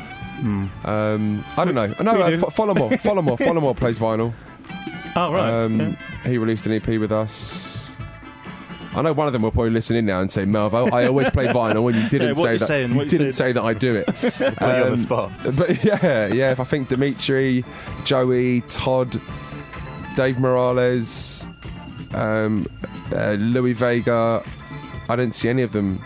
Um, 0.84 1.42
I 1.56 1.64
don't 1.64 1.74
know. 1.74 1.86
No, 2.00 2.20
uh. 2.20 2.30
Folamour. 2.50 3.00
Follow 3.00 3.22
more. 3.22 3.38
Folamour 3.38 3.74
plays 3.74 3.98
vinyl. 3.98 4.34
Oh 5.16 5.32
right. 5.32 5.50
Um, 5.64 5.80
yeah. 5.80 5.96
He 6.30 6.38
released 6.38 6.66
an 6.66 6.72
EP 6.72 6.86
with 6.86 7.10
us. 7.10 7.94
I 8.94 9.02
know 9.02 9.12
one 9.12 9.26
of 9.26 9.32
them 9.34 9.42
will 9.42 9.50
probably 9.50 9.70
listen 9.72 9.94
in 9.96 10.06
now 10.06 10.20
and 10.22 10.30
say, 10.32 10.44
Melvo, 10.44 10.90
I 10.90 11.06
always 11.06 11.28
play 11.28 11.48
vinyl, 11.48 11.92
and 11.92 12.02
you 12.02 12.08
didn't 12.18 12.28
Yeah, 12.36 12.42
say 12.42 12.52
you 12.52 12.58
that. 12.58 12.66
saying? 12.66 12.94
You 12.94 13.00
you 13.02 13.08
didn't 13.08 13.32
say 13.32 13.52
that 13.52 13.62
I 13.62 13.74
do 13.74 13.94
it. 13.94 14.06
Put 14.06 14.38
you 14.40 14.46
on 14.66 14.82
Um, 14.84 14.90
the 14.92 14.96
spot. 14.96 15.32
But 15.54 15.84
yeah, 15.84 16.26
yeah. 16.28 16.50
If 16.52 16.60
I 16.60 16.64
think 16.64 16.88
Dimitri, 16.88 17.62
Joey, 18.04 18.62
Todd, 18.70 19.20
Dave 20.16 20.38
Morales, 20.38 21.44
um, 22.14 22.66
uh, 23.14 23.32
Louis 23.32 23.74
Vega, 23.74 24.42
I 25.10 25.16
didn't 25.16 25.34
see 25.34 25.50
any 25.50 25.60
of 25.62 25.72
them 25.72 25.98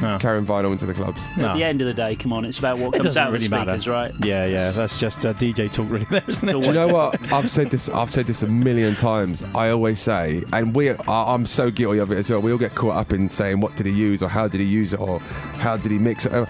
No. 0.00 0.18
carrying 0.18 0.44
vinyl 0.46 0.72
into 0.72 0.86
the 0.86 0.94
clubs. 0.94 1.22
No. 1.36 1.48
At 1.48 1.54
the 1.54 1.64
end 1.64 1.80
of 1.80 1.86
the 1.86 1.94
day, 1.94 2.16
come 2.16 2.32
on, 2.32 2.44
it's 2.44 2.58
about 2.58 2.78
what 2.78 2.88
It 2.88 2.98
comes 2.98 3.04
doesn't 3.14 3.22
out 3.22 3.28
of 3.28 3.32
really 3.34 3.46
the 3.46 3.50
matter. 3.56 3.70
speakers, 3.72 3.88
right? 3.88 4.12
Yeah, 4.24 4.46
yeah. 4.46 4.70
That's 4.70 4.98
just 4.98 5.24
uh, 5.24 5.32
DJ 5.34 5.72
talk, 5.72 5.90
really. 5.90 6.04
There, 6.06 6.22
isn't 6.26 6.48
it? 6.48 6.52
Do 6.52 6.60
you 6.66 6.72
know 6.72 6.86
what? 6.88 7.32
I've 7.32 7.50
said 7.50 7.70
this. 7.70 7.88
I've 7.88 8.12
said 8.12 8.26
this 8.26 8.42
a 8.42 8.46
million 8.48 8.94
times. 8.94 9.42
I 9.54 9.70
always 9.70 10.00
say, 10.00 10.42
and 10.52 10.74
we, 10.74 10.90
are, 10.90 10.96
I'm 11.08 11.46
so 11.46 11.70
guilty 11.70 11.98
of 11.98 12.10
it 12.12 12.18
as 12.18 12.30
well. 12.30 12.40
We 12.40 12.52
all 12.52 12.58
get 12.58 12.74
caught 12.74 12.96
up 12.96 13.12
in 13.12 13.28
saying, 13.30 13.60
"What 13.60 13.74
did 13.76 13.86
he 13.86 13.92
use?" 13.92 14.22
or 14.22 14.28
"How 14.28 14.48
did 14.48 14.60
he 14.60 14.66
use 14.66 14.92
it?" 14.92 15.00
or 15.00 15.18
"How 15.20 15.76
did 15.76 15.90
he 15.92 15.98
mix 15.98 16.26
it?" 16.26 16.48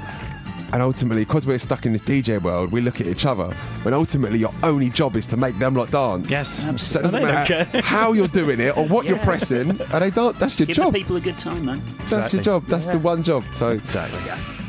And 0.72 0.82
ultimately, 0.82 1.24
because 1.24 1.46
we're 1.46 1.58
stuck 1.58 1.86
in 1.86 1.92
this 1.92 2.02
DJ 2.02 2.42
world, 2.42 2.72
we 2.72 2.80
look 2.80 3.00
at 3.00 3.06
each 3.06 3.24
other. 3.24 3.46
When 3.82 3.94
ultimately, 3.94 4.38
your 4.40 4.52
only 4.62 4.90
job 4.90 5.14
is 5.16 5.24
to 5.26 5.36
make 5.36 5.58
them 5.58 5.74
lot 5.74 5.90
dance. 5.90 6.30
Yes, 6.30 6.58
So 6.82 7.00
it 7.00 7.02
doesn't 7.04 7.20
They 7.20 7.26
matter 7.26 7.64
care. 7.66 7.82
how 7.82 8.12
you're 8.12 8.26
doing 8.28 8.58
it 8.60 8.76
or 8.76 8.84
what 8.86 9.06
you're 9.06 9.18
pressing. 9.18 9.70
And 9.70 10.02
they 10.02 10.10
don't. 10.10 10.36
That's 10.38 10.58
your 10.58 10.66
Give 10.66 10.76
job. 10.76 10.92
the 10.92 10.98
people 10.98 11.16
a 11.16 11.20
good 11.20 11.38
time, 11.38 11.64
man. 11.66 11.78
That's 11.78 12.12
Exactly. 12.12 12.36
your 12.38 12.42
job. 12.44 12.64
That's 12.66 12.86
the 12.86 12.98
one 12.98 13.22
job. 13.22 13.44
So 13.52 13.70
Exactly. 13.70 14.20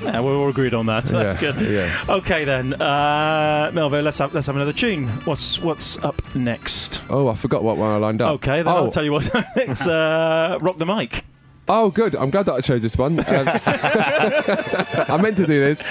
Yeah, 0.04 0.20
we're 0.22 0.38
all 0.38 0.50
agreed 0.50 0.76
on 0.76 0.86
that. 0.86 1.08
So 1.08 1.18
that's 1.18 1.40
good. 1.40 1.60
yeah. 1.60 1.92
Okay 2.08 2.46
then, 2.46 2.74
uh, 2.80 3.72
Melvo, 3.74 4.04
let's 4.04 4.20
have 4.20 4.32
let's 4.36 4.46
have 4.46 4.56
another 4.56 4.72
tune. 4.72 5.08
What's 5.26 5.60
what's 5.60 5.98
up 6.04 6.22
next? 6.36 7.02
Oh, 7.10 7.28
I 7.30 7.36
forgot 7.36 7.64
what 7.64 7.78
one 7.78 7.90
I 7.90 7.98
lined 7.98 8.22
up. 8.22 8.34
Okay, 8.36 8.58
then 8.62 8.68
oh. 8.68 8.76
I'll 8.86 8.92
tell 8.92 9.04
you 9.04 9.12
what. 9.12 9.28
it's 9.56 9.88
uh, 9.88 10.60
rock 10.62 10.78
the 10.78 10.86
mic. 10.86 11.26
Oh, 11.70 11.92
good. 11.92 12.16
I'm 12.16 12.30
glad 12.30 12.46
that 12.46 12.54
I 12.54 12.62
chose 12.62 12.82
this 12.82 12.98
one. 12.98 13.20
Um, 13.20 13.26
I 13.28 15.20
meant 15.22 15.36
to 15.38 15.46
do 15.46 15.60
this. 15.60 15.84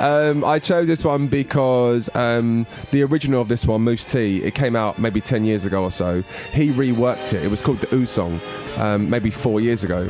Um, 0.00 0.44
I 0.44 0.58
chose 0.58 0.88
this 0.88 1.04
one 1.04 1.28
because 1.28 2.10
um, 2.14 2.66
the 2.90 3.02
original 3.04 3.40
of 3.40 3.48
this 3.48 3.66
one, 3.66 3.82
Mousse 3.82 4.04
T, 4.04 4.42
it 4.42 4.54
came 4.54 4.74
out 4.74 4.98
maybe 4.98 5.20
10 5.20 5.44
years 5.44 5.64
ago 5.64 5.84
or 5.84 5.92
so. 5.92 6.24
He 6.52 6.70
reworked 6.70 7.32
it. 7.34 7.44
It 7.44 7.48
was 7.48 7.62
called 7.62 7.78
the 7.78 7.94
Ooh 7.94 8.06
Song, 8.06 8.40
um, 8.80 9.08
maybe 9.10 9.30
four 9.30 9.60
years 9.60 9.84
ago. 9.84 10.08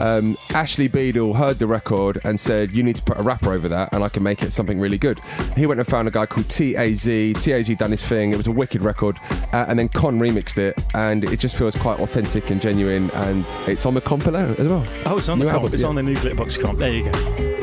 Um, 0.00 0.36
Ashley 0.54 0.88
Beadle 0.88 1.34
heard 1.34 1.58
the 1.58 1.66
record 1.66 2.20
and 2.24 2.38
said, 2.40 2.72
You 2.72 2.82
need 2.82 2.96
to 2.96 3.02
put 3.02 3.18
a 3.18 3.22
rapper 3.22 3.52
over 3.52 3.68
that, 3.68 3.92
and 3.92 4.02
I 4.02 4.08
can 4.08 4.22
make 4.22 4.42
it 4.42 4.52
something 4.52 4.80
really 4.80 4.98
good. 4.98 5.20
He 5.56 5.66
went 5.66 5.80
and 5.80 5.86
found 5.88 6.08
a 6.08 6.10
guy 6.10 6.26
called 6.26 6.48
TAZ. 6.48 7.04
TAZ 7.04 7.76
done 7.76 7.90
his 7.90 8.02
thing. 8.02 8.32
It 8.32 8.36
was 8.36 8.46
a 8.46 8.52
wicked 8.52 8.82
record. 8.82 9.18
Uh, 9.52 9.66
and 9.68 9.78
then 9.78 9.88
Kon 9.88 10.18
remixed 10.18 10.58
it, 10.58 10.82
and 10.94 11.24
it 11.24 11.38
just 11.40 11.56
feels 11.56 11.74
quite 11.76 12.00
authentic 12.00 12.50
and 12.50 12.60
genuine. 12.60 13.10
And 13.12 13.44
it's 13.68 13.84
on 13.86 13.94
the 13.94 14.00
compilation 14.00 14.56
as 14.66 14.72
well. 14.72 14.86
Oh, 15.06 15.18
it's 15.18 15.28
on 15.28 15.38
New 15.38 15.44
the 15.44 15.50
comp. 15.50 15.62
album, 15.62 15.74
It's 15.74 15.82
yeah. 15.82 15.88
on 15.88 15.94
the 15.96 16.02
new 16.02 16.14
Glitterbox 16.14 16.60
comp. 16.60 16.78
There 16.78 16.90
you 16.92 17.10
go. 17.10 17.61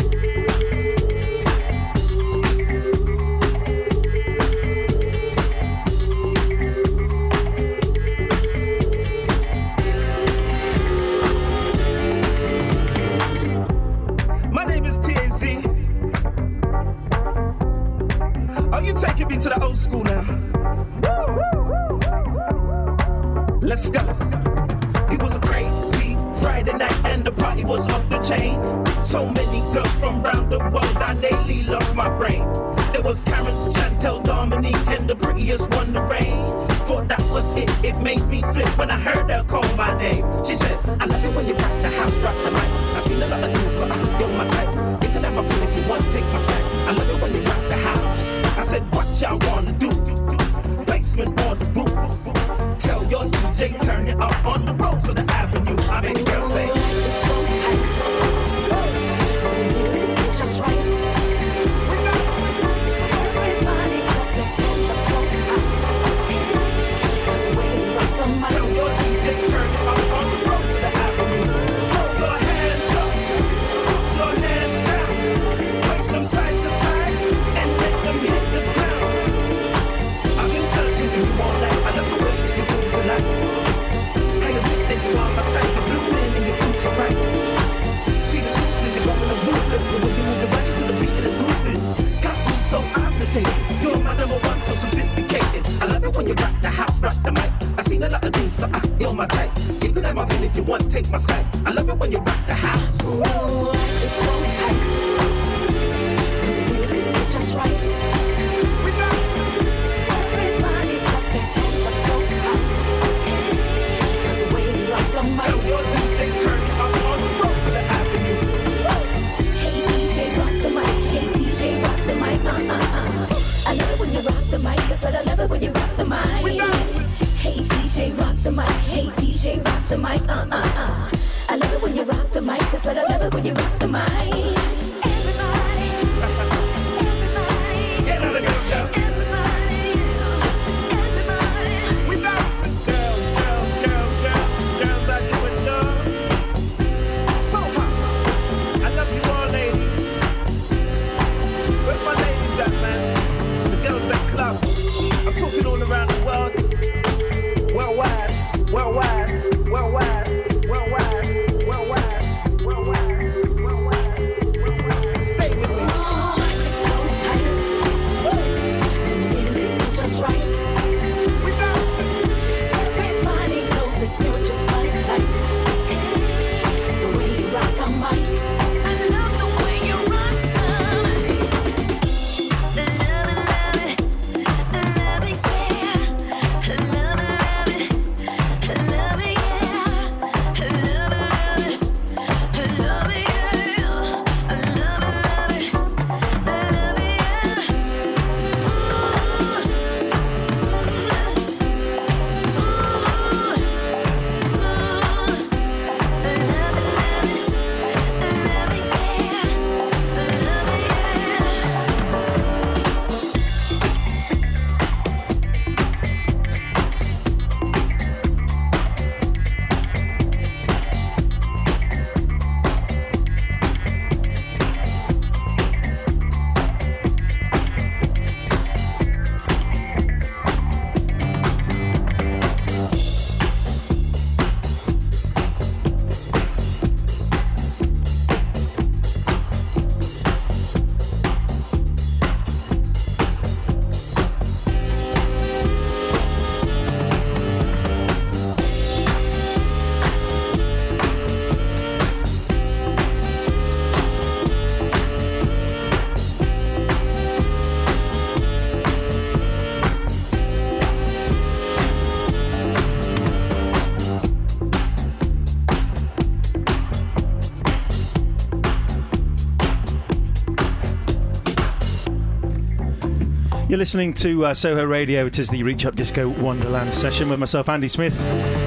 listening 273.80 274.14
to 274.14 274.45
uh, 274.45 274.53
Soho 274.53 274.84
Radio. 274.84 275.27
It 275.27 275.39
is 275.39 275.47
the 275.47 275.64
Reach 275.64 275.85
Up 275.85 275.95
Disco 275.95 276.27
Wonderland 276.27 276.93
session 276.93 277.30
with 277.30 277.39
myself, 277.39 277.69
Andy 277.69 277.88
Smith, 277.88 278.14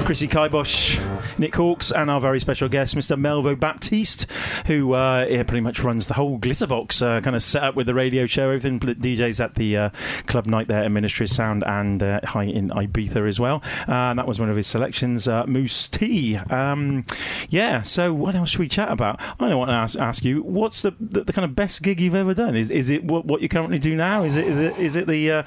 Chrissy 0.07 0.27
Kybosh, 0.27 0.97
Nick 1.37 1.55
Hawkes, 1.55 1.91
and 1.91 2.09
our 2.09 2.19
very 2.19 2.39
special 2.39 2.67
guest, 2.67 2.95
Mr. 2.95 3.15
Melvo 3.15 3.57
Baptiste, 3.57 4.25
who 4.65 4.93
uh, 4.93 5.27
yeah, 5.29 5.43
pretty 5.43 5.61
much 5.61 5.81
runs 5.81 6.07
the 6.07 6.15
whole 6.15 6.39
Glitterbox 6.39 6.99
uh, 7.05 7.21
kind 7.21 7.35
of 7.35 7.43
set 7.43 7.63
up 7.63 7.75
with 7.75 7.85
the 7.85 7.93
radio 7.93 8.25
show. 8.25 8.49
Everything 8.49 8.79
DJs 8.79 9.39
at 9.39 9.53
the 9.53 9.77
uh, 9.77 9.89
club 10.25 10.47
night 10.47 10.67
there 10.67 10.83
at 10.83 10.91
Ministry 10.91 11.27
Sound 11.27 11.63
and 11.67 12.01
uh, 12.01 12.19
Hï 12.21 12.51
in 12.51 12.69
Ibiza 12.71 13.27
as 13.27 13.39
well. 13.39 13.61
Uh, 13.87 13.91
and 13.91 14.17
that 14.17 14.27
was 14.27 14.39
one 14.39 14.49
of 14.49 14.57
his 14.57 14.65
selections, 14.65 15.27
Mousse 15.27 15.87
T. 15.89 16.37
Um, 16.37 17.05
yeah. 17.53 17.83
So 17.83 18.11
what 18.15 18.33
else 18.33 18.49
should 18.49 18.61
we 18.61 18.67
chat 18.67 18.91
about? 18.91 19.21
I 19.39 19.47
don't 19.47 19.59
want 19.59 19.69
to 19.69 19.75
ask, 19.75 19.95
ask 19.99 20.25
you. 20.25 20.41
What's 20.41 20.81
the, 20.81 20.95
the, 20.99 21.23
the 21.23 21.31
kind 21.31 21.45
of 21.45 21.55
best 21.55 21.83
gig 21.83 21.99
you've 21.99 22.15
ever 22.15 22.33
done? 22.33 22.55
Is 22.55 22.71
is 22.71 22.89
it 22.89 23.03
what, 23.03 23.25
what 23.25 23.43
you 23.43 23.47
currently 23.47 23.77
do 23.77 23.95
now? 23.95 24.23
Is 24.23 24.37
it 24.37 24.47
the, 24.47 24.75
is 24.81 24.95
it 24.95 25.05
the 25.05 25.31
uh, 25.31 25.43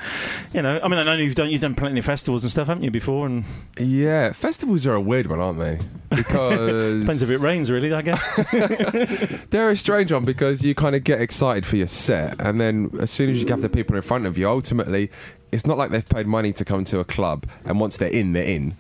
you 0.53 0.63
know? 0.63 0.79
I 0.81 0.87
mean, 0.87 1.01
I 1.01 1.03
know 1.03 1.15
you've 1.15 1.35
done 1.35 1.51
you've 1.51 1.63
done 1.63 1.75
plenty 1.75 1.99
of 1.99 2.05
festivals 2.05 2.45
and 2.45 2.51
stuff, 2.53 2.69
haven't 2.69 2.85
you? 2.85 2.93
Before 2.93 3.27
and 3.27 3.45
yeah, 3.77 4.31
festivals 4.33 4.87
are 4.87 4.95
a 4.95 5.01
weird 5.01 5.27
one, 5.27 5.41
aren't 5.41 5.59
they? 5.59 5.81
Because 6.17 7.01
depends 7.01 7.23
if 7.23 7.31
it 7.31 7.41
rains, 7.41 7.69
really. 7.69 7.93
I 7.93 8.03
guess 8.03 9.41
they're 9.51 9.71
a 9.71 9.77
strange 9.77 10.13
one 10.13 10.25
because 10.25 10.63
you 10.63 10.73
kind 10.73 10.95
of 10.95 11.03
get 11.03 11.21
excited 11.21 11.67
for 11.67 11.77
your 11.77 11.89
set, 11.89 12.41
and 12.41 12.61
then 12.61 12.91
as 13.01 13.11
soon 13.11 13.31
as 13.31 13.43
you 13.43 13.49
have 13.49 13.61
the 13.61 13.69
people 13.69 13.97
in 13.97 14.03
front 14.03 14.27
of 14.27 14.39
you, 14.39 14.49
ultimately 14.49 15.11
it's 15.51 15.67
not 15.67 15.77
like 15.77 15.91
they've 15.91 16.09
paid 16.09 16.27
money 16.27 16.53
to 16.53 16.65
come 16.65 16.85
to 16.85 16.99
a 17.01 17.05
club 17.05 17.47
and 17.65 17.81
once 17.81 17.97
they're 17.97 18.09
in 18.09 18.33
they're 18.33 18.43
in 18.43 18.77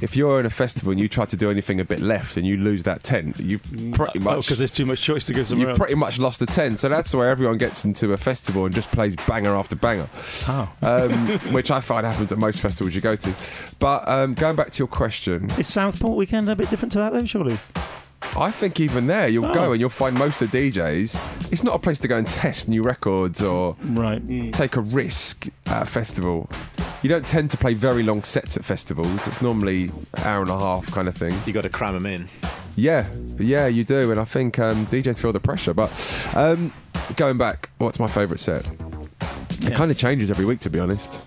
if 0.00 0.16
you're 0.16 0.40
in 0.40 0.46
a 0.46 0.50
festival 0.50 0.90
and 0.92 0.98
you 1.00 1.08
try 1.08 1.26
to 1.26 1.36
do 1.36 1.50
anything 1.50 1.78
a 1.80 1.84
bit 1.84 2.00
left 2.00 2.36
and 2.36 2.46
you 2.46 2.56
lose 2.56 2.84
that 2.84 3.02
tent, 3.02 3.38
you've 3.38 3.62
pretty 3.92 4.18
Oh, 4.20 4.22
much 4.22 4.46
because 4.46 4.58
there's 4.58 4.70
too 4.72 4.86
much 4.86 5.02
choice 5.02 5.26
to 5.26 5.34
go 5.34 5.44
somewhere 5.44 5.68
you've 5.68 5.70
else. 5.70 5.78
pretty 5.78 5.94
much 5.94 6.18
lost 6.18 6.40
the 6.40 6.46
tent. 6.46 6.80
So 6.80 6.88
that's 6.88 7.12
why 7.14 7.28
everyone 7.28 7.58
gets 7.58 7.84
into 7.84 8.12
a 8.12 8.16
festival 8.16 8.64
and 8.64 8.74
just 8.74 8.90
plays 8.92 9.14
banger 9.28 9.54
after 9.54 9.76
banger, 9.76 10.08
Oh. 10.48 10.68
um, 10.82 11.28
which 11.52 11.70
I 11.70 11.80
find 11.80 12.06
happens 12.06 12.32
at 12.32 12.38
most 12.38 12.60
festivals 12.60 12.94
you 12.94 13.00
go 13.00 13.16
to. 13.16 13.34
But 13.78 14.08
um, 14.08 14.34
going 14.34 14.56
back 14.56 14.70
to 14.70 14.78
your 14.78 14.88
question, 14.88 15.50
Is 15.58 15.68
Southport 15.68 16.16
weekend 16.16 16.48
a 16.48 16.56
bit 16.56 16.70
different 16.70 16.92
to 16.92 16.98
that, 16.98 17.12
though? 17.12 17.26
Surely. 17.26 17.58
I 18.36 18.50
think 18.50 18.78
even 18.80 19.06
there 19.06 19.28
you'll 19.28 19.46
Oh. 19.46 19.54
go 19.54 19.72
and 19.72 19.80
you'll 19.80 19.90
find 19.90 20.16
most 20.16 20.40
of 20.42 20.50
the 20.50 20.70
DJs. 20.70 21.52
It's 21.52 21.64
not 21.64 21.74
a 21.74 21.78
place 21.78 21.98
to 22.00 22.08
go 22.08 22.16
and 22.16 22.26
test 22.26 22.68
new 22.68 22.82
records 22.82 23.42
or 23.42 23.76
Right. 23.82 24.22
take 24.52 24.76
a 24.76 24.80
risk 24.80 25.48
at 25.66 25.82
a 25.82 25.86
festival. 25.86 26.48
You 27.02 27.08
don't 27.08 27.26
tend 27.26 27.50
to 27.52 27.56
play 27.56 27.74
very 27.74 28.02
long 28.02 28.22
sets 28.24 28.56
at 28.56 28.64
festivals. 28.64 29.26
It's 29.26 29.40
normally 29.40 29.90
hour 30.24 30.42
and 30.42 30.50
a 30.50 30.58
half 30.58 30.86
kind 30.92 31.08
of 31.08 31.16
thing. 31.16 31.34
You 31.46 31.52
got 31.52 31.62
to 31.62 31.70
cram 31.70 31.94
them 31.94 32.06
in. 32.06 32.26
Yeah, 32.76 33.06
yeah, 33.38 33.66
you 33.66 33.84
do, 33.84 34.10
and 34.10 34.20
I 34.20 34.24
think 34.24 34.58
um, 34.58 34.86
DJs 34.86 35.18
feel 35.18 35.32
the 35.32 35.40
pressure. 35.40 35.74
But 35.74 35.90
um, 36.34 36.72
going 37.16 37.38
back, 37.38 37.70
what's 37.78 37.98
my 37.98 38.06
favourite 38.06 38.38
set? 38.40 38.68
It 39.62 39.74
kind 39.74 39.90
of 39.90 39.98
changes 39.98 40.30
every 40.30 40.44
week, 40.44 40.60
to 40.60 40.70
be 40.70 40.78
honest. 40.78 41.20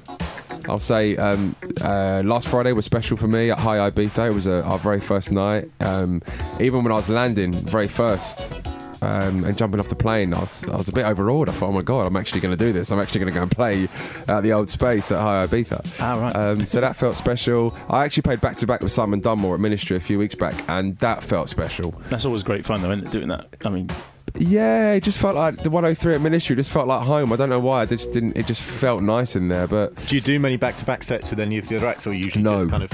I'll 0.69 0.80
say 0.80 1.18
um, 1.18 1.56
uh, 1.81 2.22
last 2.26 2.48
Friday 2.48 2.72
was 2.72 2.85
special 2.85 3.18
for 3.18 3.27
me 3.27 3.52
at 3.52 3.57
Hï 3.60 3.91
Ibiza. 3.91 4.27
It 4.27 4.34
was 4.34 4.48
uh, 4.48 4.61
our 4.65 4.80
very 4.80 4.99
first 4.99 5.31
night. 5.31 5.69
Um, 5.81 6.22
even 6.60 6.84
when 6.84 6.91
I 6.91 6.95
was 6.95 7.10
landing, 7.10 7.52
very 7.53 7.88
first, 7.88 8.53
um, 9.02 9.44
and 9.44 9.57
jumping 9.57 9.81
off 9.81 9.90
the 9.90 9.95
plane, 9.95 10.34
I 10.34 10.40
was, 10.40 10.64
I 10.69 10.77
was 10.77 10.88
a 10.88 10.94
bit 10.94 11.06
overawed. 11.06 11.49
I 11.49 11.52
thought, 11.52 11.69
oh 11.69 11.73
my 11.73 11.81
god, 11.81 12.06
I'm 12.06 12.15
actually 12.15 12.40
going 12.40 12.57
to 12.57 12.65
do 12.65 12.72
this. 12.72 12.91
I'm 12.91 12.99
actually 12.99 13.19
going 13.19 13.34
to 13.34 13.38
go 13.38 13.41
and 13.44 13.52
play 13.52 13.90
at 14.30 14.41
the 14.41 14.53
old 14.53 14.69
space 14.69 15.11
at 15.11 15.19
Hï 15.19 15.48
Ibiza. 15.48 15.95
Ah, 15.99 16.22
right. 16.22 16.35
Um, 16.35 16.65
so 16.65 16.80
that 16.80 16.95
felt 16.95 17.15
special. 17.15 17.77
I 17.90 18.06
actually 18.06 18.23
played 18.23 18.40
back 18.40 18.56
to 18.57 18.68
back 18.68 18.81
with 18.81 18.94
Simon 18.94 19.19
Dunmore 19.19 19.56
at 19.56 19.60
Ministry 19.60 19.98
a 19.98 19.99
few 19.99 20.18
weeks 20.18 20.35
back, 20.35 20.56
and 20.69 20.98
that 20.99 21.23
felt 21.23 21.49
special. 21.49 21.91
That's 22.10 22.26
always 22.26 22.44
great 22.44 22.65
fun, 22.65 22.81
though, 22.81 22.91
isn't 22.91 23.07
it? 23.07 23.11
Doing 23.11 23.27
that. 23.27 23.48
I 23.65 23.69
mean, 23.69 23.90
Yeah, 24.35 24.93
it 24.93 25.03
just 25.03 25.19
felt 25.19 25.35
like 25.35 25.57
the 25.57 25.69
103 25.69 26.15
at 26.15 26.22
Ministry 26.22 26.55
just 26.55 26.72
felt 26.72 26.88
like 26.88 27.05
home. 27.05 27.31
I 27.31 27.35
don't 27.35 27.49
know 27.49 27.60
why. 27.60 27.81
I 27.81 27.85
just 27.85 28.11
didn't. 28.14 28.35
It 28.35 28.47
just 28.47 28.61
felt 28.61 29.01
nice 29.01 29.35
in 29.35 29.47
there, 29.47 29.68
but 29.68 29.95
Do 30.07 30.15
you 30.15 30.22
do 30.22 30.39
many 30.39 30.57
back-to-back 30.57 31.03
sets 31.03 31.30
with 31.30 31.39
any 31.39 31.57
of 31.60 31.68
the 31.68 31.77
other 31.77 31.88
acts, 31.88 32.07
or 32.07 32.14
usually 32.14 32.43
No. 32.43 32.57
just 32.57 32.69
kind 32.69 32.84
of? 32.84 32.91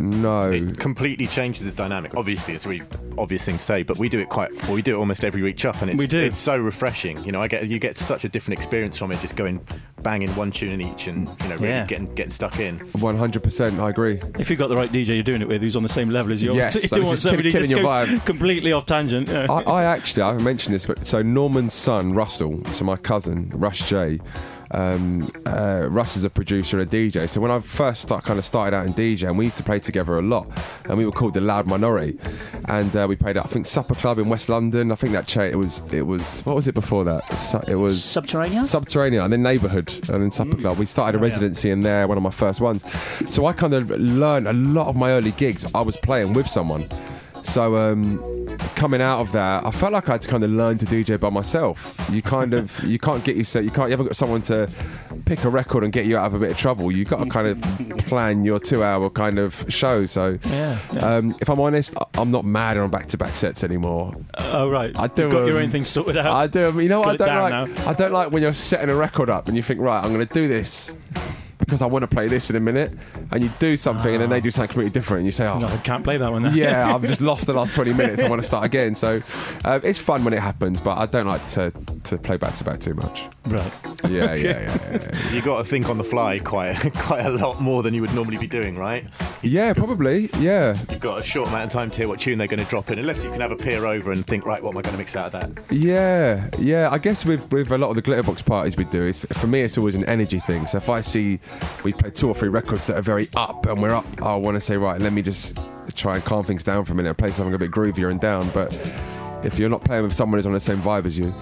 No. 0.00 0.50
It 0.50 0.78
completely 0.78 1.26
changes 1.26 1.64
the 1.64 1.70
dynamic. 1.72 2.14
Obviously, 2.16 2.54
it's 2.54 2.64
a 2.66 2.68
really 2.68 2.84
obvious 3.18 3.44
thing 3.44 3.58
to 3.58 3.62
say, 3.62 3.82
but 3.82 3.98
we 3.98 4.08
do 4.08 4.18
it 4.20 4.28
quite. 4.28 4.50
Well, 4.64 4.72
we 4.74 4.82
do 4.82 4.96
it 4.96 4.98
almost 4.98 5.24
every 5.24 5.42
reach 5.42 5.64
up, 5.64 5.80
and 5.82 5.90
it's 5.90 5.98
We 5.98 6.06
do. 6.06 6.18
it's 6.18 6.38
so 6.38 6.56
refreshing. 6.56 7.22
You 7.24 7.32
know, 7.32 7.40
I 7.42 7.48
get 7.48 7.68
you 7.68 7.78
get 7.78 7.96
such 7.98 8.24
a 8.24 8.28
different 8.28 8.58
experience 8.58 8.96
from 8.96 9.12
it, 9.12 9.20
just 9.20 9.36
going 9.36 9.60
banging 10.02 10.30
one 10.30 10.50
tune 10.50 10.72
in 10.72 10.80
each, 10.80 11.08
and 11.08 11.28
you 11.42 11.48
know, 11.48 11.56
really 11.56 11.68
Yeah. 11.68 11.86
getting 11.86 12.14
getting 12.14 12.30
stuck 12.30 12.58
in. 12.60 12.78
100%. 12.78 13.78
I 13.80 13.90
agree. 13.90 14.18
if 14.38 14.48
you've 14.50 14.58
got 14.58 14.68
the 14.68 14.76
right 14.76 14.90
DJ 14.90 15.08
you're 15.14 15.22
doing 15.22 15.42
it 15.42 15.48
with, 15.48 15.60
who's 15.60 15.76
on 15.76 15.82
the 15.82 15.88
same 15.88 16.08
level 16.10 16.32
as 16.32 16.42
you, 16.42 16.54
Yes, 16.54 16.74
you 16.82 16.88
so 16.88 16.96
don't 16.96 17.04
want 17.06 17.18
is 17.18 17.22
kill- 17.24 17.30
somebody 17.32 17.52
killing 17.52 17.68
just 17.68 17.80
your 17.80 17.88
vibe. 17.88 18.24
completely 18.26 18.72
off 18.72 18.86
tangent. 18.86 19.28
Yeah. 19.28 19.46
I, 19.50 19.60
I 19.62 19.82
actually, 19.84 20.22
I've 20.22 20.42
mentioned 20.42 20.74
this, 20.74 20.86
but 20.86 21.04
so 21.06 21.20
Norman's 21.22 21.74
son, 21.74 22.10
Russell, 22.10 22.64
so 22.66 22.84
my 22.84 22.96
cousin, 22.96 23.50
Russ 23.54 23.86
J. 23.86 24.18
Um, 24.72 25.28
uh, 25.46 25.86
Russ 25.90 26.16
is 26.16 26.24
a 26.24 26.30
producer 26.30 26.78
and 26.80 26.92
a 26.92 26.96
DJ. 27.10 27.28
So 27.28 27.40
when 27.40 27.50
I 27.50 27.60
first 27.60 28.02
start, 28.02 28.24
kind 28.24 28.38
of 28.38 28.44
started 28.44 28.76
out 28.76 28.86
in 28.86 28.92
DJ, 28.92 29.28
and 29.28 29.36
we 29.36 29.46
used 29.46 29.56
to 29.56 29.62
play 29.62 29.78
together 29.80 30.18
a 30.18 30.22
lot, 30.22 30.46
and 30.84 30.96
we 30.96 31.04
were 31.04 31.12
called 31.12 31.34
the 31.34 31.40
Loud 31.40 31.66
Minority, 31.66 32.18
and 32.66 32.94
uh, 32.94 33.06
we 33.08 33.16
played 33.16 33.36
at 33.36 33.44
I 33.44 33.48
think 33.48 33.66
Supper 33.66 33.94
Club 33.94 34.18
in 34.18 34.28
West 34.28 34.48
London. 34.48 34.92
I 34.92 34.94
think 34.94 35.12
that 35.12 35.26
cha- 35.26 35.42
it 35.42 35.56
was 35.58 35.82
it 35.92 36.02
was 36.06 36.42
what 36.42 36.54
was 36.56 36.68
it 36.68 36.74
before 36.74 37.04
that? 37.04 37.26
Su- 37.36 37.60
It 37.66 37.74
was 37.76 38.02
Subterranean? 38.04 38.64
Subterranean, 38.64 39.24
and 39.24 39.32
then 39.32 39.42
Neighbourhood, 39.42 39.92
and 40.08 40.22
then 40.22 40.30
Supper 40.30 40.56
Club. 40.56 40.78
We 40.78 40.86
started 40.86 41.18
a 41.18 41.20
residency 41.22 41.70
in 41.70 41.80
there, 41.80 42.06
one 42.06 42.16
of 42.16 42.22
my 42.22 42.30
first 42.30 42.60
ones. 42.60 42.84
So 43.28 43.46
I 43.46 43.52
kind 43.52 43.74
of 43.74 43.90
learned 43.90 44.46
a 44.46 44.52
lot 44.52 44.86
of 44.88 44.96
my 44.96 45.10
early 45.10 45.32
gigs. 45.32 45.64
I 45.74 45.80
was 45.80 45.96
playing 45.96 46.32
with 46.34 46.46
someone. 46.48 46.86
So 47.42 47.74
um, 47.76 48.39
coming 48.74 49.00
out 49.00 49.20
of 49.20 49.32
that, 49.32 49.64
I 49.64 49.70
felt 49.70 49.92
like 49.92 50.08
I 50.08 50.12
had 50.12 50.22
to 50.22 50.28
kind 50.28 50.44
of 50.44 50.50
learn 50.50 50.78
to 50.78 50.86
DJ 50.86 51.18
by 51.18 51.30
myself. 51.30 51.94
You 52.10 52.22
kind 52.22 52.54
of 52.54 52.82
you 52.84 52.98
can't 52.98 53.22
get 53.24 53.36
yourself 53.36 53.64
you 53.64 53.70
can't 53.70 53.88
you 53.88 53.92
haven't 53.92 54.06
got 54.06 54.16
someone 54.16 54.42
to 54.42 54.68
pick 55.26 55.44
a 55.44 55.50
record 55.50 55.84
and 55.84 55.92
get 55.92 56.06
you 56.06 56.16
out 56.16 56.26
of 56.26 56.34
a 56.34 56.38
bit 56.38 56.50
of 56.50 56.56
trouble. 56.58 56.90
You 56.90 57.04
got 57.04 57.22
to 57.22 57.30
kind 57.30 57.46
of 57.46 57.60
plan 58.06 58.44
your 58.44 58.58
two-hour 58.58 59.10
kind 59.10 59.38
of 59.38 59.64
show. 59.68 60.06
So 60.06 60.38
Yeah, 60.44 60.78
Um, 61.00 61.34
if 61.40 61.48
I'm 61.48 61.60
honest, 61.60 61.94
I'm 62.14 62.30
not 62.30 62.44
mad 62.44 62.76
on 62.76 62.90
back-to-back 62.90 63.36
sets 63.36 63.62
anymore. 63.64 64.14
oh, 64.38 64.68
right. 64.70 64.98
I 64.98 65.06
do, 65.06 65.22
You've 65.22 65.32
got 65.32 65.46
your 65.46 65.56
um, 65.58 65.64
own 65.64 65.70
thing 65.70 65.84
sorted 65.84 66.16
out. 66.16 66.32
I 66.32 66.46
do. 66.46 66.72
You 66.80 66.88
know 66.88 67.00
what 67.00 67.08
I 67.08 67.16
don't 67.16 67.50
like? 67.50 67.86
I 67.86 67.92
don't 67.92 68.12
like 68.12 68.32
when 68.32 68.42
you're 68.42 68.54
setting 68.54 68.90
a 68.90 68.94
record 68.94 69.30
up 69.30 69.48
and 69.48 69.56
you 69.56 69.62
think, 69.62 69.80
right, 69.80 70.02
I'm 70.02 70.12
going 70.12 70.26
to 70.26 70.34
do 70.34 70.48
this 70.48 70.96
because 71.60 71.82
I 71.82 71.86
want 71.86 72.02
to 72.02 72.08
play 72.08 72.28
this 72.28 72.50
in 72.50 72.56
a 72.56 72.60
minute, 72.60 72.92
and 73.30 73.42
you 73.42 73.50
do 73.58 73.76
something 73.76 74.12
and 74.12 74.22
then 74.22 74.30
they 74.30 74.40
do 74.40 74.50
something 74.50 74.68
completely 74.68 74.90
different, 74.90 75.20
and 75.20 75.26
you 75.26 75.32
say, 75.32 75.46
oh. 75.46 75.58
no, 75.58 75.66
I 75.66 75.76
can't 75.78 76.02
play 76.02 76.16
that 76.16 76.30
one 76.30 76.42
now. 76.42 76.50
Yeah, 76.50 76.94
I've 76.94 77.02
just 77.02 77.20
lost 77.20 77.46
the 77.46 77.52
last 77.52 77.72
20 77.72 77.92
minutes. 77.92 78.22
I 78.22 78.28
want 78.28 78.42
to 78.42 78.46
start 78.46 78.64
again. 78.64 78.94
So 78.94 79.22
uh, 79.64 79.80
it's 79.82 79.98
fun 79.98 80.24
when 80.24 80.34
it 80.34 80.40
happens, 80.40 80.80
but 80.80 80.98
I 80.98 81.06
don't 81.06 81.26
like 81.26 81.46
to, 81.50 81.72
to 82.04 82.18
play 82.18 82.36
back 82.36 82.54
to 82.54 82.64
back 82.64 82.80
too 82.80 82.94
much. 82.94 83.22
right. 83.46 83.72
Yeah, 84.04 84.34
yeah, 84.34 84.34
yeah. 84.34 84.78
yeah, 84.92 84.98
yeah. 85.12 85.32
You 85.32 85.42
got 85.42 85.58
to 85.58 85.64
think 85.64 85.88
on 85.88 85.98
the 85.98 86.04
fly 86.04 86.38
quite 86.38 86.74
quite 86.94 87.24
a 87.24 87.30
lot 87.30 87.60
more 87.60 87.82
than 87.82 87.94
you 87.94 88.00
would 88.00 88.14
normally 88.14 88.38
be 88.38 88.46
doing, 88.46 88.76
right? 88.76 89.04
Yeah, 89.42 89.72
probably. 89.72 90.30
Yeah. 90.38 90.76
You've 90.90 91.00
got 91.00 91.20
a 91.20 91.22
short 91.22 91.48
amount 91.48 91.64
of 91.64 91.70
time 91.70 91.90
to 91.90 91.96
hear 91.96 92.08
what 92.08 92.20
tune 92.20 92.38
they're 92.38 92.46
going 92.46 92.62
to 92.62 92.70
drop 92.70 92.90
in, 92.90 92.98
unless 92.98 93.22
you 93.22 93.30
can 93.30 93.40
have 93.40 93.52
a 93.52 93.56
peer 93.56 93.86
over 93.86 94.12
and 94.12 94.26
think, 94.26 94.44
right, 94.44 94.62
what 94.62 94.70
am 94.70 94.78
I 94.78 94.82
going 94.82 94.92
to 94.92 94.98
mix 94.98 95.16
out 95.16 95.34
of 95.34 95.40
that? 95.40 95.72
Yeah, 95.72 96.48
yeah. 96.58 96.88
I 96.90 96.98
guess 96.98 97.24
with 97.24 97.50
with 97.52 97.70
a 97.70 97.78
lot 97.78 97.90
of 97.90 97.96
the 97.96 98.02
glitterbox 98.02 98.44
parties 98.44 98.76
we 98.76 98.84
do, 98.84 99.04
it's, 99.04 99.24
for 99.26 99.46
me 99.46 99.60
it's 99.60 99.78
always 99.78 99.94
an 99.94 100.04
energy 100.04 100.40
thing. 100.40 100.66
So 100.66 100.78
if 100.78 100.88
I 100.88 101.00
see 101.00 101.40
we 101.84 101.92
play 101.92 102.10
two 102.10 102.28
or 102.28 102.34
three 102.34 102.48
records 102.48 102.86
that 102.86 102.96
are 102.96 103.02
very 103.02 103.28
up 103.36 103.66
and 103.66 103.80
we're 103.80 103.94
up, 103.94 104.06
I 104.22 104.34
want 104.36 104.56
to 104.56 104.60
say 104.60 104.76
right, 104.76 105.00
let 105.00 105.12
me 105.12 105.22
just 105.22 105.58
try 105.94 106.16
and 106.16 106.24
calm 106.24 106.44
things 106.44 106.62
down 106.62 106.84
for 106.84 106.92
a 106.92 106.96
minute 106.96 107.10
and 107.10 107.18
play 107.18 107.30
something 107.30 107.54
a 107.54 107.58
bit 107.58 107.70
groovier 107.70 108.10
and 108.10 108.20
down. 108.20 108.48
But 108.50 108.74
if 109.44 109.58
you're 109.58 109.68
not 109.68 109.84
playing 109.84 110.04
with 110.04 110.14
someone 110.14 110.38
who's 110.38 110.46
on 110.46 110.52
the 110.52 110.60
same 110.60 110.78
vibe 110.78 111.06
as 111.06 111.16
you, 111.18 111.32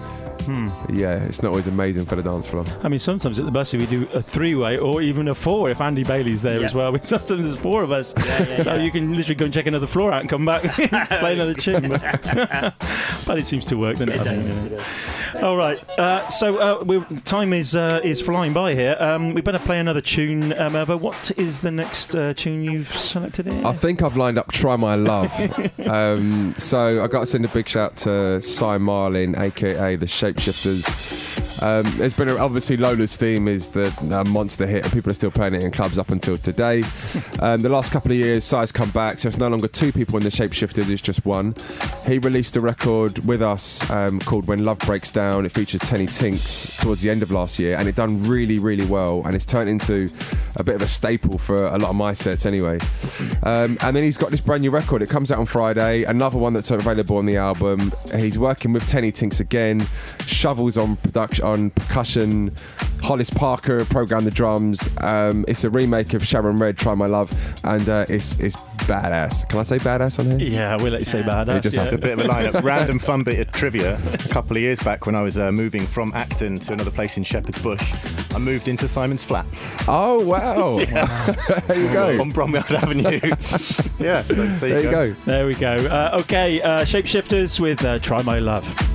yeah, 0.89 1.23
it's 1.25 1.41
not 1.43 1.49
always 1.49 1.67
amazing 1.67 2.05
for 2.05 2.15
the 2.15 2.23
dance 2.23 2.47
floor. 2.47 2.65
I 2.83 2.87
mean, 2.89 2.99
sometimes 2.99 3.39
at 3.39 3.45
the 3.45 3.51
bus 3.51 3.73
we 3.73 3.85
do 3.85 4.07
a 4.13 4.21
three-way 4.21 4.77
or 4.77 5.01
even 5.01 5.27
a 5.27 5.35
four 5.35 5.69
if 5.69 5.81
Andy 5.81 6.03
Bailey's 6.03 6.41
there 6.41 6.59
Yeah. 6.59 6.67
as 6.67 6.73
well. 6.73 6.95
Sometimes 7.03 7.45
there's 7.45 7.57
four 7.57 7.83
of 7.83 7.91
us, 7.91 8.13
yeah, 8.17 8.63
so 8.63 8.75
yeah. 8.75 8.81
you 8.83 8.91
can 8.91 9.15
literally 9.15 9.35
go 9.35 9.45
and 9.45 9.53
check 9.53 9.65
another 9.67 9.87
floor 9.87 10.11
out 10.11 10.21
and 10.21 10.29
come 10.29 10.45
back, 10.45 10.61
play 11.19 11.33
another 11.33 11.53
tune. 11.65 11.89
But, 11.89 12.73
but 13.25 13.37
it 13.39 13.45
seems 13.45 13.65
to 13.67 13.75
work, 13.77 13.97
doesn't 13.97 14.09
it? 14.09 14.19
I 14.19 14.23
think, 14.23 14.71
yeah. 14.71 15.41
All 15.45 15.55
right. 15.57 15.77
Uh, 15.99 16.27
so 16.29 16.57
uh, 16.57 16.83
we 16.83 17.03
time 17.25 17.53
is 17.53 17.75
uh, 17.75 18.01
is 18.03 18.19
flying 18.19 18.51
by 18.53 18.73
here. 18.73 18.95
Um, 18.99 19.33
we 19.33 19.41
better 19.41 19.59
play 19.59 19.79
another 19.79 20.01
tune. 20.01 20.53
Um, 20.59 20.75
Eva, 20.75 20.97
what 20.97 21.31
is 21.37 21.61
the 21.61 21.69
next 21.71 22.15
uh, 22.15 22.33
tune 22.33 22.63
you've 22.63 22.91
selected 22.95 23.45
here? 23.51 23.65
I 23.65 23.73
think 23.73 24.01
I've 24.01 24.17
lined 24.17 24.39
up 24.39 24.51
"Try 24.51 24.75
My 24.75 24.95
Love." 24.95 25.31
um, 25.87 26.53
so 26.57 27.03
I 27.03 27.07
got 27.07 27.21
to 27.21 27.25
send 27.27 27.45
a 27.45 27.49
big 27.49 27.67
shout 27.67 27.95
to 27.97 28.41
Cy 28.41 28.77
Marlin, 28.79 29.37
aka 29.37 29.95
the 29.95 30.07
Shapeshifters. 30.39 31.28
Um, 31.61 31.83
there's 31.97 32.15
been 32.15 32.29
a, 32.29 32.37
obviously 32.37 32.77
Lola's 32.77 33.17
theme 33.17 33.47
is 33.47 33.69
the 33.69 33.87
uh, 34.11 34.23
monster 34.29 34.65
hit, 34.65 34.83
and 34.83 34.93
people 34.93 35.11
are 35.11 35.15
still 35.15 35.31
playing 35.31 35.55
it 35.55 35.63
in 35.63 35.71
clubs 35.71 35.97
up 35.97 36.09
until 36.09 36.37
today. 36.37 36.83
Um, 37.41 37.61
the 37.61 37.69
last 37.69 37.93
couple 37.93 38.11
of 38.11 38.17
years, 38.17 38.43
Cy's 38.43 38.71
come 38.71 38.89
back, 38.89 39.19
so 39.19 39.29
it's 39.29 39.37
no 39.37 39.47
longer 39.47 39.69
two 39.69 39.93
people 39.93 40.17
in 40.17 40.23
the 40.23 40.29
Shapeshifters; 40.29 40.89
it's 40.89 41.01
just 41.01 41.25
one. 41.25 41.55
He 42.05 42.19
released 42.19 42.57
a 42.57 42.59
record 42.59 43.25
with 43.25 43.41
us 43.41 43.89
um, 43.89 44.19
called 44.19 44.45
"When 44.47 44.65
Love 44.65 44.79
Breaks 44.79 45.09
Down." 45.09 45.45
It 45.45 45.53
features 45.53 45.79
Teni 45.81 46.13
Tinks 46.13 46.77
towards 46.77 47.01
the 47.01 47.09
end 47.09 47.23
of 47.23 47.31
last 47.31 47.57
year, 47.59 47.77
and 47.77 47.87
it 47.87 47.95
done 47.95 48.27
really, 48.27 48.59
really 48.59 48.85
well, 48.85 49.21
and 49.25 49.35
it's 49.35 49.45
turned 49.45 49.69
into 49.69 50.09
a 50.57 50.63
bit 50.63 50.75
of 50.75 50.81
a 50.81 50.87
staple 50.87 51.37
for 51.37 51.67
a 51.67 51.77
lot 51.77 51.89
of 51.89 51.95
my 51.95 52.13
sets 52.13 52.45
anyway. 52.45 52.77
Um, 53.43 53.77
and 53.81 53.95
then 53.95 54.03
he's 54.03 54.17
got 54.17 54.31
this 54.31 54.41
brand 54.41 54.61
new 54.61 54.71
record. 54.71 55.01
It 55.01 55.09
comes 55.09 55.31
out 55.31 55.39
on 55.39 55.45
Friday. 55.45 56.03
Another 56.03 56.37
one 56.37 56.53
that's 56.53 56.71
available 56.71 57.17
on 57.17 57.25
the 57.25 57.37
album. 57.37 57.93
He's 58.15 58.37
working 58.37 58.73
with 58.73 58.83
Teni 58.83 59.13
Tinks 59.13 59.39
again. 59.39 59.79
Shovell's 60.19 60.77
on 60.77 60.97
production, 60.97 61.45
on 61.49 61.71
percussion. 61.71 62.53
Hollis 63.01 63.29
Parker 63.29 63.85
programmed 63.85 64.27
the 64.27 64.31
drums. 64.31 64.89
Um, 64.97 65.45
it's 65.47 65.63
a 65.63 65.69
remake 65.69 66.13
of 66.13 66.25
Sharon 66.25 66.57
Redd, 66.59 66.77
"Try 66.77 66.95
My 66.95 67.05
Love," 67.05 67.31
and 67.63 67.87
uh, 67.87 68.05
it's 68.09 68.37
it's 68.39 68.57
badass. 68.89 69.47
Can 69.47 69.59
I 69.59 69.63
say 69.63 69.77
badass 69.77 70.19
on 70.19 70.37
here? 70.37 70.49
yeah, 70.49 70.75
we'll 70.75 70.91
let 70.91 70.99
you 70.99 71.05
say 71.05 71.23
badass. 71.23 71.55
You 71.55 71.61
just 71.61 71.75
yeah. 71.75 71.85
a 71.85 71.97
bit 71.97 72.19
of 72.19 72.19
a 72.19 72.23
lineup. 72.27 72.61
Random 72.61 72.99
fun 72.99 73.23
bit 73.23 73.39
of 73.39 73.51
trivia. 73.53 73.97
A 74.13 74.17
couple 74.29 74.57
of 74.57 74.61
years 74.61 74.79
back, 74.83 75.05
when 75.05 75.15
I 75.15 75.21
was 75.21 75.37
uh, 75.37 75.51
moving 75.51 75.85
from 75.85 76.13
Acton 76.13 76.55
to 76.59 76.73
another 76.73 76.91
place 76.91 77.17
in 77.17 77.23
Shepherd's 77.23 77.61
Bush, 77.61 77.93
I 78.35 78.37
moved 78.37 78.67
into 78.67 78.87
Simon's 78.87 79.23
flat 79.23 79.45
Oh 79.87 80.19
wow! 80.25 80.77
there 81.67 81.79
you 81.79 81.93
go. 81.93 82.19
on 82.19 82.31
Bromwell 82.31 82.69
Avenue. 82.69 83.19
yeah, 83.99 84.21
so 84.23 84.33
there, 84.33 84.57
There 84.57 84.83
you 84.83 84.91
go. 84.91 85.15
There 85.25 85.47
we 85.47 85.55
go. 85.55 85.75
Uh, 85.75 86.19
okay, 86.21 86.61
uh, 86.61 86.81
Shapeshifters 86.81 87.59
with 87.59 87.83
uh, 87.85 87.99
Try 87.99 88.21
My 88.23 88.39
Love. 88.39 88.88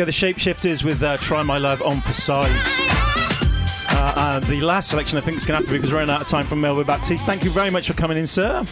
Go, 0.00 0.06
the 0.06 0.12
Shapeshifters 0.12 0.82
with 0.82 1.02
uh, 1.02 1.18
Try 1.18 1.42
My 1.42 1.58
Love 1.58 1.82
on 1.82 2.00
for 2.00 2.14
size. 2.14 2.48
Uh, 3.90 4.14
uh, 4.16 4.40
the 4.40 4.58
last 4.62 4.88
selection 4.88 5.18
I 5.18 5.20
think 5.20 5.36
is 5.36 5.44
going 5.44 5.60
to 5.60 5.60
have 5.60 5.66
to 5.66 5.72
be 5.72 5.76
because 5.76 5.92
we're 5.92 5.98
running 5.98 6.14
out 6.14 6.22
of 6.22 6.26
time 6.26 6.46
from 6.46 6.62
Melvo 6.62 6.86
Baptiste. 6.86 7.26
Thank 7.26 7.44
you 7.44 7.50
very 7.50 7.68
much 7.68 7.86
for 7.86 7.92
coming 7.92 8.16
in, 8.16 8.26
sir. 8.26 8.64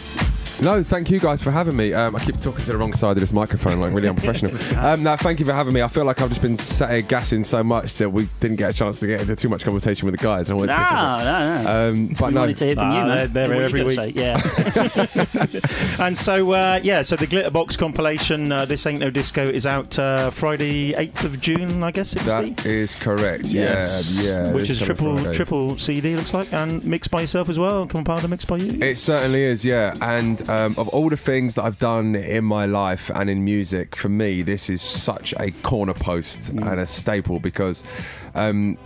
No, 0.61 0.83
thank 0.83 1.09
you 1.09 1.21
guys 1.21 1.41
for 1.41 1.51
having 1.51 1.75
me. 1.77 1.93
Um, 1.93 2.15
I 2.17 2.19
keep 2.19 2.37
talking 2.41 2.65
to 2.65 2.71
the 2.73 2.77
wrong 2.77 2.91
side 2.91 3.11
of 3.15 3.21
this 3.21 3.31
microphone, 3.31 3.79
like 3.79 3.93
really 3.93 4.09
unprofessional. 4.09 4.53
um, 4.85 5.01
no, 5.03 5.15
thank 5.15 5.39
you 5.39 5.45
for 5.45 5.53
having 5.53 5.73
me. 5.73 5.81
I 5.81 5.87
feel 5.87 6.03
like 6.03 6.21
I've 6.21 6.27
just 6.27 6.41
been 6.41 6.57
sat 6.57 6.91
here 6.91 7.01
gassing 7.01 7.45
so 7.45 7.63
much 7.63 7.93
that 7.95 8.09
we 8.09 8.27
didn't 8.41 8.57
get 8.57 8.69
a 8.71 8.73
chance 8.73 8.99
to 8.99 9.07
get 9.07 9.21
into 9.21 9.37
too 9.37 9.47
much 9.47 9.63
conversation 9.63 10.05
with 10.05 10.19
the 10.19 10.23
guys. 10.23 10.49
I 10.49 10.55
wanted 10.55 10.73
No, 10.73 10.75
to 10.75 10.83
take 10.83 10.93
no, 10.95 11.63
no. 11.63 11.89
Um, 11.89 12.07
but 12.19 12.27
we 12.27 12.33
no, 12.33 12.39
wanted 12.41 12.57
to 12.57 12.65
hear 12.65 12.75
from 12.75 12.91
you, 12.91 12.97
Ah, 12.99 13.05
man. 13.07 13.33
they're- 13.33 13.47
they're 13.47 13.55
here 13.55 13.63
every 13.63 13.83
week. 13.83 13.95
say? 13.95 14.09
Yeah. 14.09 15.95
And 16.05 16.17
so, 16.17 16.51
uh, 16.53 16.79
yeah, 16.83 17.01
so 17.03 17.15
the 17.15 17.27
Glitterbox 17.27 17.77
compilation, 17.77 18.51
uh, 18.51 18.65
This 18.65 18.85
Ain't 18.85 18.99
No 18.99 19.09
Disco, 19.09 19.43
is 19.43 19.65
out 19.65 19.97
uh, 19.99 20.29
Friday, 20.29 20.93
8th 20.93 21.23
of 21.25 21.39
June, 21.41 21.83
I 21.83 21.91
guess 21.91 22.13
it 22.15 22.19
would 22.25 22.27
that 22.55 22.63
be. 22.63 22.69
is 22.69 22.95
correct. 22.95 23.45
Yes. 23.45 24.19
Yeah, 24.23 24.47
yeah. 24.47 24.53
Which 24.53 24.69
is 24.69 24.81
triple 24.81 25.17
Friday. 25.17 25.33
triple 25.35 25.77
CD, 25.77 26.15
looks 26.15 26.33
like, 26.33 26.51
and 26.53 26.83
mixed 26.85 27.11
by 27.11 27.21
yourself 27.21 27.49
as 27.49 27.57
well, 27.59 27.85
compiled 27.85 28.21
and 28.21 28.29
mixed 28.29 28.47
by 28.47 28.57
you. 28.57 28.81
It 28.81 28.95
certainly 28.97 29.43
is, 29.43 29.63
yeah. 29.65 29.95
And 30.01 30.48
um, 30.49 30.73
of 30.77 30.87
all 30.89 31.09
the 31.09 31.17
things 31.17 31.55
that 31.55 31.63
I've 31.63 31.79
done 31.79 32.15
in 32.15 32.43
my 32.43 32.65
life 32.65 33.09
and 33.13 33.29
in 33.29 33.45
music, 33.45 33.95
for 33.95 34.09
me, 34.09 34.41
this 34.41 34.69
is 34.69 34.81
such 34.81 35.33
a 35.39 35.51
corner 35.63 35.93
post 35.93 36.53
Mm. 36.55 36.71
and 36.71 36.79
a 36.81 36.87
staple 36.87 37.39
because 37.39 37.83
um, 38.35 38.77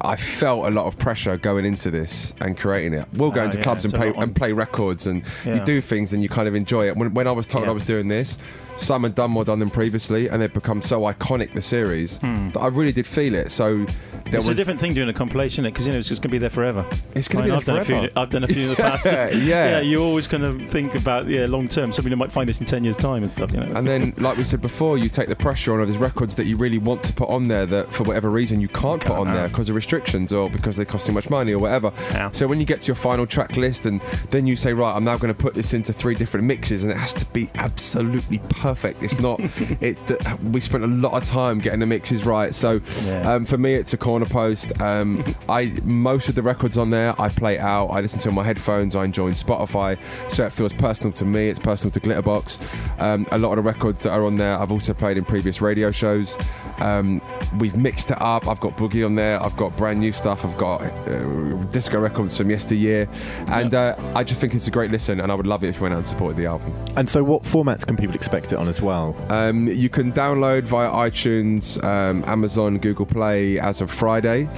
I 0.00 0.16
felt 0.16 0.66
a 0.66 0.70
lot 0.70 0.86
of 0.86 0.98
pressure 0.98 1.36
going 1.36 1.64
into 1.66 1.90
this 1.90 2.32
and 2.40 2.56
creating 2.56 2.94
it. 2.94 3.06
We'll 3.14 3.30
go 3.30 3.42
Ah, 3.42 3.44
into 3.44 3.58
yeah, 3.58 3.64
clubs 3.64 3.84
and 3.84 3.92
play 3.92 4.12
and 4.16 4.34
play 4.34 4.52
records, 4.52 5.06
and 5.06 5.22
Yeah. 5.44 5.56
you 5.58 5.64
do 5.64 5.80
things 5.80 6.12
and 6.12 6.22
you 6.22 6.28
kind 6.28 6.48
of 6.48 6.54
enjoy 6.54 6.86
it. 6.88 6.96
When, 6.96 7.12
when 7.14 7.26
I 7.26 7.32
was 7.32 7.46
told 7.46 7.64
Yeah. 7.64 7.70
I 7.70 7.74
was 7.74 7.84
doing 7.84 8.08
this. 8.08 8.38
Some 8.80 9.02
had 9.02 9.14
done 9.14 9.30
more 9.30 9.44
done 9.44 9.58
than 9.58 9.70
previously, 9.70 10.28
and 10.28 10.40
they've 10.40 10.52
become 10.52 10.82
so 10.82 11.02
iconic. 11.02 11.54
The 11.54 11.62
series 11.62 12.18
that 12.20 12.58
I 12.60 12.66
really 12.68 12.92
did 12.92 13.06
feel 13.06 13.34
it. 13.34 13.50
So 13.50 13.84
there 13.84 13.86
Hmm. 13.86 14.36
it's 14.36 14.36
was 14.36 14.48
a 14.48 14.54
different 14.54 14.80
thing 14.80 14.94
doing 14.94 15.08
a 15.08 15.12
compilation, 15.12 15.64
because 15.64 15.86
you 15.86 15.92
know 15.92 15.98
it's 15.98 16.08
just 16.08 16.22
going 16.22 16.30
to 16.30 16.34
be 16.34 16.38
there 16.38 16.50
forever. 16.50 16.84
It's 17.14 17.26
gonna 17.28 17.44
I 17.44 17.48
mean, 17.48 17.52
be 17.54 17.56
I've 17.58 17.64
done 17.64 17.76
a 17.78 17.84
forever. 17.84 18.08
few. 18.08 18.20
I've 18.22 18.30
done 18.30 18.44
a 18.44 18.46
few 18.48 18.62
in 18.62 18.68
the 18.70 18.76
past. 18.88 19.04
Yeah, 19.04 19.28
yeah. 19.30 19.80
You 19.80 20.02
always 20.02 20.26
kind 20.26 20.44
of 20.44 20.62
think 20.70 20.94
about 20.94 21.26
yeah, 21.28 21.46
long 21.46 21.68
term. 21.68 21.92
Somebody 21.92 22.14
might 22.16 22.30
find 22.32 22.48
this 22.48 22.60
in 22.60 22.66
ten 22.66 22.84
years' 22.84 22.96
time 22.96 23.22
and 23.22 23.30
stuff. 23.32 23.52
You 23.52 23.60
know. 23.60 23.72
And 23.76 23.86
then, 23.86 24.14
like 24.18 24.36
we 24.38 24.44
said 24.44 24.60
before, 24.62 24.98
you 24.98 25.08
take 25.08 25.28
the 25.28 25.36
pressure 25.36 25.72
on 25.74 25.80
of 25.80 25.88
these 25.88 25.96
records 25.98 26.34
that 26.36 26.46
you 26.46 26.56
really 26.56 26.78
want 26.78 27.02
to 27.04 27.12
put 27.12 27.28
on 27.28 27.48
there 27.48 27.66
that, 27.66 27.92
for 27.92 28.04
whatever 28.04 28.30
reason, 28.30 28.60
you 28.60 28.68
can't, 28.68 29.00
put 29.02 29.16
on 29.18 29.32
there 29.32 29.48
because 29.48 29.68
of 29.68 29.74
restrictions 29.74 30.32
or 30.32 30.48
because 30.48 30.76
they 30.76 30.84
cost 30.84 31.06
too 31.06 31.12
much 31.12 31.28
money 31.30 31.52
or 31.52 31.58
whatever. 31.58 31.92
Yeah. 32.12 32.30
So 32.32 32.46
when 32.46 32.60
you 32.60 32.66
get 32.66 32.80
to 32.82 32.86
your 32.86 32.96
final 32.96 33.26
track 33.26 33.56
list 33.56 33.84
and 33.86 34.00
then 34.30 34.46
you 34.46 34.54
say, 34.56 34.72
right, 34.72 34.94
I'm 34.94 35.04
now 35.04 35.16
going 35.16 35.32
to 35.34 35.38
put 35.38 35.54
this 35.54 35.74
into 35.74 35.92
three 35.92 36.14
different 36.14 36.46
mixes, 36.46 36.82
and 36.84 36.92
it 36.92 36.96
has 36.98 37.12
to 37.14 37.24
be 37.26 37.50
absolutely 37.56 38.38
perfect. 38.48 38.69
It's 39.00 39.18
not. 39.20 39.40
it's 39.80 40.02
that 40.02 40.40
we 40.44 40.60
spent 40.60 40.84
a 40.84 40.88
lot 40.88 41.12
of 41.14 41.24
time 41.28 41.58
getting 41.58 41.80
the 41.80 41.86
mixes 41.86 42.24
right. 42.24 42.54
So 42.54 42.80
Yeah. 43.06 43.32
um, 43.34 43.44
for 43.46 43.58
me, 43.58 43.74
it's 43.74 43.92
a 43.92 43.96
corner 43.96 44.26
post. 44.26 44.80
Um, 44.80 45.22
I 45.48 45.72
most 45.84 46.28
of 46.28 46.34
the 46.34 46.42
records 46.42 46.76
on 46.78 46.90
there, 46.90 47.20
I 47.20 47.28
play 47.28 47.58
out. 47.58 47.88
I 47.88 48.00
listen 48.00 48.18
to 48.20 48.28
on 48.28 48.34
my 48.34 48.44
headphones. 48.44 48.96
I 48.96 49.04
enjoy 49.04 49.30
Spotify, 49.32 49.98
so 50.30 50.44
it 50.46 50.52
feels 50.52 50.72
personal 50.72 51.12
to 51.12 51.24
me. 51.24 51.48
It's 51.48 51.58
personal 51.58 51.90
to 51.92 52.00
Glitterbox. 52.00 52.60
Um, 53.00 53.26
a 53.32 53.38
lot 53.38 53.50
of 53.52 53.56
the 53.56 53.62
records 53.62 54.02
that 54.02 54.10
are 54.12 54.24
on 54.24 54.36
there, 54.36 54.58
I've 54.58 54.72
also 54.72 54.94
played 54.94 55.16
in 55.18 55.24
previous 55.24 55.60
radio 55.60 55.90
shows. 55.90 56.38
Um, 56.78 57.20
we've 57.58 57.76
mixed 57.76 58.10
it 58.10 58.20
up. 58.20 58.46
I've 58.46 58.60
got 58.60 58.76
boogie 58.76 59.04
on 59.04 59.14
there. 59.14 59.42
I've 59.42 59.56
got 59.56 59.76
brand 59.76 60.00
new 60.00 60.12
stuff. 60.12 60.44
I've 60.44 60.56
got 60.56 60.82
uh, 60.82 61.54
disco 61.70 61.98
records 62.00 62.36
from 62.38 62.50
yesteryear, 62.50 63.08
and 63.48 63.74
uh, 63.74 63.96
I 64.14 64.24
just 64.24 64.40
think 64.40 64.54
it's 64.54 64.66
a 64.66 64.70
great 64.70 64.90
listen. 64.90 65.20
And 65.20 65.30
I 65.30 65.34
would 65.34 65.46
love 65.46 65.64
it 65.64 65.68
if 65.68 65.76
you 65.76 65.82
went 65.82 65.94
out 65.94 65.98
and 65.98 66.08
supported 66.08 66.36
the 66.36 66.46
album. 66.46 66.74
And 66.96 67.08
so, 67.08 67.24
what 67.24 67.42
formats 67.42 67.86
can 67.86 67.96
people 67.96 68.14
expect 68.14 68.52
it 68.52 68.56
on 68.56 68.68
as 68.68 68.80
well? 68.80 69.16
Um, 69.28 69.68
you 69.68 69.88
can 69.88 70.12
download 70.12 70.62
via 70.64 70.90
iTunes, 70.90 71.82
um, 71.84 72.24
Amazon, 72.26 72.78
Google 72.78 73.06
Play 73.06 73.58
as 73.58 73.80
of 73.80 73.90
Friday. 73.90 74.48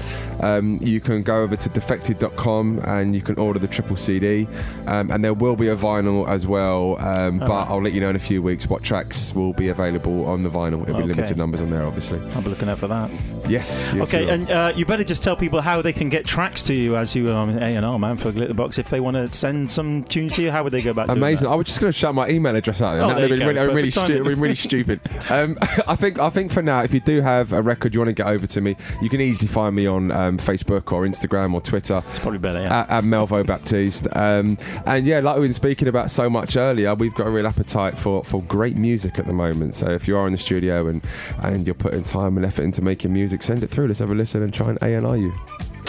Um, 0.40 0.78
you 0.82 1.00
can 1.00 1.22
go 1.22 1.42
over 1.42 1.56
to 1.56 1.68
defected.com 1.68 2.80
and 2.84 3.14
you 3.14 3.20
can 3.20 3.38
order 3.38 3.58
the 3.58 3.68
triple 3.68 3.96
CD. 3.96 4.48
Um, 4.86 5.10
and 5.10 5.24
there 5.24 5.34
will 5.34 5.56
be 5.56 5.68
a 5.68 5.76
vinyl 5.76 6.28
as 6.28 6.46
well, 6.46 7.00
um, 7.00 7.38
but 7.38 7.68
I'll 7.68 7.82
let 7.82 7.92
you 7.92 8.00
know 8.00 8.10
in 8.10 8.16
a 8.16 8.20
few 8.20 8.42
weeks 8.42 8.66
what 8.68 8.82
tracks 8.82 9.34
will 9.34 9.52
be 9.52 9.68
available 9.68 10.26
on 10.26 10.42
the 10.42 10.50
vinyl. 10.50 10.82
It'll 10.82 11.00
be 11.00 11.06
limited 11.06 11.36
numbers 11.36 11.60
on 11.60 11.70
there, 11.70 11.84
obviously. 11.84 12.20
I'll 12.34 12.42
be 12.42 12.48
looking 12.48 12.68
out 12.68 12.78
for 12.82 12.88
that. 12.88 13.10
Yes. 13.48 13.92
yes, 13.94 14.08
Okay, 14.08 14.28
and 14.28 14.50
uh, 14.50 14.72
you 14.74 14.84
better 14.84 15.04
just 15.04 15.22
tell 15.22 15.36
people 15.36 15.60
how 15.60 15.82
they 15.82 15.92
can 15.92 16.08
get 16.08 16.26
tracks 16.26 16.64
to 16.64 16.74
you 16.74 16.96
as 16.96 17.14
you 17.14 17.30
are 17.30 17.44
um, 17.44 17.56
A&R 17.56 17.96
man 17.96 18.16
for 18.16 18.32
Glitterbox. 18.32 18.76
If 18.76 18.90
they 18.90 18.98
want 18.98 19.14
to 19.16 19.30
send 19.30 19.70
some 19.70 20.02
tunes 20.02 20.34
to 20.34 20.42
you, 20.42 20.50
how 20.50 20.64
would 20.64 20.72
they 20.72 20.82
go 20.82 20.90
about 20.90 21.08
Amazing. 21.08 21.46
I 21.46 21.54
was 21.54 21.66
just 21.68 21.78
going 21.78 21.92
to 21.92 21.96
shout 21.96 22.12
my 22.12 22.28
email 22.28 22.56
address 22.56 22.82
out 22.82 22.94
there. 22.94 23.02
Oh, 23.04 23.14
there 23.14 23.28
would 23.28 23.56
have 23.56 23.66
been 23.68 23.76
really, 23.76 23.90
stu- 23.92 24.24
really 24.24 24.54
stupid. 24.68 25.00
Um, 25.30 25.56
I 25.86 25.94
think 25.94 26.18
I 26.18 26.28
think 26.30 26.50
for 26.50 26.62
now, 26.62 26.82
if 26.82 26.92
you 26.92 26.98
do 26.98 27.20
have 27.20 27.52
a 27.52 27.62
record 27.62 27.94
you 27.94 28.00
want 28.00 28.08
to 28.08 28.14
get 28.14 28.26
over 28.26 28.48
to 28.48 28.60
me, 28.60 28.76
you 29.00 29.08
can 29.08 29.20
easily 29.20 29.46
find 29.46 29.76
me 29.76 29.86
on 29.86 30.10
um, 30.10 30.38
Facebook 30.38 30.90
or 30.90 31.06
Instagram 31.06 31.54
or 31.54 31.60
Twitter. 31.60 32.02
It's 32.10 32.18
probably 32.18 32.40
better, 32.40 32.62
yeah. 32.62 32.80
At, 32.80 32.90
at 32.90 33.04
Melvo 33.04 33.46
Baptiste. 33.46 34.08
Um, 34.16 34.58
and 34.86 35.06
yeah, 35.06 35.20
like 35.20 35.36
we've 35.36 35.44
been 35.44 35.54
speaking 35.54 35.86
about 35.86 36.10
so 36.10 36.28
much 36.28 36.56
earlier, 36.56 36.94
we've 36.96 37.14
got 37.14 37.28
a 37.28 37.30
real 37.30 37.46
appetite 37.46 37.96
for, 37.96 38.24
for 38.24 38.42
great 38.42 38.76
music 38.76 39.20
at 39.20 39.26
the 39.26 39.32
moment. 39.32 39.76
So 39.76 39.88
if 39.88 40.08
you 40.08 40.16
are 40.16 40.26
in 40.26 40.32
the 40.32 40.38
studio 40.38 40.88
and, 40.88 41.04
and 41.38 41.66
you're 41.66 41.74
putting 41.74 42.02
time 42.04 42.36
and 42.36 42.46
effort 42.46 42.62
into 42.62 42.71
making 42.80 43.12
music, 43.12 43.42
send 43.42 43.62
it 43.62 43.68
through. 43.68 43.88
Let's 43.88 43.98
have 43.98 44.08
a 44.10 44.14
listen 44.14 44.42
and 44.42 44.54
try 44.54 44.70
and 44.70 44.78
A&R 44.80 45.16
you. 45.16 45.34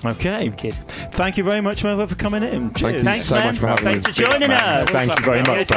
Okay. 0.06 0.52
Kid. 0.58 0.74
Thank 1.14 1.38
you 1.38 1.46
very 1.46 1.62
much, 1.62 1.84
Melvo, 1.84 2.10
for 2.10 2.16
coming 2.16 2.44
in. 2.44 2.72
Thank 2.72 2.78
Cheers. 2.78 2.94
you 2.96 3.04
Thanks, 3.04 3.26
so 3.28 3.36
man. 3.36 3.46
much 3.46 3.58
for 3.60 3.68
having 3.68 3.86
Thanks 3.86 4.06
me. 4.06 4.12
for 4.12 4.18
joining 4.26 4.52
us. 4.52 4.90
Thank 4.90 5.18
you 5.18 5.26
very 5.26 5.44
much, 5.44 5.70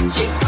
she 0.09 0.46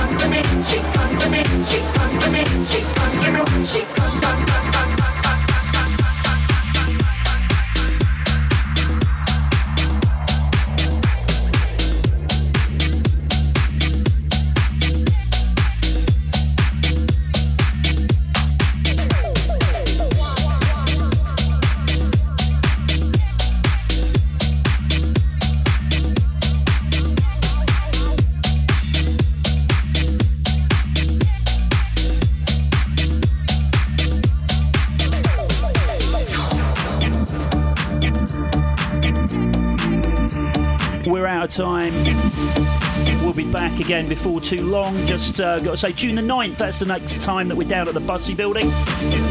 again 43.81 44.09
before 44.09 44.41
too 44.41 44.63
long. 44.63 45.07
Just 45.07 45.41
uh, 45.41 45.59
got 45.61 45.73
to 45.73 45.77
say, 45.77 45.93
June 45.93 46.15
the 46.15 46.23
9th, 46.23 46.57
that's 46.57 46.79
the 46.79 46.87
next 46.87 47.23
time 47.23 47.49
that 47.49 47.57
we're 47.57 47.69
down 47.69 47.89
at 47.89 47.95
the 47.95 48.01
Bussey 48.01 48.35
building. 48.35 48.69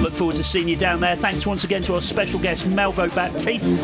Look 0.01 0.13
forward 0.13 0.35
to 0.37 0.43
seeing 0.43 0.67
you 0.67 0.75
down 0.75 0.99
there. 0.99 1.15
Thanks 1.15 1.45
once 1.47 1.63
again 1.63 1.83
to 1.83 1.95
our 1.95 2.01
special 2.01 2.39
guest, 2.39 2.65
Melvo 2.65 3.13
Baptiste, 3.13 3.81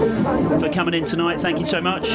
for 0.59 0.69
coming 0.71 0.93
in 0.93 1.05
tonight. 1.05 1.39
Thank 1.39 1.59
you 1.59 1.65
so 1.65 1.81
much. 1.81 2.07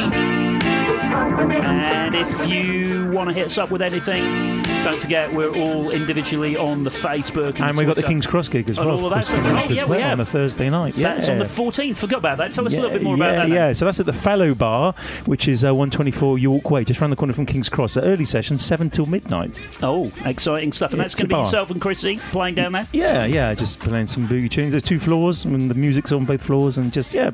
And 1.58 2.14
if 2.14 2.46
you 2.46 3.10
want 3.10 3.28
to 3.28 3.34
hit 3.34 3.46
us 3.46 3.58
up 3.58 3.70
with 3.70 3.82
anything, 3.82 4.57
don't 4.84 5.00
forget 5.00 5.32
we're 5.32 5.50
all 5.54 5.90
individually 5.90 6.56
on 6.56 6.84
the 6.84 6.90
Facebook. 6.90 7.60
And 7.60 7.76
we've 7.76 7.86
got 7.86 7.96
the 7.96 8.02
King's 8.02 8.26
Cross 8.26 8.48
gig 8.48 8.68
as 8.70 8.78
And 8.78 8.86
well. 8.86 8.98
all 8.98 9.04
of 9.06 9.10
that 9.10 9.22
of 9.22 9.28
course, 9.28 9.28
stuff. 9.28 9.44
coming 9.44 9.64
up 9.64 9.70
Oh, 9.70 9.74
yeah, 9.74 9.82
as 9.84 9.88
we 9.88 9.96
have. 10.00 10.12
on 10.12 10.20
a 10.20 10.24
Thursday 10.24 10.70
night. 10.70 10.96
Yeah. 10.96 11.14
That's 11.14 11.28
on 11.28 11.38
the 11.38 11.44
14th. 11.44 11.96
Forgot 11.96 12.18
about 12.18 12.38
that. 12.38 12.52
Tell 12.52 12.66
us 12.66 12.72
a 12.74 12.76
little 12.76 12.90
bit 12.90 13.02
more 13.02 13.16
yeah, 13.16 13.24
about 13.24 13.48
that. 13.48 13.54
Yeah, 13.54 13.72
so 13.72 13.84
that's 13.84 14.00
at 14.00 14.06
the 14.06 14.12
Fallow 14.12 14.54
Bar, 14.54 14.94
which 15.26 15.48
is 15.48 15.64
uh, 15.64 15.74
124 15.74 16.38
York 16.38 16.70
Way, 16.70 16.84
just 16.84 17.00
round 17.00 17.12
the 17.12 17.16
corner 17.16 17.32
from 17.32 17.46
King's 17.46 17.68
Cross. 17.68 17.96
Early 17.96 18.24
session, 18.24 18.58
7 18.58 18.90
till 18.90 19.06
midnight. 19.06 19.58
Oh, 19.82 20.10
exciting 20.24 20.72
stuff. 20.72 20.90
And 20.92 20.98
Yeah, 20.98 21.04
that's 21.04 21.14
going 21.14 21.24
to 21.24 21.28
be 21.28 21.34
bar. 21.34 21.44
yourself 21.44 21.70
and 21.70 21.80
Chrissy 21.80 22.18
playing 22.30 22.54
down 22.54 22.72
there? 22.72 22.86
Yeah, 22.92 23.24
yeah, 23.26 23.54
just 23.54 23.80
playing 23.80 24.06
some 24.06 24.26
boogie 24.28 24.50
tunes. 24.50 24.72
There's 24.72 24.82
two 24.82 25.00
floors, 25.00 25.44
and 25.44 25.70
the 25.70 25.74
music's 25.74 26.12
on 26.12 26.24
both 26.24 26.42
floors, 26.42 26.78
and 26.78 26.92
just, 26.92 27.12
yeah. 27.14 27.30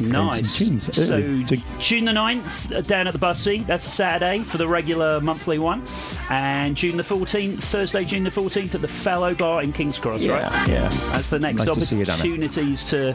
Nice. 0.00 0.58
tunes 0.58 0.84
So. 0.94 1.02
So- 1.02 1.18
June 1.80 2.04
the 2.04 2.12
9th, 2.12 2.74
uh, 2.74 2.80
down 2.82 3.06
at 3.06 3.12
the 3.12 3.18
Bussey. 3.18 3.58
That's 3.66 3.86
a 3.86 3.90
Saturday 3.90 4.42
for 4.42 4.58
the 4.58 4.66
regular 4.68 5.20
monthly 5.20 5.58
one. 5.58 5.82
And 6.30 6.76
June 6.76 6.87
the 6.96 7.02
14th, 7.02 7.60
Thursday, 7.62 8.04
June 8.04 8.24
the 8.24 8.30
14th, 8.30 8.74
at 8.74 8.80
the 8.80 8.88
Fallow 8.88 9.34
Bar 9.34 9.62
in 9.62 9.72
King's 9.72 9.98
Cross, 9.98 10.22
Yeah, 10.22 10.32
right? 10.32 10.68
yeah. 10.68 10.88
That's 11.12 11.28
the 11.28 11.38
next 11.38 11.58
Nice 11.64 11.74
to 11.74 11.80
see 11.80 11.96
you 11.96 12.02
opportunities 12.04 12.84
to 12.90 13.14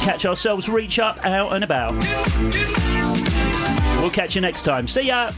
catch 0.00 0.26
ourselves, 0.26 0.68
reach 0.68 0.98
up, 0.98 1.24
out 1.24 1.52
and 1.52 1.64
about. 1.64 1.92
We'll 4.00 4.10
catch 4.10 4.34
you 4.34 4.40
next 4.40 4.62
time. 4.62 4.86
See 4.88 5.02
ya. 5.02 5.30